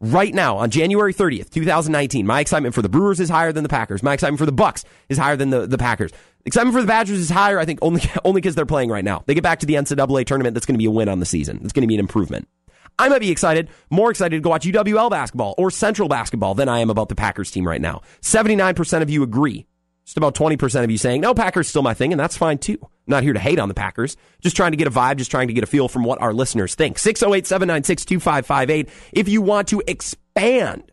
right 0.00 0.32
now 0.32 0.58
on 0.58 0.70
January 0.70 1.12
30th, 1.12 1.50
2019, 1.50 2.24
my 2.24 2.40
excitement 2.40 2.74
for 2.74 2.82
the 2.82 2.88
Brewers 2.88 3.18
is 3.18 3.28
higher 3.28 3.52
than 3.52 3.64
the 3.64 3.68
Packers. 3.68 4.02
My 4.02 4.14
excitement 4.14 4.38
for 4.38 4.46
the 4.46 4.52
Bucks 4.52 4.84
is 5.08 5.18
higher 5.18 5.36
than 5.36 5.50
the, 5.50 5.66
the 5.66 5.78
Packers. 5.78 6.12
Excitement 6.44 6.74
for 6.74 6.80
the 6.80 6.86
Badgers 6.86 7.18
is 7.18 7.30
higher, 7.30 7.58
I 7.58 7.64
think, 7.64 7.80
only 7.82 8.02
only 8.24 8.40
because 8.40 8.54
they're 8.54 8.66
playing 8.66 8.90
right 8.90 9.04
now. 9.04 9.24
They 9.26 9.34
get 9.34 9.42
back 9.42 9.60
to 9.60 9.66
the 9.66 9.74
NCAA 9.74 10.24
tournament, 10.24 10.54
that's 10.54 10.66
going 10.66 10.76
to 10.76 10.78
be 10.78 10.86
a 10.86 10.90
win 10.90 11.08
on 11.08 11.18
the 11.18 11.26
season. 11.26 11.60
It's 11.64 11.72
going 11.72 11.82
to 11.82 11.88
be 11.88 11.94
an 11.94 12.00
improvement. 12.00 12.48
I 12.98 13.08
might 13.08 13.20
be 13.20 13.30
excited, 13.30 13.68
more 13.90 14.10
excited 14.10 14.36
to 14.36 14.40
go 14.40 14.50
watch 14.50 14.64
UWL 14.64 15.10
basketball 15.10 15.54
or 15.56 15.70
Central 15.70 16.08
basketball 16.08 16.54
than 16.54 16.68
I 16.68 16.80
am 16.80 16.90
about 16.90 17.08
the 17.08 17.14
Packers 17.14 17.50
team 17.50 17.66
right 17.66 17.80
now. 17.80 18.02
79% 18.22 19.02
of 19.02 19.10
you 19.10 19.22
agree. 19.22 19.66
Just 20.04 20.16
about 20.16 20.34
20% 20.34 20.84
of 20.84 20.90
you 20.90 20.96
saying, 20.96 21.20
no, 21.20 21.34
Packers 21.34 21.68
still 21.68 21.82
my 21.82 21.92
thing, 21.92 22.12
and 22.12 22.18
that's 22.18 22.36
fine 22.36 22.58
too. 22.58 22.78
I'm 22.80 22.88
not 23.06 23.22
here 23.22 23.34
to 23.34 23.38
hate 23.38 23.58
on 23.58 23.68
the 23.68 23.74
Packers. 23.74 24.16
Just 24.40 24.56
trying 24.56 24.72
to 24.72 24.76
get 24.76 24.88
a 24.88 24.90
vibe, 24.90 25.18
just 25.18 25.30
trying 25.30 25.48
to 25.48 25.54
get 25.54 25.64
a 25.64 25.66
feel 25.66 25.86
from 25.86 26.02
what 26.02 26.20
our 26.22 26.32
listeners 26.32 26.74
think. 26.74 26.98
608 26.98 27.46
796 27.46 28.04
2558. 28.06 28.88
If 29.12 29.28
you 29.28 29.42
want 29.42 29.68
to 29.68 29.82
expand 29.86 30.90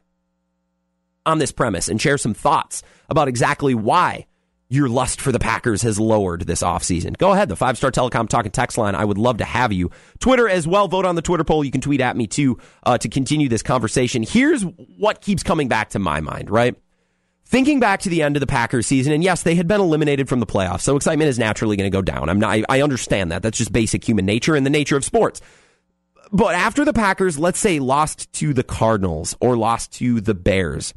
on 1.26 1.40
this 1.40 1.52
premise 1.52 1.88
and 1.88 2.02
share 2.02 2.18
some 2.18 2.34
thoughts 2.34 2.84
about 3.10 3.28
exactly 3.28 3.74
why 3.74 4.26
your 4.68 4.90
lust 4.90 5.22
for 5.22 5.32
the 5.32 5.40
Packers 5.40 5.84
has 5.84 6.00
lowered 6.00 6.42
this 6.42 6.64
offseason. 6.64 7.18
Go 7.18 7.34
ahead, 7.34 7.50
the 7.50 7.56
five 7.56 7.78
star 7.78 7.92
telecom 7.92 8.28
talking 8.28 8.52
text 8.52 8.78
line. 8.78 8.96
I 8.96 9.06
would 9.06 9.18
love 9.18 9.38
to 9.38 9.46
have 9.46 9.72
you. 9.72 9.92
Twitter 10.20 10.50
as 10.50 10.68
well. 10.68 10.88
Vote 10.88 11.06
on 11.06 11.16
the 11.16 11.22
Twitter 11.22 11.44
poll. 11.44 11.64
You 11.64 11.72
can 11.72 11.82
tweet 11.82 12.02
at 12.02 12.18
me 12.18 12.28
too 12.28 12.58
uh, 12.84 12.98
to 12.98 13.10
continue 13.10 13.48
this 13.48 13.64
conversation. 13.64 14.24
Here's 14.24 14.64
what 14.64 15.22
keeps 15.22 15.44
coming 15.44 15.68
back 15.68 15.90
to 15.92 16.00
my 16.00 16.20
mind, 16.20 16.50
right? 16.50 16.76
Thinking 17.48 17.80
back 17.80 18.00
to 18.02 18.10
the 18.10 18.24
end 18.24 18.36
of 18.36 18.40
the 18.40 18.48
Packers 18.48 18.88
season, 18.88 19.14
and 19.14 19.24
yes, 19.24 19.44
they 19.44 19.54
had 19.54 19.68
been 19.68 19.80
eliminated 19.80 20.28
from 20.28 20.40
the 20.40 20.48
playoffs, 20.48 20.82
so 20.82 20.96
excitement 20.96 21.30
is 21.30 21.38
naturally 21.38 21.78
going 21.78 21.90
to 21.90 21.96
go 21.96 22.02
down. 22.02 22.28
I'm 22.28 22.40
not, 22.40 22.50
I, 22.50 22.64
I 22.68 22.82
understand 22.82 23.32
that. 23.32 23.44
That's 23.44 23.60
just 23.60 23.72
basic 23.72 24.04
human 24.04 24.26
nature 24.26 24.56
and 24.56 24.66
the 24.66 24.72
nature 24.72 24.98
of 24.98 25.06
sports. 25.06 25.42
But 26.32 26.56
after 26.56 26.84
the 26.84 26.92
Packers, 26.92 27.38
let's 27.38 27.60
say, 27.60 27.78
lost 27.78 28.34
to 28.34 28.52
the 28.52 28.64
Cardinals 28.64 29.38
or 29.40 29.56
lost 29.56 29.94
to 29.94 30.22
the 30.22 30.34
Bears, 30.34 30.96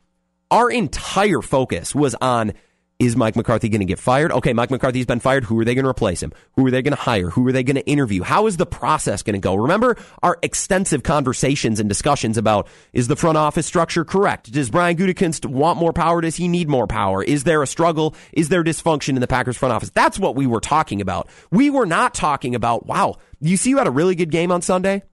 our 0.50 0.70
entire 0.70 1.42
focus 1.42 1.94
was 1.94 2.14
on 2.14 2.54
is 2.98 3.14
Mike 3.14 3.36
McCarthy 3.36 3.68
going 3.68 3.80
to 3.80 3.84
get 3.84 4.00
fired? 4.00 4.32
Okay, 4.32 4.52
Mike 4.52 4.70
McCarthy's 4.70 5.06
been 5.06 5.20
fired. 5.20 5.44
Who 5.44 5.58
are 5.60 5.64
they 5.64 5.76
going 5.76 5.84
to 5.84 5.90
replace 5.90 6.20
him? 6.20 6.32
Who 6.54 6.66
are 6.66 6.70
they 6.70 6.82
going 6.82 6.96
to 6.96 7.00
hire? 7.00 7.30
Who 7.30 7.46
are 7.46 7.52
they 7.52 7.62
going 7.62 7.76
to 7.76 7.86
interview? 7.86 8.22
How 8.22 8.48
is 8.48 8.56
the 8.56 8.66
process 8.66 9.22
going 9.22 9.34
to 9.34 9.40
go? 9.40 9.54
Remember 9.54 9.96
our 10.20 10.36
extensive 10.42 11.04
conversations 11.04 11.78
and 11.78 11.88
discussions 11.88 12.36
about 12.36 12.66
is 12.92 13.06
the 13.06 13.14
front 13.14 13.38
office 13.38 13.66
structure 13.66 14.04
correct? 14.04 14.50
Does 14.50 14.70
Brian 14.70 14.96
Gutekunst 14.96 15.46
want 15.46 15.78
more 15.78 15.92
power? 15.92 16.20
Does 16.20 16.34
he 16.34 16.48
need 16.48 16.68
more 16.68 16.88
power? 16.88 17.22
Is 17.22 17.44
there 17.44 17.62
a 17.62 17.68
struggle? 17.68 18.16
Is 18.32 18.48
there 18.48 18.64
dysfunction 18.64 19.10
in 19.10 19.20
the 19.20 19.28
Packers 19.28 19.56
front 19.56 19.72
office? 19.72 19.90
That's 19.90 20.18
what 20.18 20.34
we 20.34 20.48
were 20.48 20.60
talking 20.60 21.00
about. 21.00 21.28
We 21.52 21.70
were 21.70 21.86
not 21.86 22.14
talking 22.14 22.56
about, 22.56 22.86
wow, 22.86 23.16
you 23.40 23.56
see 23.56 23.70
you 23.70 23.78
had 23.78 23.86
a 23.86 23.92
really 23.92 24.16
good 24.16 24.32
game 24.32 24.50
on 24.50 24.60
Sunday? 24.60 25.04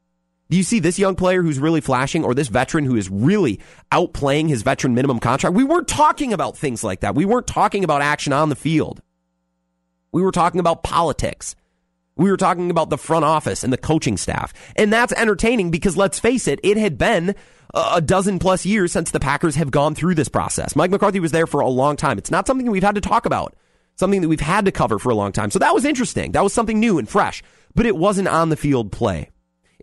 Do 0.49 0.58
you 0.58 0.63
see 0.63 0.79
this 0.79 0.99
young 0.99 1.15
player 1.15 1.41
who's 1.41 1.58
really 1.58 1.81
flashing 1.81 2.23
or 2.23 2.36
this 2.36 2.49
veteran 2.49 2.86
who 2.86 2.95
is 2.95 3.10
really 3.10 3.60
outplaying 3.91 4.47
his 4.47 4.62
veteran 4.62 4.93
minimum 4.93 5.19
contract? 5.19 5.55
We 5.55 5.63
weren't 5.63 5.88
talking 5.88 6.34
about 6.34 6.55
things 6.55 6.84
like 6.84 6.99
that. 6.99 7.15
We 7.15 7.25
weren't 7.25 7.47
talking 7.47 7.84
about 7.84 8.03
action 8.03 8.31
on 8.31 8.49
the 8.49 8.55
field. 8.55 9.01
We 10.12 10.21
were 10.21 10.31
talking 10.31 10.60
about 10.60 10.84
politics. 10.84 11.55
We 12.15 12.29
were 12.29 12.38
talking 12.38 12.69
about 12.69 12.91
the 12.91 12.97
front 12.97 13.25
office 13.25 13.63
and 13.63 13.73
the 13.73 13.77
coaching 13.77 14.17
staff. 14.17 14.53
And 14.75 14.93
that's 14.93 15.13
entertaining 15.13 15.71
because 15.71 15.97
let's 15.97 16.19
face 16.19 16.47
it, 16.47 16.60
it 16.63 16.77
had 16.77 16.97
been 16.97 17.36
a 17.73 17.99
dozen 17.99 18.38
plus 18.38 18.67
years 18.67 18.91
since 18.91 19.10
the 19.10 19.19
Packers 19.19 19.55
have 19.55 19.71
gone 19.71 19.95
through 19.95 20.13
this 20.13 20.29
process. 20.29 20.75
Mike 20.75 20.91
McCarthy 20.91 21.19
was 21.19 21.31
there 21.31 21.47
for 21.47 21.60
a 21.60 21.67
long 21.67 21.97
time. 21.97 22.19
It's 22.19 22.31
not 22.31 22.45
something 22.45 22.69
we've 22.69 22.84
had 22.84 22.95
to 22.95 23.01
talk 23.01 23.25
about, 23.25 23.55
something 23.95 24.21
that 24.21 24.29
we've 24.29 24.39
had 24.39 24.65
to 24.65 24.71
cover 24.71 24.99
for 24.99 25.10
a 25.10 25.15
long 25.15 25.31
time. 25.31 25.49
So 25.49 25.60
that 25.60 25.73
was 25.73 25.86
interesting. 25.86 26.34
That 26.34 26.43
was 26.43 26.53
something 26.53 26.79
new 26.79 26.99
and 26.99 27.10
fresh, 27.10 27.41
but 27.73 27.88
it 27.88 27.97
wasn't 27.97 28.27
on 28.27 28.49
the 28.49 28.55
field 28.55 28.91
play 28.91 29.31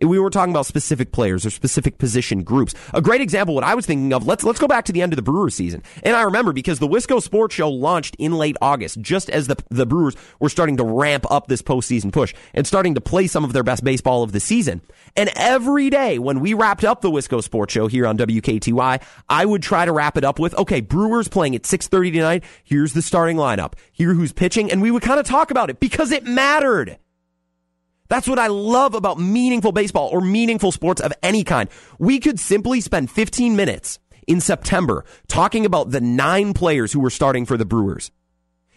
we 0.09 0.19
were 0.19 0.29
talking 0.29 0.53
about 0.53 0.65
specific 0.65 1.11
players 1.11 1.45
or 1.45 1.49
specific 1.49 1.97
position 1.97 2.43
groups. 2.43 2.73
A 2.93 3.01
great 3.01 3.21
example, 3.21 3.55
what 3.55 3.63
I 3.63 3.75
was 3.75 3.85
thinking 3.85 4.13
of, 4.13 4.25
let's 4.25 4.43
let's 4.43 4.59
go 4.59 4.67
back 4.67 4.85
to 4.85 4.91
the 4.91 5.01
end 5.01 5.13
of 5.13 5.17
the 5.17 5.21
Brewers 5.21 5.55
season. 5.55 5.83
And 6.03 6.15
I 6.15 6.23
remember 6.23 6.53
because 6.53 6.79
the 6.79 6.87
Wisco 6.87 7.21
Sports 7.21 7.55
Show 7.55 7.69
launched 7.69 8.15
in 8.19 8.33
late 8.33 8.57
August, 8.61 9.01
just 9.01 9.29
as 9.29 9.47
the 9.47 9.57
the 9.69 9.85
Brewers 9.85 10.15
were 10.39 10.49
starting 10.49 10.77
to 10.77 10.83
ramp 10.83 11.29
up 11.31 11.47
this 11.47 11.61
postseason 11.61 12.11
push 12.11 12.33
and 12.53 12.65
starting 12.67 12.95
to 12.95 13.01
play 13.01 13.27
some 13.27 13.43
of 13.43 13.53
their 13.53 13.63
best 13.63 13.83
baseball 13.83 14.23
of 14.23 14.31
the 14.31 14.39
season. 14.39 14.81
And 15.15 15.29
every 15.35 15.89
day 15.89 16.19
when 16.19 16.39
we 16.39 16.53
wrapped 16.53 16.83
up 16.83 17.01
the 17.01 17.11
Wisco 17.11 17.43
Sports 17.43 17.73
Show 17.73 17.87
here 17.87 18.07
on 18.07 18.17
WKTY, 18.17 19.01
I 19.29 19.45
would 19.45 19.61
try 19.61 19.85
to 19.85 19.91
wrap 19.91 20.17
it 20.17 20.23
up 20.23 20.39
with, 20.39 20.55
okay, 20.55 20.81
Brewers 20.81 21.27
playing 21.27 21.55
at 21.55 21.63
6:30 21.63 22.11
tonight. 22.11 22.43
Here's 22.63 22.93
the 22.93 23.01
starting 23.01 23.37
lineup. 23.37 23.73
Here 23.91 24.13
who's 24.13 24.33
pitching, 24.33 24.71
and 24.71 24.81
we 24.81 24.91
would 24.91 25.03
kind 25.03 25.19
of 25.19 25.25
talk 25.25 25.51
about 25.51 25.69
it 25.69 25.79
because 25.79 26.11
it 26.11 26.25
mattered. 26.25 26.97
That's 28.09 28.27
what 28.27 28.39
I 28.39 28.47
love 28.47 28.93
about 28.93 29.19
meaningful 29.19 29.71
baseball 29.71 30.09
or 30.09 30.21
meaningful 30.21 30.71
sports 30.71 31.01
of 31.01 31.13
any 31.23 31.43
kind. 31.43 31.69
We 31.99 32.19
could 32.19 32.39
simply 32.39 32.81
spend 32.81 33.09
15 33.09 33.55
minutes 33.55 33.99
in 34.27 34.39
September 34.41 35.05
talking 35.27 35.65
about 35.65 35.91
the 35.91 36.01
nine 36.01 36.53
players 36.53 36.91
who 36.91 36.99
were 36.99 37.09
starting 37.09 37.45
for 37.45 37.57
the 37.57 37.65
Brewers. 37.65 38.11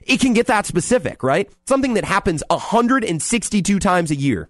It 0.02 0.20
can 0.20 0.32
get 0.32 0.46
that 0.46 0.66
specific, 0.66 1.22
right? 1.22 1.50
Something 1.66 1.94
that 1.94 2.04
happens 2.04 2.42
162 2.48 3.78
times 3.80 4.10
a 4.10 4.16
year. 4.16 4.48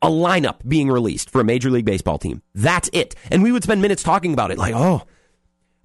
A 0.00 0.08
lineup 0.08 0.66
being 0.66 0.90
released 0.90 1.30
for 1.30 1.40
a 1.40 1.44
Major 1.44 1.70
League 1.70 1.84
Baseball 1.84 2.18
team. 2.18 2.42
That's 2.54 2.90
it. 2.92 3.14
And 3.30 3.42
we 3.42 3.52
would 3.52 3.62
spend 3.62 3.82
minutes 3.82 4.02
talking 4.02 4.32
about 4.32 4.50
it 4.50 4.58
like, 4.58 4.74
oh, 4.74 5.02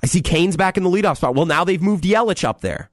I 0.01 0.07
see 0.07 0.21
Cain's 0.21 0.57
back 0.57 0.77
in 0.77 0.83
the 0.83 0.89
leadoff 0.89 1.17
spot. 1.17 1.35
Well, 1.35 1.45
now 1.45 1.63
they've 1.63 1.81
moved 1.81 2.05
Yelich 2.05 2.43
up 2.43 2.61
there. 2.61 2.89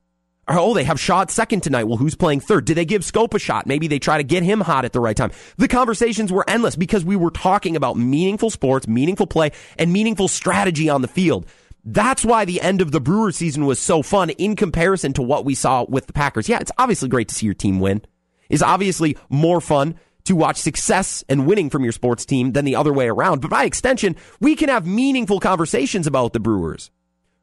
Oh, 0.49 0.75
they 0.75 0.85
have 0.85 1.01
shot 1.01 1.33
second 1.33 1.63
tonight. 1.63 1.85
Well, 1.85 1.97
who's 1.97 2.15
playing 2.15 2.41
third? 2.41 2.67
Did 2.67 2.77
they 2.77 2.85
give 2.85 3.03
Schoop 3.03 3.35
a 3.35 3.39
shot? 3.39 3.67
Maybe 3.67 3.89
they 3.89 3.99
try 3.99 4.19
to 4.19 4.23
get 4.23 4.45
him 4.45 4.61
hot 4.61 4.85
at 4.85 4.93
the 4.93 5.01
right 5.01 5.17
time. 5.17 5.33
The 5.57 5.67
conversations 5.67 6.31
were 6.31 6.49
endless 6.49 6.77
because 6.77 7.05
we 7.05 7.17
were 7.17 7.33
talking 7.33 7.75
about 7.75 7.97
meaningful 7.97 8.51
sports, 8.51 8.87
meaningful 8.87 9.27
play, 9.27 9.51
and 9.77 9.93
meaningful 9.93 10.29
strategy 10.29 10.89
on 10.89 11.03
the 11.03 11.09
field. 11.09 11.47
That's 11.85 12.25
why 12.25 12.45
the 12.45 12.61
end 12.61 12.81
of 12.81 12.93
the 12.93 13.01
Brewers 13.01 13.37
season 13.37 13.65
was 13.65 13.81
so 13.81 14.03
fun 14.03 14.31
in 14.31 14.55
comparison 14.57 15.13
to 15.15 15.23
what 15.23 15.45
we 15.45 15.55
saw 15.55 15.85
with 15.89 16.07
the 16.07 16.13
Packers. 16.13 16.49
Yeah, 16.49 16.59
it's 16.61 16.73
obviously 16.79 17.09
great 17.09 17.29
to 17.29 17.35
see 17.35 17.47
your 17.47 17.55
team 17.55 17.81
win. 17.81 18.03
It's 18.49 18.63
obviously 18.63 19.17
more 19.29 19.61
fun 19.61 19.97
to 20.25 20.37
watch 20.37 20.57
success 20.57 21.25
and 21.29 21.47
winning 21.47 21.71
from 21.71 21.85
your 21.85 21.93
sports 21.93 22.27
team 22.27 22.53
than 22.53 22.65
the 22.65 22.75
other 22.77 22.93
way 22.93 23.09
around. 23.09 23.41
But 23.41 23.51
by 23.51 23.65
extension, 23.65 24.17
we 24.41 24.55
can 24.57 24.69
have 24.69 24.87
meaningful 24.87 25.41
conversations 25.41 26.07
about 26.07 26.33
the 26.33 26.41
Brewers. 26.41 26.91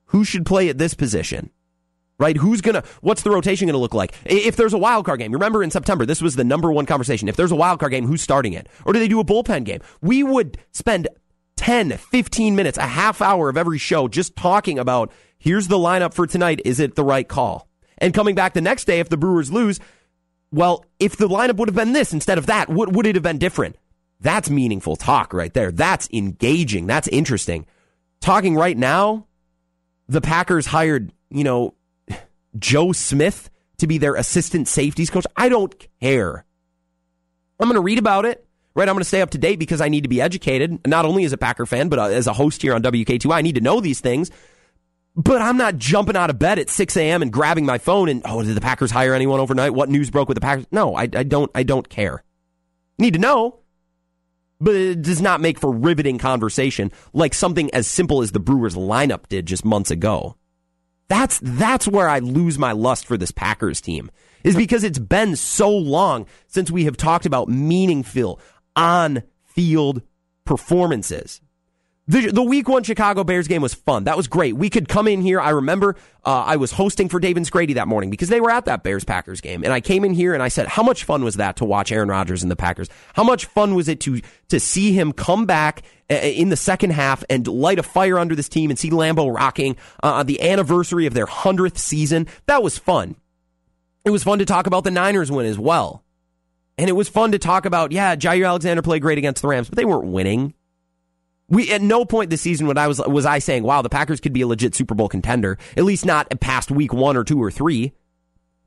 Who 0.08 0.26
should 0.26 0.46
play 0.46 0.68
at 0.70 0.78
this 0.78 0.94
position? 0.94 1.50
Right? 2.20 2.38
Who's 2.38 2.62
gonna? 2.62 2.84
What's 3.02 3.24
the 3.24 3.32
rotation 3.32 3.68
gonna 3.68 3.78
look 3.78 3.94
like? 3.94 4.14
If 4.26 4.56
there's 4.56 4.74
a 4.74 4.78
wild 4.78 5.06
card 5.06 5.20
game, 5.20 5.32
remember 5.32 5.64
in 5.64 5.72
September, 5.72 6.06
this 6.06 6.22
was 6.22 6.36
the 6.36 6.44
number 6.44 6.72
one 6.72 6.86
conversation. 6.86 7.28
If 7.28 7.36
there's 7.36 7.52
a 7.52 7.56
wild 7.56 7.80
card 7.80 7.92
game, 7.92 8.06
who's 8.06 8.22
starting 8.22 8.54
it? 8.54 8.68
Or 8.86 8.94
do 8.94 9.00
they 9.00 9.08
do 9.08 9.20
a 9.20 9.26
bullpen 9.26 9.64
game? 9.66 9.82
We 10.02 10.24
would 10.24 10.58
spend 10.72 11.08
10, 11.58 11.98
15 11.98 12.56
minutes, 12.56 12.78
a 12.78 12.84
half 12.84 13.22
hour 13.22 13.50
of 13.50 13.58
every 13.58 13.78
show 13.78 14.08
just 14.08 14.36
talking 14.36 14.80
about 14.80 15.12
here's 15.38 15.68
the 15.68 15.78
lineup 15.78 16.14
for 16.14 16.28
tonight. 16.28 16.62
Is 16.66 16.80
it 16.80 16.96
the 16.96 17.04
right 17.04 17.28
call? 17.28 17.68
And 17.98 18.14
coming 18.14 18.36
back 18.36 18.54
the 18.54 18.62
next 18.62 18.86
day, 18.86 19.00
if 19.00 19.10
the 19.10 19.18
Brewers 19.18 19.52
lose, 19.52 19.80
well, 20.52 20.86
if 21.00 21.16
the 21.16 21.28
lineup 21.28 21.58
would 21.58 21.70
have 21.70 21.76
been 21.76 21.94
this 21.94 22.14
instead 22.14 22.38
of 22.38 22.48
that, 22.48 22.70
would, 22.70 22.96
would 22.96 23.06
it 23.06 23.16
have 23.16 23.24
been 23.24 23.38
different? 23.38 23.78
That's 24.20 24.50
meaningful 24.50 24.96
talk 24.96 25.34
right 25.34 25.54
there. 25.54 25.72
That's 25.72 26.08
engaging. 26.14 26.88
That's 26.88 27.08
interesting. 27.10 27.66
Talking 28.22 28.56
right 28.56 28.78
now, 28.78 29.28
the 30.08 30.22
Packers 30.22 30.66
hired, 30.66 31.12
you 31.30 31.44
know, 31.44 31.76
Joe 32.58 32.92
Smith 32.92 33.50
to 33.78 33.88
be 33.88 33.98
their 33.98 34.16
assistant 34.16 34.68
safeties 34.68 35.10
coach. 35.10 35.26
I 35.36 35.50
don't 35.50 35.74
care. 36.00 36.46
I'm 37.60 37.68
going 37.68 37.76
to 37.76 37.82
read 37.82 38.00
about 38.00 38.26
it, 38.26 38.46
right? 38.76 38.88
I'm 38.88 38.96
going 38.96 39.02
to 39.02 39.08
stay 39.08 39.22
up 39.22 39.32
to 39.32 39.38
date 39.38 39.60
because 39.60 39.82
I 39.82 39.90
need 39.90 40.04
to 40.04 40.10
be 40.10 40.22
educated, 40.22 40.86
not 40.88 41.06
only 41.06 41.24
as 41.26 41.34
a 41.34 41.38
Packer 41.38 41.66
fan, 41.66 41.90
but 41.90 42.00
uh, 42.00 42.06
as 42.06 42.28
a 42.28 42.34
host 42.34 42.62
here 42.62 42.74
on 42.74 42.82
WK2. 42.82 43.34
I 43.34 43.42
need 43.42 43.56
to 43.56 43.62
know 43.62 43.80
these 43.80 44.00
things. 44.00 44.32
But 45.16 45.42
I'm 45.42 45.58
not 45.58 45.78
jumping 45.78 46.16
out 46.16 46.32
of 46.32 46.40
bed 46.40 46.58
at 46.58 46.72
6 46.72 46.98
a.m. 46.98 47.22
and 47.22 47.32
grabbing 47.32 47.68
my 47.68 47.78
phone 47.78 48.10
and, 48.10 48.24
oh, 48.26 48.42
did 48.42 48.56
the 48.56 48.62
Packers 48.62 48.90
hire 48.90 49.14
anyone 49.14 49.40
overnight? 49.40 49.74
What 49.74 49.90
news 49.90 50.10
broke 50.10 50.28
with 50.28 50.36
the 50.36 50.42
Packers? 50.42 50.66
No, 50.72 50.96
I, 50.96 51.04
I 51.04 51.24
don't, 51.24 51.52
I 51.54 51.62
don't 51.62 51.88
care. 51.88 52.24
Need 52.98 53.14
to 53.14 53.20
know, 53.20 53.60
but 54.60 54.74
it 54.74 55.04
does 55.04 55.22
not 55.22 55.40
make 55.40 55.60
for 55.60 55.72
riveting 55.72 56.18
conversation 56.18 56.92
like 57.14 57.36
something 57.36 57.72
as 57.76 57.86
simple 57.86 58.24
as 58.24 58.32
the 58.32 58.40
Brewers 58.40 58.76
lineup 58.76 59.28
did 59.28 59.46
just 59.46 59.64
months 59.64 59.92
ago. 59.92 60.36
That's, 61.14 61.40
that's 61.44 61.88
where 61.88 62.10
I 62.10 62.18
lose 62.18 62.58
my 62.58 62.72
lust 62.72 63.06
for 63.06 63.18
this 63.18 63.30
Packers 63.30 63.80
team 63.82 64.10
is 64.44 64.56
because 64.56 64.84
it's 64.84 64.98
been 64.98 65.36
so 65.36 65.70
long 65.70 66.26
since 66.48 66.72
we 66.72 66.86
have 66.86 66.98
talked 66.98 67.28
about 67.28 67.48
meaningful 67.48 68.40
on 68.76 69.22
field 69.44 70.02
performances. 70.44 71.40
The, 72.06 72.32
the 72.32 72.44
week 72.44 72.68
one 72.68 72.84
Chicago 72.84 73.24
Bears 73.24 73.48
game 73.48 73.62
was 73.62 73.74
fun. 73.74 74.04
That 74.04 74.18
was 74.18 74.28
great. 74.28 74.58
We 74.58 74.70
could 74.70 74.90
come 74.90 75.08
in 75.08 75.22
here. 75.22 75.40
I 75.40 75.52
remember 75.52 75.96
uh, 76.26 76.44
I 76.46 76.58
was 76.58 76.74
hosting 76.74 77.08
for 77.08 77.18
Dave 77.18 77.50
Grady 77.50 77.74
that 77.74 77.88
morning 77.88 78.10
because 78.10 78.28
they 78.28 78.42
were 78.42 78.52
at 78.52 78.66
that 78.66 78.84
Bears 78.84 79.06
Packers 79.06 79.40
game. 79.40 79.64
And 79.64 79.72
I 79.72 79.80
came 79.80 80.04
in 80.04 80.14
here 80.14 80.34
and 80.34 80.44
I 80.44 80.50
said, 80.50 80.68
How 80.68 80.84
much 80.84 81.06
fun 81.06 81.24
was 81.24 81.36
that 81.36 81.56
to 81.58 81.66
watch 81.66 81.94
Aaron 81.94 82.10
Rodgers 82.10 82.44
and 82.44 82.52
the 82.52 82.58
Packers? 82.58 82.90
How 83.14 83.24
much 83.24 83.46
fun 83.46 83.74
was 83.74 83.88
it 83.88 84.02
to, 84.02 84.20
to 84.50 84.60
see 84.60 84.92
him 84.92 85.14
come 85.14 85.46
back 85.46 85.84
uh, 86.12 86.16
in 86.16 86.50
the 86.50 86.58
second 86.58 86.90
half 86.90 87.24
and 87.30 87.48
light 87.48 87.80
a 87.80 87.84
fire 87.84 88.20
under 88.20 88.36
this 88.36 88.50
team 88.50 88.70
and 88.70 88.78
see 88.78 88.90
Lambeau 88.90 89.34
rocking 89.34 89.78
uh, 90.04 90.16
on 90.16 90.26
the 90.26 90.42
anniversary 90.42 91.06
of 91.06 91.14
their 91.14 91.26
100th 91.26 91.78
season? 91.78 92.28
That 92.48 92.62
was 92.62 92.78
fun. 92.78 93.16
It 94.04 94.10
was 94.10 94.26
fun 94.26 94.40
to 94.40 94.46
talk 94.46 94.68
about 94.68 94.84
the 94.84 94.92
Niners 94.92 95.32
win 95.32 95.46
as 95.46 95.58
well. 95.58 96.04
And 96.78 96.90
it 96.90 96.94
was 96.94 97.08
fun 97.08 97.32
to 97.32 97.40
talk 97.40 97.66
about, 97.66 97.94
yeah, 97.94 98.18
Jaire 98.18 98.46
Alexander 98.46 98.82
played 98.82 99.04
great 99.04 99.18
against 99.18 99.42
the 99.42 99.48
Rams, 99.48 99.70
but 99.70 99.78
they 99.78 99.86
weren't 99.86 100.08
winning. 100.08 100.54
We 101.50 101.72
at 101.72 101.82
no 101.82 102.06
point 102.06 102.30
this 102.30 102.42
season 102.42 102.68
when 102.68 102.78
I 102.78 102.88
was 102.88 103.00
was 103.00 103.26
I 103.26 103.40
saying, 103.40 103.64
"Wow, 103.64 103.82
the 103.82 103.90
Packers 103.90 104.20
could 104.20 104.34
be 104.34 104.42
a 104.42 104.48
legit 104.48 104.76
Super 104.76 104.96
Bowl 104.96 105.10
contender." 105.10 105.58
At 105.78 105.84
least 105.84 106.06
not 106.06 106.28
past 106.40 106.72
week 106.72 106.94
one 106.94 107.18
or 107.18 107.24
two 107.24 107.42
or 107.42 107.52
three. 107.52 107.94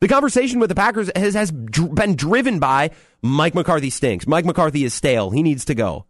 The 0.01 0.09
conversation 0.09 0.61
with 0.61 0.69
the 0.69 0.75
Packers 0.75 1.11
has 1.17 1.35
has 1.35 1.51
been 1.51 2.17
driven 2.17 2.59
by 2.59 2.91
Mike 3.23 3.55
McCarthy 3.55 3.91
stinks. 3.91 4.27
Mike 4.27 4.45
McCarthy 4.45 4.85
is 4.85 4.93
stale. 4.93 5.31
He 5.31 5.43
needs 5.43 5.65
to 5.67 5.75
go. 5.75 6.07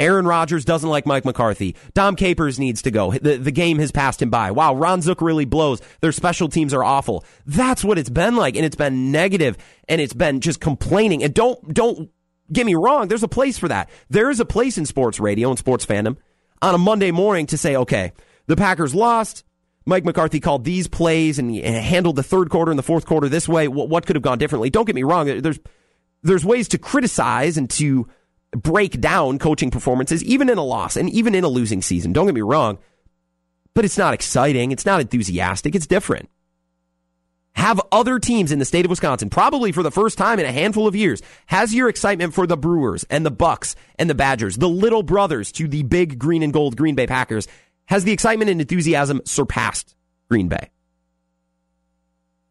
Aaron 0.00 0.26
Rodgers 0.26 0.64
doesn't 0.64 0.88
like 0.88 1.06
Mike 1.06 1.24
McCarthy. 1.24 1.74
Dom 1.92 2.14
Capers 2.14 2.60
needs 2.60 2.82
to 2.82 2.92
go. 2.92 3.10
The, 3.12 3.36
the 3.36 3.50
game 3.50 3.80
has 3.80 3.90
passed 3.90 4.22
him 4.22 4.30
by. 4.30 4.52
Wow, 4.52 4.76
Ron 4.76 5.02
Zook 5.02 5.20
really 5.20 5.44
blows. 5.44 5.80
Their 6.00 6.12
special 6.12 6.48
teams 6.48 6.72
are 6.72 6.84
awful. 6.84 7.24
That's 7.46 7.82
what 7.82 7.98
it's 7.98 8.08
been 8.08 8.36
like, 8.36 8.54
and 8.54 8.64
it's 8.64 8.76
been 8.76 9.10
negative, 9.10 9.56
and 9.88 10.00
it's 10.00 10.14
been 10.14 10.40
just 10.40 10.60
complaining. 10.60 11.24
And 11.24 11.34
don't 11.34 11.74
don't 11.74 12.10
get 12.52 12.66
me 12.66 12.74
wrong. 12.74 13.08
There's 13.08 13.22
a 13.22 13.28
place 13.28 13.58
for 13.58 13.68
that. 13.68 13.90
There 14.08 14.30
is 14.30 14.40
a 14.40 14.44
place 14.44 14.78
in 14.78 14.86
sports 14.86 15.20
radio 15.20 15.50
and 15.50 15.58
sports 15.58 15.84
fandom 15.86 16.16
on 16.62 16.74
a 16.74 16.78
Monday 16.78 17.10
morning 17.10 17.46
to 17.46 17.58
say, 17.58 17.76
okay, 17.76 18.12
the 18.46 18.56
Packers 18.56 18.94
lost. 18.94 19.44
Mike 19.86 20.04
McCarthy 20.04 20.40
called 20.40 20.64
these 20.64 20.86
plays 20.86 21.38
and 21.38 21.54
handled 21.56 22.16
the 22.16 22.22
third 22.22 22.50
quarter 22.50 22.70
and 22.70 22.78
the 22.78 22.82
fourth 22.82 23.06
quarter 23.06 23.28
this 23.28 23.48
way. 23.48 23.68
What, 23.68 24.04
could 24.04 24.16
have 24.16 24.22
gone 24.22 24.38
differently? 24.38 24.68
Don't 24.68 24.84
get 24.84 24.94
me 24.94 25.02
wrong. 25.02 25.40
There's 25.40 25.58
there's 26.22 26.44
ways 26.44 26.68
to 26.68 26.78
criticize 26.78 27.56
and 27.56 27.70
to 27.70 28.08
break 28.52 29.00
down 29.00 29.38
coaching 29.38 29.70
performances, 29.70 30.22
even 30.24 30.48
in 30.50 30.58
a 30.58 30.64
loss 30.64 30.96
and 30.96 31.08
even 31.10 31.34
in 31.34 31.44
a 31.44 31.48
losing 31.48 31.80
season. 31.80 32.12
Don't 32.12 32.26
get 32.26 32.34
me 32.34 32.40
wrong, 32.42 32.78
but 33.74 33.84
it's 33.84 33.96
not 33.96 34.14
exciting. 34.14 34.72
It's 34.72 34.84
not 34.84 35.00
enthusiastic. 35.00 35.74
It's 35.74 35.86
different. 35.86 36.28
Have 37.54 37.80
other 37.90 38.18
teams 38.18 38.52
in 38.52 38.60
the 38.60 38.64
state 38.64 38.84
of 38.84 38.90
Wisconsin, 38.90 39.30
probably 39.30 39.72
for 39.72 39.82
the 39.82 39.90
first 39.90 40.16
time 40.16 40.38
in 40.38 40.46
a 40.46 40.52
handful 40.52 40.86
of 40.86 40.94
years, 40.94 41.22
has 41.46 41.74
your 41.74 41.88
excitement 41.88 42.34
for 42.34 42.46
the 42.46 42.56
Brewers 42.56 43.04
and 43.10 43.26
the 43.26 43.30
Bucks 43.30 43.74
and 43.98 44.08
the 44.08 44.14
Badgers, 44.14 44.56
the 44.56 44.68
little 44.68 45.02
brothers 45.02 45.50
to 45.52 45.66
the 45.66 45.82
big 45.82 46.18
green 46.18 46.42
and 46.42 46.52
gold 46.52 46.76
Green 46.76 46.94
Bay 46.94 47.06
Packers, 47.06 47.48
has 47.86 48.04
the 48.04 48.12
excitement 48.12 48.50
and 48.50 48.60
enthusiasm 48.60 49.20
surpassed 49.24 49.96
Green 50.30 50.48
Bay? 50.48 50.70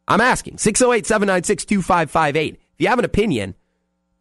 I'm 0.08 0.22
asking 0.22 0.58
608 0.58 1.06
796 1.06 1.66
2558. 1.66 2.56
If 2.56 2.62
you 2.80 2.88
have 2.88 3.00
an 3.00 3.06
opinion, 3.06 3.56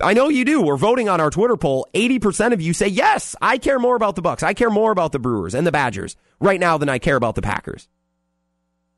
I 0.01 0.13
know 0.13 0.29
you 0.29 0.45
do. 0.45 0.61
We're 0.61 0.77
voting 0.77 1.09
on 1.09 1.21
our 1.21 1.31
Twitter 1.31 1.57
poll. 1.57 1.87
80% 1.95 2.53
of 2.53 2.61
you 2.61 2.73
say, 2.75 2.89
yes, 2.89 3.35
I 3.41 3.59
care 3.59 3.79
more 3.79 3.97
about 3.97 4.15
the 4.15 4.23
Bucks. 4.23 4.43
I 4.43 4.53
care 4.53 4.71
more 4.71 4.91
about 4.91 5.13
the 5.13 5.19
Brewers 5.19 5.55
and 5.55 5.67
the 5.67 5.73
Badgers 5.73 6.17
right 6.41 6.61
now 6.61 6.77
than 6.77 6.89
I 6.89 6.99
care 6.99 7.17
about 7.17 7.35
the 7.35 7.43
Packers. 7.43 7.89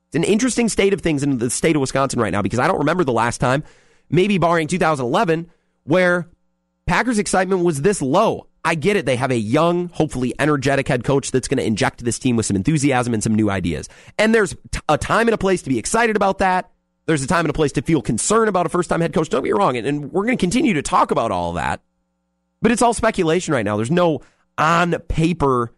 It's 0.09 0.17
an 0.17 0.25
interesting 0.25 0.69
state 0.69 0.95
of 0.95 1.03
things 1.03 1.23
in 1.23 1.39
the 1.39 1.51
state 1.51 1.77
of 1.77 1.81
Wisconsin 1.81 2.21
right 2.21 2.33
now 2.33 2.41
because 2.41 2.59
I 2.59 2.67
don't 2.67 2.79
remember 2.79 3.05
the 3.05 3.13
last 3.13 3.39
time, 3.39 3.63
maybe 4.09 4.39
barring 4.39 4.67
2011, 4.67 5.51
where 5.85 6.29
Packers 6.87 7.19
excitement 7.19 7.63
was 7.63 7.83
this 7.83 8.01
low. 8.01 8.47
I 8.65 8.75
get 8.75 8.97
it. 8.97 9.07
They 9.07 9.17
have 9.17 9.31
a 9.31 9.37
young, 9.37 9.89
hopefully 9.89 10.35
energetic 10.39 10.89
head 10.89 11.05
coach 11.05 11.31
that's 11.31 11.47
going 11.47 11.59
to 11.59 11.65
inject 11.65 12.05
this 12.05 12.19
team 12.19 12.37
with 12.37 12.47
some 12.47 12.57
enthusiasm 12.57 13.15
and 13.15 13.23
some 13.23 13.35
new 13.35 13.51
ideas. 13.51 13.89
And 14.19 14.35
there's 14.35 14.57
a 14.89 14.97
time 14.97 15.29
and 15.29 15.35
a 15.35 15.39
place 15.39 15.63
to 15.63 15.69
be 15.69 15.79
excited 15.79 16.17
about 16.17 16.39
that. 16.39 16.71
There's 17.07 17.23
a 17.23 17.27
time 17.27 17.45
and 17.45 17.51
a 17.51 17.55
place 17.55 17.73
to 17.73 17.83
feel 17.83 18.03
concern 18.03 18.49
about 18.49 18.67
a 18.67 18.69
first 18.69 18.89
time 18.91 19.01
head 19.01 19.13
coach. 19.13 19.29
Don't 19.29 19.43
get 19.43 19.53
me 19.53 19.59
wrong. 19.59 19.77
And, 19.77 19.87
and 19.87 20.13
we're 20.13 20.25
going 20.25 20.37
to 20.37 20.41
continue 20.41 20.75
to 20.75 20.83
talk 20.83 21.11
about 21.11 21.31
all 21.31 21.53
that. 21.55 21.81
But 22.61 22.73
it's 22.73 22.83
all 22.83 22.95
speculation 22.95 23.55
right 23.55 23.65
now. 23.65 23.77
There's 23.77 23.91
no 23.91 24.23
on 24.57 24.93
paper 25.09 25.73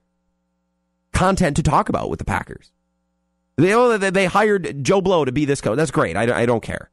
content 1.12 1.56
to 1.56 1.62
talk 1.62 1.88
about 1.88 2.10
with 2.10 2.18
the 2.18 2.24
Packers. 2.24 2.72
They, 3.56 3.74
oh, 3.74 3.98
they 3.98 4.26
hired 4.26 4.84
Joe 4.84 5.00
Blow 5.00 5.24
to 5.24 5.32
be 5.32 5.44
this 5.44 5.60
coach. 5.60 5.76
That's 5.76 5.90
great. 5.90 6.16
I, 6.16 6.42
I 6.42 6.46
don't 6.46 6.62
care. 6.62 6.90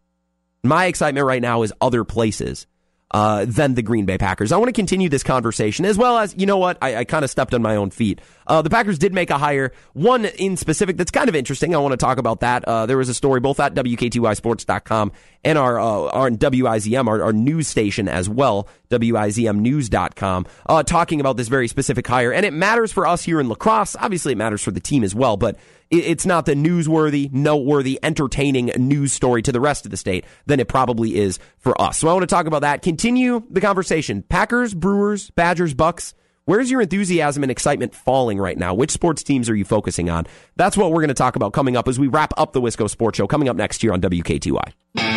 My 0.64 0.86
excitement 0.86 1.26
right 1.26 1.42
now 1.42 1.62
is 1.62 1.72
other 1.80 2.04
places 2.04 2.68
uh, 3.12 3.46
than 3.46 3.74
the 3.74 3.82
Green 3.82 4.06
Bay 4.06 4.18
Packers. 4.18 4.52
I 4.52 4.58
want 4.58 4.68
to 4.68 4.74
continue 4.74 5.08
this 5.08 5.24
conversation 5.24 5.86
as 5.86 5.98
well 5.98 6.18
as, 6.18 6.36
you 6.38 6.46
know 6.46 6.58
what, 6.58 6.78
I, 6.82 6.98
I 6.98 7.04
kind 7.06 7.24
of 7.24 7.32
stepped 7.32 7.54
on 7.54 7.62
my 7.62 7.78
own 7.78 7.90
feet. 7.90 8.20
Uh, 8.46 8.62
the 8.62 8.70
Packers 8.70 9.00
did 9.00 9.14
make 9.14 9.30
a 9.30 9.38
hire, 9.38 9.72
one 9.94 10.26
in 10.26 10.58
specific 10.58 10.98
that's 10.98 11.12
kind 11.12 11.30
of 11.30 11.36
interesting. 11.36 11.74
I 11.74 11.78
want 11.78 11.94
to 11.94 11.98
talk 11.98 12.18
about 12.18 12.42
that. 12.42 12.66
Uh, 12.66 12.86
there 12.86 12.98
was 12.98 13.10
a 13.10 13.14
story 13.14 13.40
both 13.40 13.60
at 13.60 13.74
WKTYSports.com 13.76 15.12
and 15.44 15.58
our, 15.58 15.80
uh, 15.80 15.86
our 15.86 16.30
WIZM, 16.30 17.08
our, 17.08 17.24
our, 17.24 17.34
news 17.34 17.68
station 17.68 18.10
as 18.10 18.28
well, 18.28 18.68
WIZMnews.com, 18.90 20.46
uh, 20.66 20.84
talking 20.84 21.22
about 21.22 21.38
this 21.38 21.48
very 21.48 21.68
specific 21.68 22.06
hire. 22.08 22.34
And 22.34 22.46
it 22.46 22.52
matters 22.52 22.92
for 22.92 23.08
us 23.08 23.24
here 23.24 23.40
in 23.40 23.48
La 23.48 23.56
Crosse. 23.56 23.96
Obviously, 23.98 24.34
it 24.34 24.38
matters 24.38 24.62
for 24.62 24.72
the 24.72 24.80
team 24.80 25.04
as 25.04 25.16
well, 25.16 25.38
but 25.38 25.58
it's 25.90 26.26
not 26.26 26.46
the 26.46 26.54
newsworthy, 26.54 27.32
noteworthy, 27.32 28.00
entertaining 28.04 28.72
news 28.78 29.14
story 29.14 29.42
to 29.44 29.52
the 29.52 29.62
rest 29.62 29.86
of 29.86 29.92
the 29.92 29.98
state 29.98 30.26
than 30.46 30.60
it 30.60 30.68
probably 30.68 31.16
is 31.16 31.40
for 31.58 31.80
us. 31.82 32.00
So 32.00 32.08
I 32.08 32.14
want 32.14 32.24
to 32.24 32.28
talk 32.28 32.46
about 32.46 32.62
that. 32.62 32.82
Continue 32.82 33.44
the 33.50 33.62
conversation. 33.62 34.24
Packers, 34.24 34.74
Brewers, 34.74 35.30
Badgers, 35.32 35.74
Bucks. 35.74 36.14
Where's 36.46 36.72
your 36.72 36.82
enthusiasm 36.82 37.44
and 37.44 37.52
excitement 37.52 37.94
falling 37.94 38.38
right 38.38 38.58
now? 38.58 38.74
Which 38.74 38.92
sports 38.92 39.22
teams 39.22 39.50
are 39.50 39.56
you 39.56 39.66
focusing 39.66 40.10
on? 40.10 40.28
That's 40.56 40.78
what 40.78 40.92
we're 40.92 41.02
going 41.02 41.10
to 41.10 41.14
talk 41.14 41.36
about 41.36 41.52
coming 41.52 41.76
up 41.76 41.90
as 41.90 42.00
we 42.00 42.08
wrap 42.08 42.34
up 42.38 42.54
the 42.54 42.62
Wisco 42.62 42.90
Sports 42.90 43.18
Show 43.18 43.28
coming 43.28 43.50
up 43.50 43.58
next 43.58 43.84
year 43.84 43.92
on 43.92 44.00
WKTY. 44.00 45.17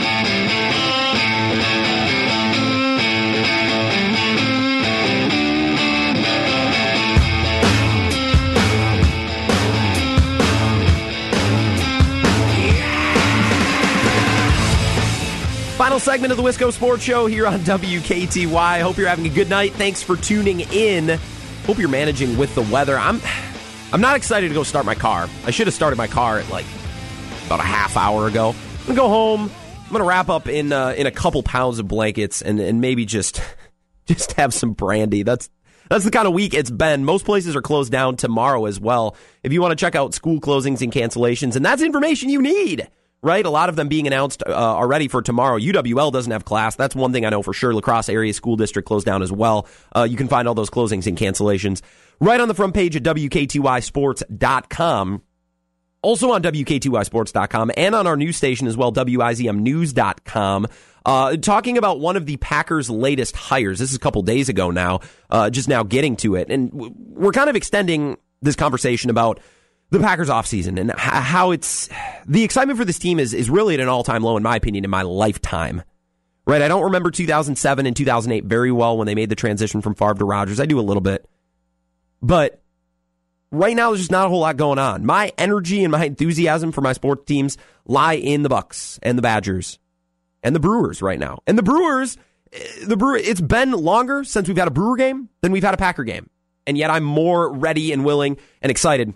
Final 15.80 15.98
segment 15.98 16.30
of 16.30 16.36
the 16.36 16.42
Wisco 16.42 16.70
Sports 16.70 17.02
Show 17.02 17.24
here 17.24 17.46
on 17.46 17.58
WKTY. 17.60 18.82
Hope 18.82 18.98
you're 18.98 19.08
having 19.08 19.24
a 19.24 19.30
good 19.30 19.48
night. 19.48 19.72
Thanks 19.72 20.02
for 20.02 20.14
tuning 20.14 20.60
in. 20.60 21.18
Hope 21.64 21.78
you're 21.78 21.88
managing 21.88 22.36
with 22.36 22.54
the 22.54 22.60
weather. 22.60 22.98
I'm 22.98 23.18
I'm 23.90 24.02
not 24.02 24.14
excited 24.14 24.48
to 24.48 24.54
go 24.54 24.62
start 24.62 24.84
my 24.84 24.94
car. 24.94 25.26
I 25.46 25.50
should 25.52 25.66
have 25.66 25.72
started 25.72 25.96
my 25.96 26.06
car 26.06 26.38
at 26.38 26.50
like 26.50 26.66
about 27.46 27.60
a 27.60 27.62
half 27.62 27.96
hour 27.96 28.28
ago. 28.28 28.50
I'm 28.50 28.86
gonna 28.88 28.94
go 28.98 29.08
home. 29.08 29.50
I'm 29.86 29.90
gonna 29.90 30.04
wrap 30.04 30.28
up 30.28 30.48
in 30.48 30.70
uh, 30.70 30.92
in 30.98 31.06
a 31.06 31.10
couple 31.10 31.42
pounds 31.42 31.78
of 31.78 31.88
blankets 31.88 32.42
and 32.42 32.60
and 32.60 32.82
maybe 32.82 33.06
just 33.06 33.40
just 34.06 34.34
have 34.34 34.52
some 34.52 34.74
brandy. 34.74 35.22
That's 35.22 35.48
that's 35.88 36.04
the 36.04 36.10
kind 36.10 36.28
of 36.28 36.34
week 36.34 36.52
it's 36.52 36.70
been. 36.70 37.06
Most 37.06 37.24
places 37.24 37.56
are 37.56 37.62
closed 37.62 37.90
down 37.90 38.16
tomorrow 38.16 38.66
as 38.66 38.78
well. 38.78 39.16
If 39.42 39.54
you 39.54 39.62
want 39.62 39.72
to 39.72 39.82
check 39.82 39.94
out 39.94 40.12
school 40.12 40.42
closings 40.42 40.82
and 40.82 40.92
cancellations, 40.92 41.56
and 41.56 41.64
that's 41.64 41.80
information 41.80 42.28
you 42.28 42.42
need 42.42 42.86
right? 43.22 43.44
A 43.44 43.50
lot 43.50 43.68
of 43.68 43.76
them 43.76 43.88
being 43.88 44.06
announced 44.06 44.42
uh, 44.46 44.52
already 44.52 45.06
for 45.08 45.20
tomorrow. 45.22 45.58
UWL 45.58 46.10
doesn't 46.12 46.32
have 46.32 46.44
class. 46.44 46.76
That's 46.76 46.94
one 46.94 47.12
thing 47.12 47.26
I 47.26 47.30
know 47.30 47.42
for 47.42 47.52
sure. 47.52 47.74
La 47.74 47.80
Crosse 47.80 48.08
Area 48.08 48.32
School 48.32 48.54
District 48.56 48.86
closed 48.86 49.06
down 49.06 49.22
as 49.22 49.32
well. 49.32 49.66
Uh, 49.94 50.06
you 50.08 50.16
can 50.16 50.28
find 50.28 50.46
all 50.48 50.54
those 50.54 50.70
closings 50.70 51.06
and 51.06 51.18
cancellations 51.18 51.82
right 52.20 52.40
on 52.40 52.48
the 52.48 52.54
front 52.54 52.72
page 52.74 52.96
at 52.96 53.02
WKTYSports.com. 53.02 55.22
Also 56.02 56.30
on 56.30 56.42
WKTYSports.com 56.42 57.72
and 57.76 57.94
on 57.94 58.06
our 58.06 58.16
news 58.16 58.38
station 58.38 58.66
as 58.66 58.74
well, 58.76 58.92
WIZMnews.com. 58.92 60.66
Uh, 61.04 61.36
talking 61.36 61.76
about 61.78 62.00
one 62.00 62.16
of 62.16 62.26
the 62.26 62.36
Packers' 62.38 62.88
latest 62.88 63.36
hires. 63.36 63.78
This 63.78 63.90
is 63.90 63.96
a 63.96 64.00
couple 64.00 64.22
days 64.22 64.48
ago 64.48 64.70
now, 64.70 65.00
uh, 65.28 65.50
just 65.50 65.68
now 65.68 65.82
getting 65.82 66.16
to 66.16 66.36
it. 66.36 66.50
And 66.50 66.72
we're 66.72 67.32
kind 67.32 67.50
of 67.50 67.56
extending 67.56 68.16
this 68.42 68.56
conversation 68.56 69.10
about 69.10 69.40
the 69.90 69.98
Packers 69.98 70.28
offseason 70.28 70.80
and 70.80 70.92
how 70.92 71.50
it's 71.50 71.88
the 72.26 72.44
excitement 72.44 72.78
for 72.78 72.84
this 72.84 72.98
team 72.98 73.18
is, 73.18 73.34
is 73.34 73.50
really 73.50 73.74
at 73.74 73.80
an 73.80 73.88
all 73.88 74.04
time 74.04 74.22
low, 74.22 74.36
in 74.36 74.42
my 74.42 74.56
opinion, 74.56 74.84
in 74.84 74.90
my 74.90 75.02
lifetime. 75.02 75.82
right? 76.46 76.62
I 76.62 76.68
don't 76.68 76.84
remember 76.84 77.10
2007 77.10 77.86
and 77.86 77.96
2008 77.96 78.44
very 78.44 78.72
well 78.72 78.96
when 78.96 79.06
they 79.06 79.14
made 79.14 79.28
the 79.28 79.36
transition 79.36 79.82
from 79.82 79.94
Favre 79.94 80.14
to 80.14 80.24
Rodgers. 80.24 80.60
I 80.60 80.66
do 80.66 80.78
a 80.78 80.82
little 80.82 81.00
bit. 81.00 81.28
But 82.22 82.62
right 83.50 83.74
now 83.74 83.90
there's 83.90 84.00
just 84.00 84.10
not 84.10 84.26
a 84.26 84.28
whole 84.28 84.40
lot 84.40 84.56
going 84.56 84.78
on. 84.78 85.04
My 85.04 85.32
energy 85.36 85.82
and 85.82 85.90
my 85.90 86.04
enthusiasm 86.04 86.70
for 86.70 86.80
my 86.82 86.92
sports 86.92 87.24
teams 87.24 87.58
lie 87.86 88.14
in 88.14 88.42
the 88.42 88.48
Bucks 88.48 88.98
and 89.02 89.18
the 89.18 89.22
Badgers 89.22 89.78
and 90.42 90.54
the 90.54 90.60
Brewers 90.60 91.02
right 91.02 91.18
now. 91.18 91.40
And 91.46 91.58
the 91.58 91.62
Brewers, 91.62 92.16
eh, 92.52 92.58
the 92.86 92.96
Brewer, 92.96 93.16
it's 93.16 93.40
been 93.40 93.72
longer 93.72 94.22
since 94.22 94.46
we've 94.46 94.56
had 94.56 94.68
a 94.68 94.72
Brewer 94.72 94.96
game 94.96 95.28
than 95.40 95.50
we've 95.50 95.64
had 95.64 95.74
a 95.74 95.78
Packer 95.78 96.04
game. 96.04 96.30
And 96.66 96.78
yet 96.78 96.90
I'm 96.90 97.04
more 97.04 97.52
ready 97.52 97.92
and 97.92 98.04
willing 98.04 98.36
and 98.62 98.70
excited 98.70 99.14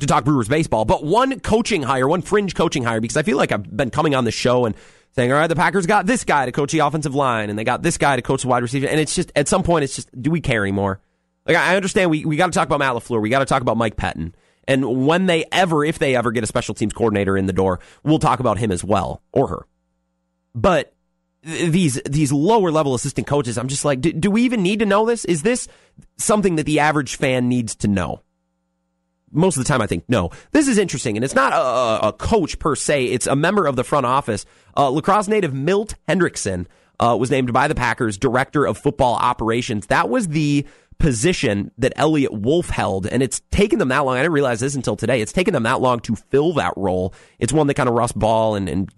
to 0.00 0.06
talk 0.06 0.24
Brewers 0.24 0.48
baseball. 0.48 0.84
But 0.84 1.04
one 1.04 1.40
coaching 1.40 1.82
hire, 1.82 2.08
one 2.08 2.22
fringe 2.22 2.54
coaching 2.54 2.82
hire, 2.82 3.00
because 3.00 3.16
I 3.16 3.22
feel 3.22 3.36
like 3.36 3.52
I've 3.52 3.76
been 3.76 3.90
coming 3.90 4.14
on 4.14 4.24
the 4.24 4.30
show 4.30 4.64
and 4.64 4.74
saying, 5.12 5.32
all 5.32 5.38
right, 5.38 5.46
the 5.46 5.56
Packers 5.56 5.86
got 5.86 6.06
this 6.06 6.24
guy 6.24 6.46
to 6.46 6.52
coach 6.52 6.72
the 6.72 6.80
offensive 6.80 7.14
line 7.14 7.50
and 7.50 7.58
they 7.58 7.64
got 7.64 7.82
this 7.82 7.98
guy 7.98 8.16
to 8.16 8.22
coach 8.22 8.42
the 8.42 8.48
wide 8.48 8.62
receiver. 8.62 8.88
And 8.88 8.98
it's 8.98 9.14
just, 9.14 9.30
at 9.36 9.48
some 9.48 9.62
point, 9.62 9.84
it's 9.84 9.94
just, 9.94 10.10
do 10.20 10.30
we 10.30 10.40
care 10.40 10.62
anymore? 10.62 11.00
Like, 11.46 11.56
I 11.56 11.76
understand 11.76 12.10
we, 12.10 12.24
we 12.24 12.36
got 12.36 12.46
to 12.46 12.52
talk 12.52 12.66
about 12.66 12.80
Matt 12.80 12.94
LaFleur. 12.94 13.20
We 13.20 13.28
got 13.28 13.40
to 13.40 13.44
talk 13.44 13.62
about 13.62 13.76
Mike 13.76 13.96
Pettine. 13.96 14.32
And 14.66 15.06
when 15.06 15.26
they 15.26 15.44
ever, 15.52 15.84
if 15.84 15.98
they 15.98 16.16
ever 16.16 16.32
get 16.32 16.42
a 16.42 16.46
special 16.46 16.74
teams 16.74 16.92
coordinator 16.92 17.36
in 17.36 17.46
the 17.46 17.52
door, 17.52 17.80
we'll 18.02 18.18
talk 18.18 18.40
about 18.40 18.58
him 18.58 18.72
as 18.72 18.82
well 18.82 19.22
or 19.32 19.48
her. 19.48 19.66
But 20.54 20.94
these 21.42 22.00
these 22.06 22.32
lower 22.32 22.70
level 22.70 22.94
assistant 22.94 23.26
coaches, 23.26 23.58
I'm 23.58 23.68
just 23.68 23.84
like, 23.84 24.00
do, 24.00 24.12
do 24.12 24.30
we 24.30 24.42
even 24.44 24.62
need 24.62 24.78
to 24.78 24.86
know 24.86 25.04
this? 25.04 25.26
Is 25.26 25.42
this 25.42 25.68
something 26.16 26.56
that 26.56 26.64
the 26.64 26.80
average 26.80 27.16
fan 27.16 27.48
needs 27.48 27.74
to 27.76 27.88
know? 27.88 28.22
Most 29.34 29.56
of 29.56 29.64
the 29.64 29.68
time, 29.68 29.82
I 29.82 29.86
think 29.86 30.04
no. 30.08 30.30
This 30.52 30.68
is 30.68 30.78
interesting, 30.78 31.16
and 31.16 31.24
it's 31.24 31.34
not 31.34 31.52
a, 31.52 32.08
a 32.08 32.12
coach 32.12 32.58
per 32.58 32.74
se. 32.76 33.06
It's 33.06 33.26
a 33.26 33.36
member 33.36 33.66
of 33.66 33.76
the 33.76 33.84
front 33.84 34.06
office. 34.06 34.46
Uh, 34.76 34.90
La 34.90 35.00
Crosse 35.00 35.28
native 35.28 35.52
Milt 35.52 35.94
Hendrickson 36.08 36.66
uh, 37.00 37.16
was 37.18 37.30
named 37.30 37.52
by 37.52 37.68
the 37.68 37.74
Packers 37.74 38.16
director 38.16 38.66
of 38.66 38.78
football 38.78 39.14
operations. 39.16 39.86
That 39.86 40.08
was 40.08 40.28
the 40.28 40.66
position 40.98 41.70
that 41.78 41.92
Eliot 41.96 42.32
Wolf 42.32 42.68
held, 42.68 43.06
and 43.06 43.22
it's 43.22 43.40
taken 43.50 43.78
them 43.78 43.88
that 43.88 44.00
long. 44.04 44.16
I 44.16 44.20
didn't 44.22 44.32
realize 44.32 44.60
this 44.60 44.74
until 44.74 44.96
today. 44.96 45.20
It's 45.20 45.32
taken 45.32 45.52
them 45.52 45.64
that 45.64 45.80
long 45.80 46.00
to 46.00 46.16
fill 46.16 46.52
that 46.54 46.74
role. 46.76 47.14
It's 47.38 47.52
one 47.52 47.66
that 47.66 47.74
kind 47.74 47.88
of 47.88 47.94
Russ 47.94 48.12
Ball 48.12 48.54
and, 48.54 48.68
and 48.68 48.90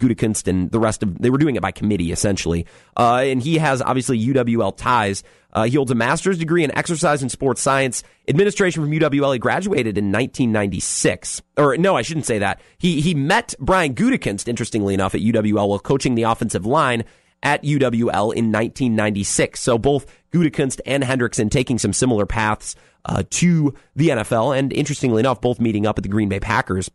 and 0.46 0.70
the 0.70 0.78
rest 0.78 1.02
of 1.02 1.18
they 1.18 1.30
were 1.30 1.38
doing 1.38 1.56
it 1.56 1.62
by 1.62 1.72
committee 1.72 2.12
essentially. 2.12 2.66
Uh, 2.96 3.22
and 3.24 3.42
he 3.42 3.58
has 3.58 3.82
obviously 3.82 4.18
UWL 4.18 4.76
ties. 4.76 5.22
Uh, 5.52 5.64
he 5.64 5.76
holds 5.76 5.90
a 5.90 5.94
master's 5.94 6.38
degree 6.38 6.64
in 6.64 6.76
exercise 6.76 7.22
and 7.22 7.30
sports 7.30 7.62
science 7.62 8.02
administration 8.28 8.82
from 8.82 8.92
UWL. 8.92 9.32
He 9.32 9.38
graduated 9.38 9.96
in 9.96 10.12
1996. 10.12 11.42
Or 11.56 11.76
no, 11.76 11.96
I 11.96 12.02
shouldn't 12.02 12.26
say 12.26 12.40
that. 12.40 12.60
He 12.78 13.00
he 13.00 13.14
met 13.14 13.54
Brian 13.58 13.94
Gutekunst, 13.94 14.48
interestingly 14.48 14.94
enough, 14.94 15.14
at 15.14 15.22
UWL 15.22 15.68
while 15.68 15.78
coaching 15.78 16.14
the 16.14 16.24
offensive 16.24 16.66
line 16.66 17.04
at 17.46 17.62
UWL 17.62 18.34
in 18.34 18.50
1996. 18.50 19.60
So 19.60 19.78
both 19.78 20.04
Gutekunst 20.32 20.80
and 20.84 21.04
Hendrickson 21.04 21.48
taking 21.48 21.78
some 21.78 21.92
similar 21.92 22.26
paths 22.26 22.74
uh, 23.04 23.22
to 23.30 23.72
the 23.94 24.08
NFL, 24.08 24.58
and 24.58 24.72
interestingly 24.72 25.20
enough, 25.20 25.40
both 25.40 25.60
meeting 25.60 25.86
up 25.86 25.96
at 25.96 26.02
the 26.02 26.08
Green 26.08 26.28
Bay 26.28 26.40
Packers. 26.40 26.90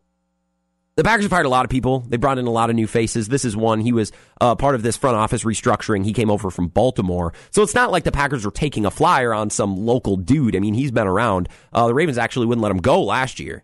The 0.97 1.05
Packers 1.05 1.23
have 1.23 1.31
hired 1.31 1.45
a 1.45 1.49
lot 1.49 1.63
of 1.63 1.71
people. 1.71 2.01
They 2.01 2.17
brought 2.17 2.37
in 2.37 2.47
a 2.47 2.51
lot 2.51 2.69
of 2.69 2.75
new 2.75 2.85
faces. 2.85 3.29
This 3.29 3.45
is 3.45 3.55
one. 3.55 3.79
He 3.79 3.93
was 3.93 4.11
uh, 4.41 4.55
part 4.55 4.75
of 4.75 4.83
this 4.83 4.97
front 4.97 5.15
office 5.15 5.45
restructuring. 5.45 6.03
He 6.03 6.11
came 6.11 6.29
over 6.29 6.51
from 6.51 6.67
Baltimore. 6.67 7.33
So 7.51 7.63
it's 7.63 7.73
not 7.73 7.91
like 7.91 8.03
the 8.03 8.11
Packers 8.11 8.43
were 8.43 8.51
taking 8.51 8.85
a 8.85 8.91
flyer 8.91 9.33
on 9.33 9.49
some 9.49 9.77
local 9.77 10.17
dude. 10.17 10.53
I 10.53 10.59
mean, 10.59 10.73
he's 10.73 10.91
been 10.91 11.07
around. 11.07 11.47
Uh, 11.71 11.87
the 11.87 11.93
Ravens 11.93 12.17
actually 12.17 12.47
wouldn't 12.47 12.61
let 12.61 12.73
him 12.73 12.79
go 12.79 13.01
last 13.01 13.39
year. 13.39 13.63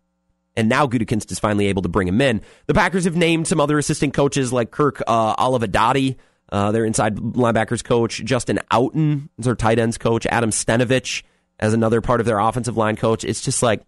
And 0.55 0.69
now 0.69 0.88
Gutekunst 0.88 1.29
is 1.29 1.38
finally 1.38 1.67
able 1.67 1.81
to 1.81 1.89
bring 1.89 2.07
him 2.07 2.21
in. 2.21 2.41
The 2.65 2.73
Packers 2.73 3.03
have 3.03 3.17
named 3.17 3.45
some 3.45 3.59
other 3.59 3.77
assistant 3.77 4.13
coaches 4.13 4.53
like 4.53 4.71
Kirk 4.71 5.03
uh, 5.05 5.35
Olivadotti, 5.35 6.15
uh, 6.51 6.71
their 6.71 6.85
inside 6.85 7.15
linebackers 7.15 7.83
coach, 7.83 8.23
Justin 8.23 8.59
Outten, 8.71 9.29
their 9.37 9.55
tight 9.55 9.79
ends 9.79 9.97
coach, 9.97 10.25
Adam 10.27 10.51
Stenavich 10.51 11.23
as 11.59 11.73
another 11.73 12.01
part 12.01 12.19
of 12.19 12.25
their 12.25 12.39
offensive 12.39 12.77
line 12.77 12.95
coach. 12.95 13.23
It's 13.23 13.41
just 13.41 13.61
like 13.63 13.81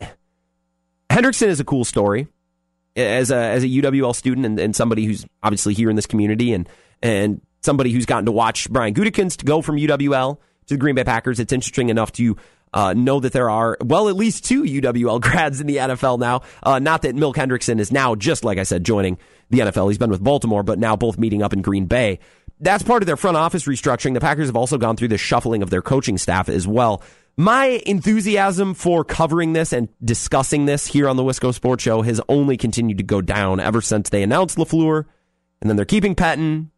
Hendrickson 1.10 1.48
is 1.48 1.60
a 1.60 1.64
cool 1.64 1.84
story 1.84 2.28
as 2.96 3.30
a 3.30 3.36
as 3.36 3.64
a 3.64 3.68
UWL 3.68 4.14
student 4.14 4.46
and, 4.46 4.58
and 4.58 4.74
somebody 4.74 5.04
who's 5.04 5.24
obviously 5.42 5.74
here 5.74 5.90
in 5.90 5.96
this 5.96 6.06
community 6.06 6.52
and 6.52 6.68
and 7.02 7.40
somebody 7.62 7.92
who's 7.92 8.06
gotten 8.06 8.26
to 8.26 8.32
watch 8.32 8.70
Brian 8.70 8.94
Gutekunst 8.94 9.44
go 9.44 9.62
from 9.62 9.76
UWL 9.76 10.38
to 10.66 10.74
the 10.74 10.78
Green 10.78 10.94
Bay 10.94 11.04
Packers. 11.04 11.40
It's 11.40 11.52
interesting 11.52 11.88
enough 11.88 12.12
to 12.12 12.36
uh, 12.76 12.92
know 12.92 13.18
that 13.18 13.32
there 13.32 13.48
are, 13.48 13.78
well, 13.82 14.10
at 14.10 14.16
least 14.16 14.44
two 14.44 14.62
UWL 14.62 15.18
grads 15.22 15.62
in 15.62 15.66
the 15.66 15.76
NFL 15.76 16.18
now. 16.18 16.42
Uh, 16.62 16.78
not 16.78 17.02
that 17.02 17.14
Milt 17.14 17.34
Hendrickson 17.34 17.80
is 17.80 17.90
now, 17.90 18.14
just 18.14 18.44
like 18.44 18.58
I 18.58 18.64
said, 18.64 18.84
joining 18.84 19.16
the 19.48 19.60
NFL. 19.60 19.88
He's 19.88 19.96
been 19.96 20.10
with 20.10 20.22
Baltimore, 20.22 20.62
but 20.62 20.78
now 20.78 20.94
both 20.94 21.16
meeting 21.16 21.42
up 21.42 21.54
in 21.54 21.62
Green 21.62 21.86
Bay. 21.86 22.18
That's 22.60 22.82
part 22.82 23.02
of 23.02 23.06
their 23.06 23.16
front 23.16 23.38
office 23.38 23.64
restructuring. 23.64 24.12
The 24.12 24.20
Packers 24.20 24.48
have 24.48 24.56
also 24.56 24.76
gone 24.76 24.96
through 24.96 25.08
the 25.08 25.16
shuffling 25.16 25.62
of 25.62 25.70
their 25.70 25.80
coaching 25.80 26.18
staff 26.18 26.50
as 26.50 26.68
well. 26.68 27.02
My 27.38 27.82
enthusiasm 27.86 28.74
for 28.74 29.04
covering 29.04 29.54
this 29.54 29.72
and 29.72 29.88
discussing 30.04 30.66
this 30.66 30.86
here 30.86 31.08
on 31.08 31.16
the 31.16 31.22
Wisco 31.22 31.54
Sports 31.54 31.82
Show 31.82 32.02
has 32.02 32.20
only 32.28 32.58
continued 32.58 32.98
to 32.98 33.04
go 33.04 33.22
down 33.22 33.58
ever 33.58 33.80
since 33.80 34.10
they 34.10 34.22
announced 34.22 34.58
LaFleur, 34.58 35.06
and 35.62 35.70
then 35.70 35.76
they're 35.76 35.86
keeping 35.86 36.14
Pettine. 36.14 36.68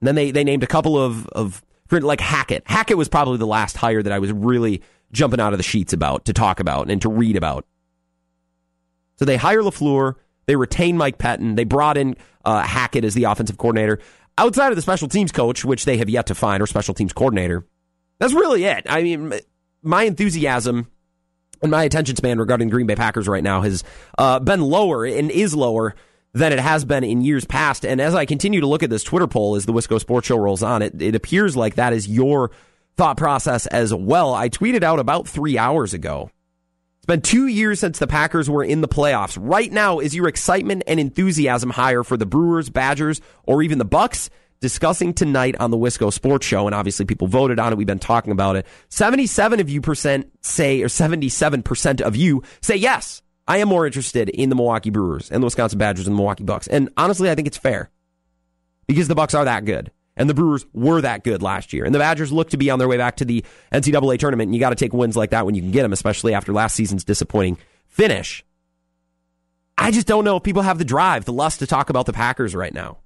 And 0.00 0.08
then 0.08 0.14
they, 0.14 0.30
they 0.30 0.44
named 0.44 0.62
a 0.62 0.66
couple 0.66 1.02
of, 1.02 1.26
of 1.28 1.62
like 1.90 2.20
Hackett. 2.20 2.62
Hackett 2.66 2.96
was 2.96 3.08
probably 3.08 3.38
the 3.38 3.46
last 3.46 3.76
hire 3.76 4.02
that 4.02 4.12
I 4.12 4.18
was 4.18 4.32
really 4.32 4.82
jumping 5.12 5.40
out 5.40 5.52
of 5.52 5.58
the 5.58 5.64
sheets 5.64 5.92
about 5.92 6.26
to 6.26 6.32
talk 6.32 6.60
about 6.60 6.90
and 6.90 7.02
to 7.02 7.08
read 7.08 7.36
about. 7.36 7.66
So 9.16 9.24
they 9.24 9.36
hire 9.36 9.60
LaFleur. 9.60 10.14
They 10.46 10.56
retain 10.56 10.96
Mike 10.96 11.18
Pettine. 11.18 11.56
They 11.56 11.64
brought 11.64 11.96
in 11.96 12.16
uh, 12.44 12.62
Hackett 12.62 13.04
as 13.04 13.14
the 13.14 13.24
offensive 13.24 13.58
coordinator. 13.58 13.98
Outside 14.38 14.70
of 14.70 14.76
the 14.76 14.82
special 14.82 15.08
teams 15.08 15.32
coach, 15.32 15.64
which 15.64 15.84
they 15.84 15.98
have 15.98 16.08
yet 16.08 16.26
to 16.26 16.34
find, 16.34 16.62
or 16.62 16.66
special 16.66 16.94
teams 16.94 17.12
coordinator, 17.12 17.66
that's 18.18 18.32
really 18.32 18.64
it. 18.64 18.86
I 18.88 19.02
mean, 19.02 19.34
my 19.82 20.04
enthusiasm 20.04 20.90
and 21.62 21.70
my 21.70 21.84
attention 21.84 22.16
span 22.16 22.38
regarding 22.38 22.68
Green 22.68 22.86
Bay 22.86 22.94
Packers 22.94 23.28
right 23.28 23.44
now 23.44 23.60
has 23.62 23.84
uh, 24.16 24.38
been 24.38 24.62
lower 24.62 25.04
and 25.04 25.30
is 25.30 25.54
lower 25.54 25.94
than 26.32 26.52
it 26.52 26.60
has 26.60 26.84
been 26.84 27.04
in 27.04 27.22
years 27.22 27.44
past. 27.44 27.84
And 27.84 28.00
as 28.00 28.14
I 28.14 28.24
continue 28.24 28.60
to 28.60 28.66
look 28.66 28.82
at 28.82 28.90
this 28.90 29.02
Twitter 29.02 29.26
poll 29.26 29.56
as 29.56 29.66
the 29.66 29.72
Wisco 29.72 30.00
Sports 30.00 30.28
Show 30.28 30.36
rolls 30.36 30.62
on, 30.62 30.82
it, 30.82 31.00
it 31.02 31.14
appears 31.14 31.56
like 31.56 31.74
that 31.74 31.92
is 31.92 32.08
your 32.08 32.50
thought 32.96 33.16
process 33.16 33.66
as 33.66 33.92
well. 33.92 34.34
I 34.34 34.48
tweeted 34.48 34.82
out 34.82 34.98
about 34.98 35.26
three 35.26 35.58
hours 35.58 35.94
ago. 35.94 36.30
It's 36.98 37.06
been 37.06 37.22
two 37.22 37.46
years 37.46 37.80
since 37.80 37.98
the 37.98 38.06
Packers 38.06 38.50
were 38.50 38.62
in 38.62 38.82
the 38.82 38.88
playoffs. 38.88 39.38
Right 39.40 39.72
now, 39.72 40.00
is 40.00 40.14
your 40.14 40.28
excitement 40.28 40.82
and 40.86 41.00
enthusiasm 41.00 41.70
higher 41.70 42.02
for 42.04 42.16
the 42.16 42.26
Brewers, 42.26 42.68
Badgers, 42.68 43.20
or 43.44 43.62
even 43.62 43.78
the 43.78 43.84
Bucks? 43.84 44.28
Discussing 44.60 45.14
tonight 45.14 45.56
on 45.58 45.70
the 45.70 45.78
Wisco 45.78 46.12
Sports 46.12 46.46
Show, 46.46 46.66
and 46.66 46.74
obviously 46.74 47.06
people 47.06 47.26
voted 47.26 47.58
on 47.58 47.72
it. 47.72 47.76
We've 47.76 47.86
been 47.86 47.98
talking 47.98 48.30
about 48.30 48.56
it. 48.56 48.66
Seventy-seven 48.90 49.58
of 49.58 49.70
you 49.70 49.80
percent 49.80 50.30
say, 50.42 50.82
or 50.82 50.90
seventy-seven 50.90 51.62
percent 51.62 52.02
of 52.02 52.14
you 52.14 52.42
say 52.60 52.76
yes. 52.76 53.22
I 53.50 53.56
am 53.56 53.68
more 53.68 53.84
interested 53.84 54.28
in 54.28 54.48
the 54.48 54.54
Milwaukee 54.54 54.90
Brewers 54.90 55.28
and 55.28 55.42
the 55.42 55.44
Wisconsin 55.44 55.76
Badgers 55.76 56.06
and 56.06 56.14
the 56.14 56.18
Milwaukee 56.18 56.44
Bucks. 56.44 56.68
And 56.68 56.88
honestly, 56.96 57.28
I 57.28 57.34
think 57.34 57.48
it's 57.48 57.56
fair 57.56 57.90
because 58.86 59.08
the 59.08 59.16
Bucks 59.16 59.34
are 59.34 59.44
that 59.44 59.64
good 59.64 59.90
and 60.16 60.30
the 60.30 60.34
Brewers 60.34 60.64
were 60.72 61.00
that 61.00 61.24
good 61.24 61.42
last 61.42 61.72
year. 61.72 61.84
And 61.84 61.92
the 61.92 61.98
Badgers 61.98 62.30
look 62.30 62.50
to 62.50 62.56
be 62.56 62.70
on 62.70 62.78
their 62.78 62.86
way 62.86 62.96
back 62.96 63.16
to 63.16 63.24
the 63.24 63.44
NCAA 63.72 64.20
tournament. 64.20 64.46
And 64.46 64.54
you 64.54 64.60
got 64.60 64.70
to 64.70 64.76
take 64.76 64.92
wins 64.92 65.16
like 65.16 65.30
that 65.30 65.46
when 65.46 65.56
you 65.56 65.62
can 65.62 65.72
get 65.72 65.82
them, 65.82 65.92
especially 65.92 66.32
after 66.32 66.52
last 66.52 66.76
season's 66.76 67.02
disappointing 67.02 67.58
finish. 67.88 68.44
I 69.76 69.90
just 69.90 70.06
don't 70.06 70.24
know 70.24 70.36
if 70.36 70.44
people 70.44 70.62
have 70.62 70.78
the 70.78 70.84
drive, 70.84 71.24
the 71.24 71.32
lust 71.32 71.58
to 71.58 71.66
talk 71.66 71.90
about 71.90 72.06
the 72.06 72.12
Packers 72.12 72.54
right 72.54 72.72
now. 72.72 72.98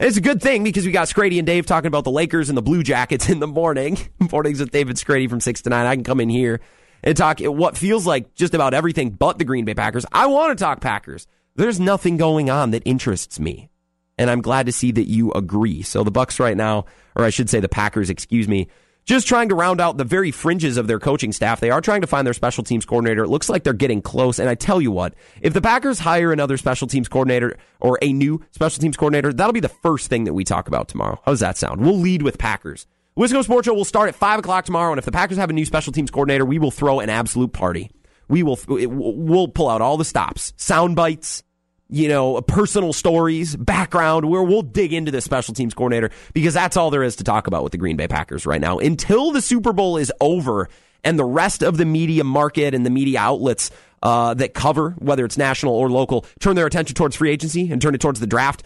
And 0.00 0.08
it's 0.08 0.16
a 0.16 0.22
good 0.22 0.42
thing 0.42 0.64
because 0.64 0.84
we 0.84 0.90
got 0.90 1.06
Scrady 1.06 1.38
and 1.38 1.46
Dave 1.46 1.66
talking 1.66 1.86
about 1.86 2.02
the 2.02 2.10
Lakers 2.10 2.48
and 2.48 2.58
the 2.58 2.62
Blue 2.62 2.82
Jackets 2.82 3.28
in 3.28 3.38
the 3.38 3.46
morning. 3.46 3.96
Mornings 4.32 4.58
with 4.58 4.72
David 4.72 4.96
Scrady 4.96 5.30
from 5.30 5.38
6 5.38 5.62
to 5.62 5.70
9. 5.70 5.86
I 5.86 5.94
can 5.94 6.02
come 6.02 6.18
in 6.18 6.28
here 6.28 6.60
and 7.04 7.16
talk 7.16 7.38
what 7.40 7.78
feels 7.78 8.06
like 8.06 8.34
just 8.34 8.54
about 8.54 8.74
everything 8.74 9.10
but 9.10 9.38
the 9.38 9.44
Green 9.44 9.64
Bay 9.64 9.74
Packers. 9.74 10.04
I 10.10 10.26
want 10.26 10.58
to 10.58 10.64
talk 10.64 10.80
Packers. 10.80 11.28
There's 11.54 11.78
nothing 11.78 12.16
going 12.16 12.50
on 12.50 12.72
that 12.72 12.82
interests 12.84 13.38
me. 13.38 13.70
And 14.18 14.30
I'm 14.30 14.42
glad 14.42 14.66
to 14.66 14.72
see 14.72 14.90
that 14.92 15.08
you 15.08 15.30
agree. 15.32 15.82
So 15.82 16.02
the 16.02 16.10
Bucks 16.10 16.40
right 16.40 16.56
now, 16.56 16.86
or 17.14 17.24
I 17.24 17.30
should 17.30 17.50
say 17.50 17.60
the 17.60 17.68
Packers, 17.68 18.10
excuse 18.10 18.48
me, 18.48 18.68
just 19.04 19.28
trying 19.28 19.50
to 19.50 19.54
round 19.54 19.80
out 19.80 19.98
the 19.98 20.04
very 20.04 20.30
fringes 20.30 20.76
of 20.76 20.86
their 20.86 20.98
coaching 20.98 21.32
staff. 21.32 21.60
They 21.60 21.70
are 21.70 21.80
trying 21.80 22.00
to 22.00 22.06
find 22.06 22.26
their 22.26 22.32
special 22.32 22.64
teams 22.64 22.86
coordinator. 22.86 23.24
It 23.24 23.28
looks 23.28 23.50
like 23.50 23.62
they're 23.62 23.74
getting 23.74 24.00
close. 24.00 24.38
And 24.38 24.48
I 24.48 24.54
tell 24.54 24.80
you 24.80 24.90
what, 24.90 25.14
if 25.42 25.52
the 25.52 25.60
Packers 25.60 25.98
hire 25.98 26.32
another 26.32 26.56
special 26.56 26.88
teams 26.88 27.08
coordinator 27.08 27.58
or 27.80 27.98
a 28.00 28.12
new 28.12 28.42
special 28.52 28.80
teams 28.80 28.96
coordinator, 28.96 29.32
that'll 29.32 29.52
be 29.52 29.60
the 29.60 29.68
first 29.68 30.08
thing 30.08 30.24
that 30.24 30.32
we 30.32 30.44
talk 30.44 30.68
about 30.68 30.88
tomorrow. 30.88 31.20
How 31.24 31.32
does 31.32 31.40
that 31.40 31.58
sound? 31.58 31.82
We'll 31.82 31.98
lead 31.98 32.22
with 32.22 32.38
Packers. 32.38 32.86
Wisco 33.16 33.44
Sports 33.44 33.66
Show 33.66 33.74
will 33.74 33.84
start 33.84 34.08
at 34.08 34.16
5 34.16 34.40
o'clock 34.40 34.64
tomorrow, 34.64 34.90
and 34.90 34.98
if 34.98 35.04
the 35.04 35.12
Packers 35.12 35.36
have 35.36 35.48
a 35.48 35.52
new 35.52 35.64
special 35.64 35.92
teams 35.92 36.10
coordinator, 36.10 36.44
we 36.44 36.58
will 36.58 36.72
throw 36.72 36.98
an 36.98 37.08
absolute 37.08 37.52
party. 37.52 37.92
We 38.28 38.42
will 38.42 38.58
we'll 38.66 39.46
pull 39.46 39.68
out 39.68 39.80
all 39.80 39.96
the 39.96 40.04
stops, 40.04 40.52
sound 40.56 40.96
bites, 40.96 41.44
you 41.88 42.08
know, 42.08 42.40
personal 42.42 42.92
stories, 42.92 43.54
background, 43.54 44.28
where 44.28 44.42
we'll 44.42 44.62
dig 44.62 44.92
into 44.92 45.12
the 45.12 45.20
special 45.20 45.54
teams 45.54 45.74
coordinator 45.74 46.10
because 46.32 46.54
that's 46.54 46.76
all 46.76 46.90
there 46.90 47.04
is 47.04 47.14
to 47.16 47.24
talk 47.24 47.46
about 47.46 47.62
with 47.62 47.70
the 47.70 47.78
Green 47.78 47.96
Bay 47.96 48.08
Packers 48.08 48.46
right 48.46 48.60
now. 48.60 48.78
Until 48.78 49.30
the 49.30 49.42
Super 49.42 49.72
Bowl 49.72 49.96
is 49.96 50.12
over 50.20 50.68
and 51.04 51.16
the 51.16 51.24
rest 51.24 51.62
of 51.62 51.76
the 51.76 51.84
media 51.84 52.24
market 52.24 52.74
and 52.74 52.84
the 52.84 52.90
media 52.90 53.20
outlets 53.20 53.70
uh, 54.02 54.34
that 54.34 54.54
cover, 54.54 54.90
whether 54.98 55.24
it's 55.24 55.38
national 55.38 55.74
or 55.74 55.88
local, 55.88 56.26
turn 56.40 56.56
their 56.56 56.66
attention 56.66 56.96
towards 56.96 57.14
free 57.14 57.30
agency 57.30 57.70
and 57.70 57.80
turn 57.80 57.94
it 57.94 58.00
towards 58.00 58.18
the 58.18 58.26
draft, 58.26 58.64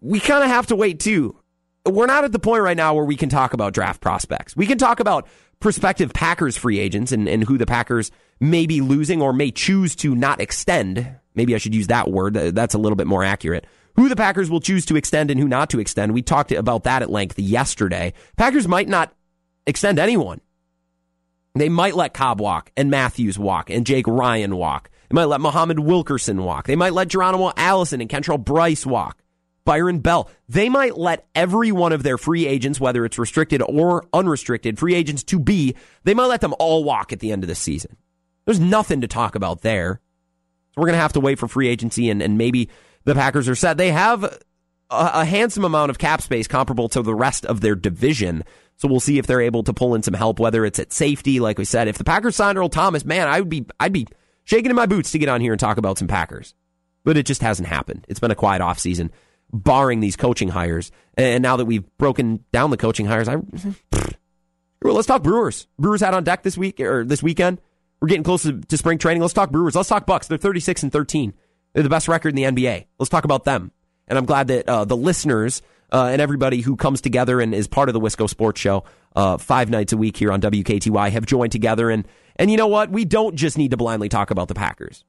we 0.00 0.18
kind 0.18 0.42
of 0.42 0.50
have 0.50 0.66
to 0.66 0.74
wait 0.74 0.98
too 0.98 1.38
we're 1.86 2.06
not 2.06 2.24
at 2.24 2.32
the 2.32 2.38
point 2.38 2.62
right 2.62 2.76
now 2.76 2.94
where 2.94 3.04
we 3.04 3.16
can 3.16 3.28
talk 3.28 3.52
about 3.52 3.72
draft 3.72 4.00
prospects. 4.00 4.56
We 4.56 4.66
can 4.66 4.78
talk 4.78 5.00
about 5.00 5.26
prospective 5.60 6.12
Packers 6.12 6.56
free 6.56 6.78
agents 6.78 7.12
and, 7.12 7.28
and 7.28 7.44
who 7.44 7.58
the 7.58 7.66
Packers 7.66 8.10
may 8.40 8.66
be 8.66 8.80
losing 8.80 9.22
or 9.22 9.32
may 9.32 9.50
choose 9.50 9.96
to 9.96 10.14
not 10.14 10.40
extend. 10.40 11.16
Maybe 11.34 11.54
I 11.54 11.58
should 11.58 11.74
use 11.74 11.86
that 11.86 12.10
word. 12.10 12.34
That's 12.34 12.74
a 12.74 12.78
little 12.78 12.96
bit 12.96 13.06
more 13.06 13.24
accurate. 13.24 13.66
Who 13.96 14.08
the 14.08 14.16
Packers 14.16 14.50
will 14.50 14.60
choose 14.60 14.84
to 14.86 14.96
extend 14.96 15.30
and 15.30 15.40
who 15.40 15.48
not 15.48 15.70
to 15.70 15.80
extend. 15.80 16.12
We 16.12 16.22
talked 16.22 16.52
about 16.52 16.84
that 16.84 17.02
at 17.02 17.10
length 17.10 17.38
yesterday. 17.38 18.12
Packers 18.36 18.68
might 18.68 18.88
not 18.88 19.14
extend 19.66 19.98
anyone. 19.98 20.40
They 21.54 21.70
might 21.70 21.96
let 21.96 22.12
Cobb 22.12 22.40
walk 22.40 22.70
and 22.76 22.90
Matthews 22.90 23.38
walk 23.38 23.70
and 23.70 23.86
Jake 23.86 24.06
Ryan 24.06 24.56
walk. 24.56 24.90
They 25.08 25.14
might 25.14 25.24
let 25.24 25.40
Muhammad 25.40 25.78
Wilkerson 25.78 26.44
walk. 26.44 26.66
They 26.66 26.76
might 26.76 26.92
let 26.92 27.08
Geronimo 27.08 27.52
Allison 27.56 28.02
and 28.02 28.10
Kentrell 28.10 28.44
Brice 28.44 28.84
walk. 28.84 29.22
Byron 29.66 29.98
Bell. 29.98 30.30
They 30.48 30.70
might 30.70 30.96
let 30.96 31.26
every 31.34 31.70
one 31.70 31.92
of 31.92 32.02
their 32.02 32.16
free 32.16 32.46
agents, 32.46 32.80
whether 32.80 33.04
it's 33.04 33.18
restricted 33.18 33.60
or 33.60 34.06
unrestricted, 34.14 34.78
free 34.78 34.94
agents 34.94 35.22
to 35.24 35.38
be, 35.38 35.74
they 36.04 36.14
might 36.14 36.26
let 36.26 36.40
them 36.40 36.54
all 36.58 36.84
walk 36.84 37.12
at 37.12 37.20
the 37.20 37.32
end 37.32 37.44
of 37.44 37.48
the 37.48 37.54
season. 37.54 37.98
There's 38.46 38.60
nothing 38.60 39.02
to 39.02 39.08
talk 39.08 39.34
about 39.34 39.60
there. 39.60 40.00
So 40.70 40.80
we're 40.80 40.86
going 40.86 40.96
to 40.96 41.02
have 41.02 41.12
to 41.14 41.20
wait 41.20 41.38
for 41.38 41.48
free 41.48 41.68
agency 41.68 42.08
and, 42.08 42.22
and 42.22 42.38
maybe 42.38 42.70
the 43.04 43.14
Packers 43.14 43.48
are 43.48 43.54
set. 43.54 43.76
They 43.76 43.90
have 43.90 44.24
a, 44.24 44.38
a 44.90 45.24
handsome 45.24 45.64
amount 45.64 45.90
of 45.90 45.98
cap 45.98 46.22
space 46.22 46.46
comparable 46.46 46.88
to 46.90 47.02
the 47.02 47.14
rest 47.14 47.44
of 47.44 47.60
their 47.60 47.74
division. 47.74 48.44
So 48.76 48.88
we'll 48.88 49.00
see 49.00 49.18
if 49.18 49.26
they're 49.26 49.40
able 49.40 49.62
to 49.64 49.72
pull 49.72 49.94
in 49.94 50.02
some 50.02 50.14
help, 50.14 50.38
whether 50.38 50.64
it's 50.64 50.78
at 50.78 50.92
safety, 50.92 51.40
like 51.40 51.58
we 51.58 51.64
said. 51.64 51.88
If 51.88 51.98
the 51.98 52.04
Packers 52.04 52.36
signed 52.36 52.58
Earl 52.58 52.68
Thomas, 52.68 53.04
man, 53.04 53.26
I 53.26 53.40
would 53.40 53.48
be 53.48 53.64
I'd 53.80 53.92
be 53.92 54.06
shaking 54.44 54.70
in 54.70 54.76
my 54.76 54.86
boots 54.86 55.10
to 55.12 55.18
get 55.18 55.28
on 55.28 55.40
here 55.40 55.52
and 55.52 55.60
talk 55.60 55.78
about 55.78 55.98
some 55.98 56.08
Packers. 56.08 56.54
But 57.04 57.16
it 57.16 57.24
just 57.24 57.42
hasn't 57.42 57.68
happened. 57.68 58.04
It's 58.08 58.20
been 58.20 58.30
a 58.30 58.36
quiet 58.36 58.60
offseason, 58.60 59.10
barring 59.52 60.00
these 60.00 60.16
coaching 60.16 60.48
hires. 60.48 60.90
And 61.16 61.42
now 61.42 61.56
that 61.56 61.64
we've 61.64 61.84
broken 61.98 62.44
down 62.52 62.70
the 62.70 62.76
coaching 62.76 63.06
hires, 63.06 63.28
I 63.28 63.36
let's 64.82 65.06
talk 65.06 65.22
Brewers. 65.22 65.66
Brewers 65.78 66.00
had 66.00 66.14
on 66.14 66.24
deck 66.24 66.42
this 66.42 66.56
week 66.56 66.80
or 66.80 67.04
this 67.04 67.22
weekend. 67.22 67.60
We're 68.00 68.08
getting 68.08 68.24
close 68.24 68.42
to, 68.42 68.60
to 68.60 68.76
spring 68.76 68.98
training. 68.98 69.22
Let's 69.22 69.34
talk 69.34 69.50
Brewers. 69.50 69.74
Let's 69.74 69.88
talk 69.88 70.06
Bucks. 70.06 70.28
They're 70.28 70.38
36 70.38 70.82
and 70.84 70.92
13. 70.92 71.32
They're 71.72 71.82
the 71.82 71.88
best 71.88 72.08
record 72.08 72.30
in 72.30 72.36
the 72.36 72.44
NBA. 72.44 72.86
Let's 72.98 73.10
talk 73.10 73.24
about 73.24 73.44
them. 73.44 73.72
And 74.08 74.18
I'm 74.18 74.26
glad 74.26 74.48
that 74.48 74.68
uh, 74.68 74.84
the 74.84 74.96
listeners 74.96 75.62
uh, 75.92 76.08
and 76.12 76.20
everybody 76.20 76.60
who 76.60 76.76
comes 76.76 77.00
together 77.00 77.40
and 77.40 77.54
is 77.54 77.68
part 77.68 77.88
of 77.88 77.92
the 77.94 78.00
Wisco 78.00 78.28
Sports 78.28 78.60
Show 78.60 78.84
uh, 79.14 79.38
five 79.38 79.70
nights 79.70 79.92
a 79.92 79.96
week 79.96 80.16
here 80.16 80.32
on 80.32 80.40
WKTY 80.40 81.10
have 81.10 81.26
joined 81.26 81.52
together. 81.52 81.90
And 81.90 82.06
and 82.36 82.50
you 82.50 82.56
know 82.56 82.66
what? 82.66 82.90
We 82.90 83.04
don't 83.04 83.34
just 83.34 83.56
need 83.56 83.70
to 83.70 83.76
blindly 83.76 84.08
talk 84.08 84.30
about 84.30 84.48
the 84.48 84.54
Packers. 84.54 85.04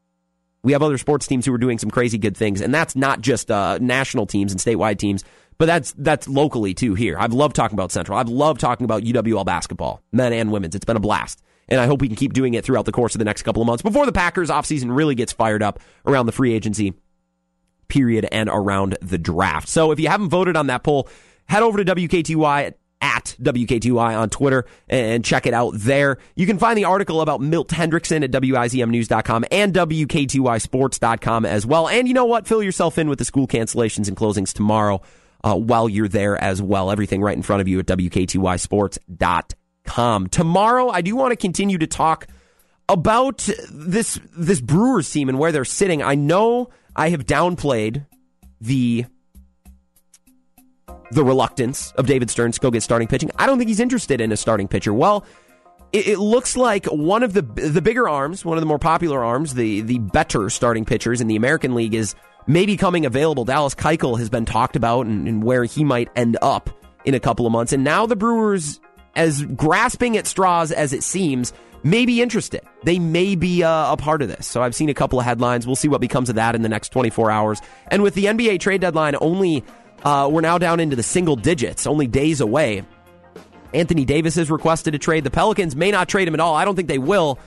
We 0.63 0.73
have 0.73 0.81
other 0.81 0.97
sports 0.97 1.27
teams 1.27 1.45
who 1.45 1.53
are 1.53 1.59
doing 1.59 1.77
some 1.77 1.89
crazy 1.89 2.17
good 2.17 2.35
things, 2.35 2.61
and 2.61 2.73
that's 2.73 2.95
not 2.95 3.21
just 3.21 3.49
uh, 3.51 3.77
national 3.79 4.25
teams 4.25 4.51
and 4.51 4.59
statewide 4.59 4.97
teams, 4.97 5.23
but 5.57 5.65
that's 5.65 5.93
that's 5.97 6.27
locally 6.27 6.73
too. 6.73 6.93
Here, 6.93 7.17
I've 7.17 7.33
loved 7.33 7.55
talking 7.55 7.75
about 7.75 7.91
Central. 7.91 8.17
I've 8.17 8.29
loved 8.29 8.59
talking 8.59 8.85
about 8.85 9.03
UWL 9.03 9.45
basketball, 9.45 10.01
men 10.11 10.33
and 10.33 10.51
women's. 10.51 10.75
It's 10.75 10.85
been 10.85 10.97
a 10.97 11.01
blast 11.01 11.41
and 11.69 11.79
I 11.79 11.85
hope 11.85 12.01
we 12.01 12.07
can 12.07 12.15
keep 12.15 12.33
doing 12.33 12.53
it 12.53 12.63
throughout 12.63 12.85
the 12.85 12.91
course 12.91 13.15
of 13.15 13.19
the 13.19 13.25
next 13.25 13.43
couple 13.43 13.61
of 13.61 13.65
months 13.65 13.81
before 13.81 14.05
the 14.05 14.11
Packers 14.11 14.49
offseason 14.49 14.95
really 14.95 15.15
gets 15.15 15.33
fired 15.33 15.61
up 15.61 15.79
around 16.05 16.25
the 16.25 16.31
free 16.31 16.53
agency 16.53 16.93
period 17.87 18.27
and 18.31 18.49
around 18.49 18.97
the 19.01 19.17
draft. 19.17 19.67
So 19.67 19.91
if 19.91 19.99
you 19.99 20.07
haven't 20.07 20.29
voted 20.29 20.55
on 20.55 20.67
that 20.67 20.83
poll, 20.83 21.09
head 21.47 21.63
over 21.63 21.83
to 21.83 21.95
WKTY 21.95 22.73
at 23.01 23.35
WKTY 23.41 24.17
on 24.17 24.29
Twitter 24.29 24.65
and 24.89 25.23
check 25.23 25.45
it 25.45 25.53
out 25.53 25.73
there. 25.75 26.17
You 26.35 26.45
can 26.45 26.57
find 26.57 26.77
the 26.77 26.85
article 26.85 27.21
about 27.21 27.41
Milt 27.41 27.69
Hendrickson 27.69 28.23
at 28.23 28.31
WIZMnews.com 28.31 29.45
and 29.51 29.73
WKTYsports.com 29.73 31.45
as 31.45 31.65
well. 31.65 31.87
And 31.87 32.07
you 32.07 32.13
know 32.13 32.25
what? 32.25 32.47
Fill 32.47 32.63
yourself 32.63 32.97
in 32.97 33.09
with 33.09 33.19
the 33.19 33.25
school 33.25 33.47
cancellations 33.47 34.07
and 34.07 34.17
closings 34.17 34.53
tomorrow 34.53 35.01
uh, 35.43 35.55
while 35.55 35.87
you're 35.87 36.07
there 36.07 36.41
as 36.41 36.61
well. 36.61 36.91
Everything 36.91 37.21
right 37.21 37.35
in 37.35 37.43
front 37.43 37.61
of 37.61 37.67
you 37.67 37.79
at 37.79 37.85
WKTYsports.com 37.85 39.57
com. 39.87 40.27
Tomorrow, 40.27 40.89
I 40.89 41.01
do 41.01 41.15
want 41.15 41.31
to 41.31 41.35
continue 41.35 41.79
to 41.79 41.87
talk 41.87 42.27
about 42.87 43.49
this 43.71 44.19
this 44.35 44.61
Brewers 44.61 45.09
team 45.09 45.29
and 45.29 45.39
where 45.39 45.51
they're 45.51 45.65
sitting. 45.65 46.03
I 46.03 46.13
know 46.15 46.69
I 46.95 47.09
have 47.09 47.25
downplayed 47.25 48.05
the 48.61 49.05
the 51.11 51.23
reluctance 51.23 51.91
of 51.93 52.07
David 52.07 52.29
Stearns 52.29 52.55
to 52.55 52.61
go 52.61 52.71
get 52.71 52.83
starting 52.83 53.07
pitching. 53.07 53.31
I 53.37 53.45
don't 53.45 53.57
think 53.57 53.69
he's 53.69 53.79
interested 53.79 54.21
in 54.21 54.31
a 54.31 54.37
starting 54.37 54.67
pitcher. 54.67 54.93
Well, 54.93 55.25
it, 55.93 56.07
it, 56.07 56.19
looks 56.19 56.57
like 56.57 56.85
one 56.87 57.23
of 57.23 57.33
the 57.33 57.41
the 57.41 57.81
bigger 57.81 58.09
arms, 58.09 58.43
one 58.43 58.57
of 58.57 58.61
the 58.61 58.65
more 58.65 58.79
popular 58.79 59.23
arms, 59.23 59.53
the 59.53 59.81
the 59.81 59.99
better 59.99 60.49
starting 60.49 60.83
pitchers 60.85 61.21
in 61.21 61.27
the 61.27 61.37
American 61.37 61.75
League 61.75 61.93
is 61.93 62.13
maybe 62.45 62.75
coming 62.75 63.05
available. 63.05 63.45
Dallas 63.45 63.73
Keuchel 63.73 64.19
has 64.19 64.29
been 64.29 64.45
talked 64.45 64.75
about 64.75 65.05
and, 65.05 65.27
and 65.27 65.43
where 65.43 65.63
he 65.63 65.83
might 65.83 66.09
end 66.15 66.37
up 66.41 66.69
in 67.05 67.13
a 67.13 67.19
couple 67.19 67.45
of 67.45 67.51
months. 67.51 67.71
And 67.71 67.83
now 67.85 68.05
the 68.05 68.17
Brewers 68.17 68.81
as 69.17 69.43
grasping 69.43 70.15
at 70.15 70.27
straws 70.27 70.71
as 70.71 70.93
it 70.93 71.03
seems, 71.03 71.51
may 71.83 72.05
be 72.05 72.21
interested. 72.21 72.61
They 72.83 72.99
may 72.99 73.35
be 73.35 73.63
uh, 73.63 73.93
a 73.93 73.97
part 73.97 74.21
of 74.21 74.29
this. 74.29 74.47
So 74.47 74.61
I've 74.61 74.75
seen 74.75 74.89
a 74.89 74.93
couple 74.93 75.19
of 75.19 75.25
headlines. 75.25 75.65
We'll 75.65 75.75
see 75.75 75.87
what 75.87 75.99
becomes 75.99 76.29
of 76.29 76.35
that 76.35 76.55
in 76.55 76.61
the 76.61 76.69
next 76.69 76.89
24 76.89 77.31
hours. 77.31 77.61
And 77.87 78.03
with 78.03 78.13
the 78.13 78.25
NBA 78.25 78.59
trade 78.59 78.81
deadline 78.81 79.15
only, 79.19 79.65
uh, 80.03 80.29
we're 80.31 80.41
now 80.41 80.57
down 80.57 80.79
into 80.79 80.95
the 80.95 81.03
single 81.03 81.35
digits, 81.35 81.87
only 81.87 82.07
days 82.07 82.41
away. 82.41 82.83
Anthony 83.73 84.05
Davis 84.05 84.35
has 84.35 84.49
requested 84.49 84.95
a 84.95 84.99
trade. 84.99 85.23
The 85.23 85.31
Pelicans 85.31 85.75
may 85.75 85.91
not 85.91 86.07
trade 86.07 86.27
him 86.27 86.33
at 86.33 86.39
all. 86.39 86.55
I 86.55 86.65
don't 86.65 86.75
think 86.75 86.87
they 86.87 86.97
will, 86.97 87.39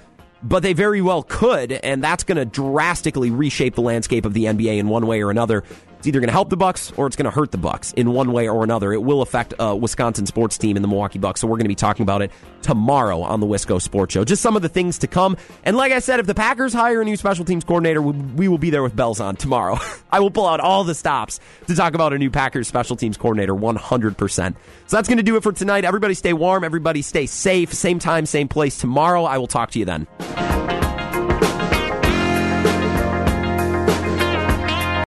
but 0.42 0.62
they 0.62 0.72
very 0.72 1.00
well 1.00 1.22
could, 1.22 1.72
and 1.72 2.02
that's 2.02 2.24
going 2.24 2.36
to 2.36 2.44
drastically 2.44 3.30
reshape 3.30 3.74
the 3.74 3.82
landscape 3.82 4.24
of 4.24 4.34
the 4.34 4.44
NBA 4.44 4.78
in 4.78 4.88
one 4.88 5.06
way 5.06 5.22
or 5.22 5.30
another. 5.30 5.64
It's 6.00 6.06
either 6.06 6.18
going 6.18 6.28
to 6.28 6.32
help 6.32 6.48
the 6.48 6.56
Bucks 6.56 6.94
or 6.96 7.06
it's 7.06 7.14
going 7.14 7.26
to 7.26 7.30
hurt 7.30 7.50
the 7.50 7.58
Bucks 7.58 7.92
in 7.92 8.12
one 8.14 8.32
way 8.32 8.48
or 8.48 8.64
another. 8.64 8.94
It 8.94 9.02
will 9.02 9.20
affect 9.20 9.52
a 9.58 9.76
Wisconsin 9.76 10.24
sports 10.24 10.56
team 10.56 10.76
in 10.76 10.80
the 10.82 10.88
Milwaukee 10.88 11.18
Bucks. 11.18 11.42
So 11.42 11.46
we're 11.46 11.58
going 11.58 11.66
to 11.66 11.68
be 11.68 11.74
talking 11.74 12.04
about 12.04 12.22
it 12.22 12.32
tomorrow 12.62 13.20
on 13.20 13.40
the 13.40 13.46
Wisco 13.46 13.82
Sports 13.82 14.14
Show. 14.14 14.24
Just 14.24 14.40
some 14.40 14.56
of 14.56 14.62
the 14.62 14.70
things 14.70 14.96
to 15.00 15.06
come. 15.06 15.36
And 15.62 15.76
like 15.76 15.92
I 15.92 15.98
said, 15.98 16.18
if 16.18 16.26
the 16.26 16.34
Packers 16.34 16.72
hire 16.72 17.02
a 17.02 17.04
new 17.04 17.18
special 17.18 17.44
teams 17.44 17.64
coordinator, 17.64 18.00
we 18.00 18.48
will 18.48 18.56
be 18.56 18.70
there 18.70 18.82
with 18.82 18.96
bells 18.96 19.20
on 19.20 19.36
tomorrow. 19.36 19.78
I 20.10 20.20
will 20.20 20.30
pull 20.30 20.46
out 20.46 20.58
all 20.58 20.84
the 20.84 20.94
stops 20.94 21.38
to 21.66 21.76
talk 21.76 21.92
about 21.92 22.14
a 22.14 22.18
new 22.18 22.30
Packers 22.30 22.66
special 22.66 22.96
teams 22.96 23.18
coordinator 23.18 23.54
100%. 23.54 24.54
So 24.86 24.96
that's 24.96 25.06
going 25.06 25.18
to 25.18 25.22
do 25.22 25.36
it 25.36 25.42
for 25.42 25.52
tonight. 25.52 25.84
Everybody 25.84 26.14
stay 26.14 26.32
warm. 26.32 26.64
Everybody 26.64 27.02
stay 27.02 27.26
safe. 27.26 27.74
Same 27.74 27.98
time, 27.98 28.24
same 28.24 28.48
place 28.48 28.78
tomorrow. 28.78 29.24
I 29.24 29.36
will 29.36 29.48
talk 29.48 29.72
to 29.72 29.78
you 29.78 29.84
then. 29.84 30.59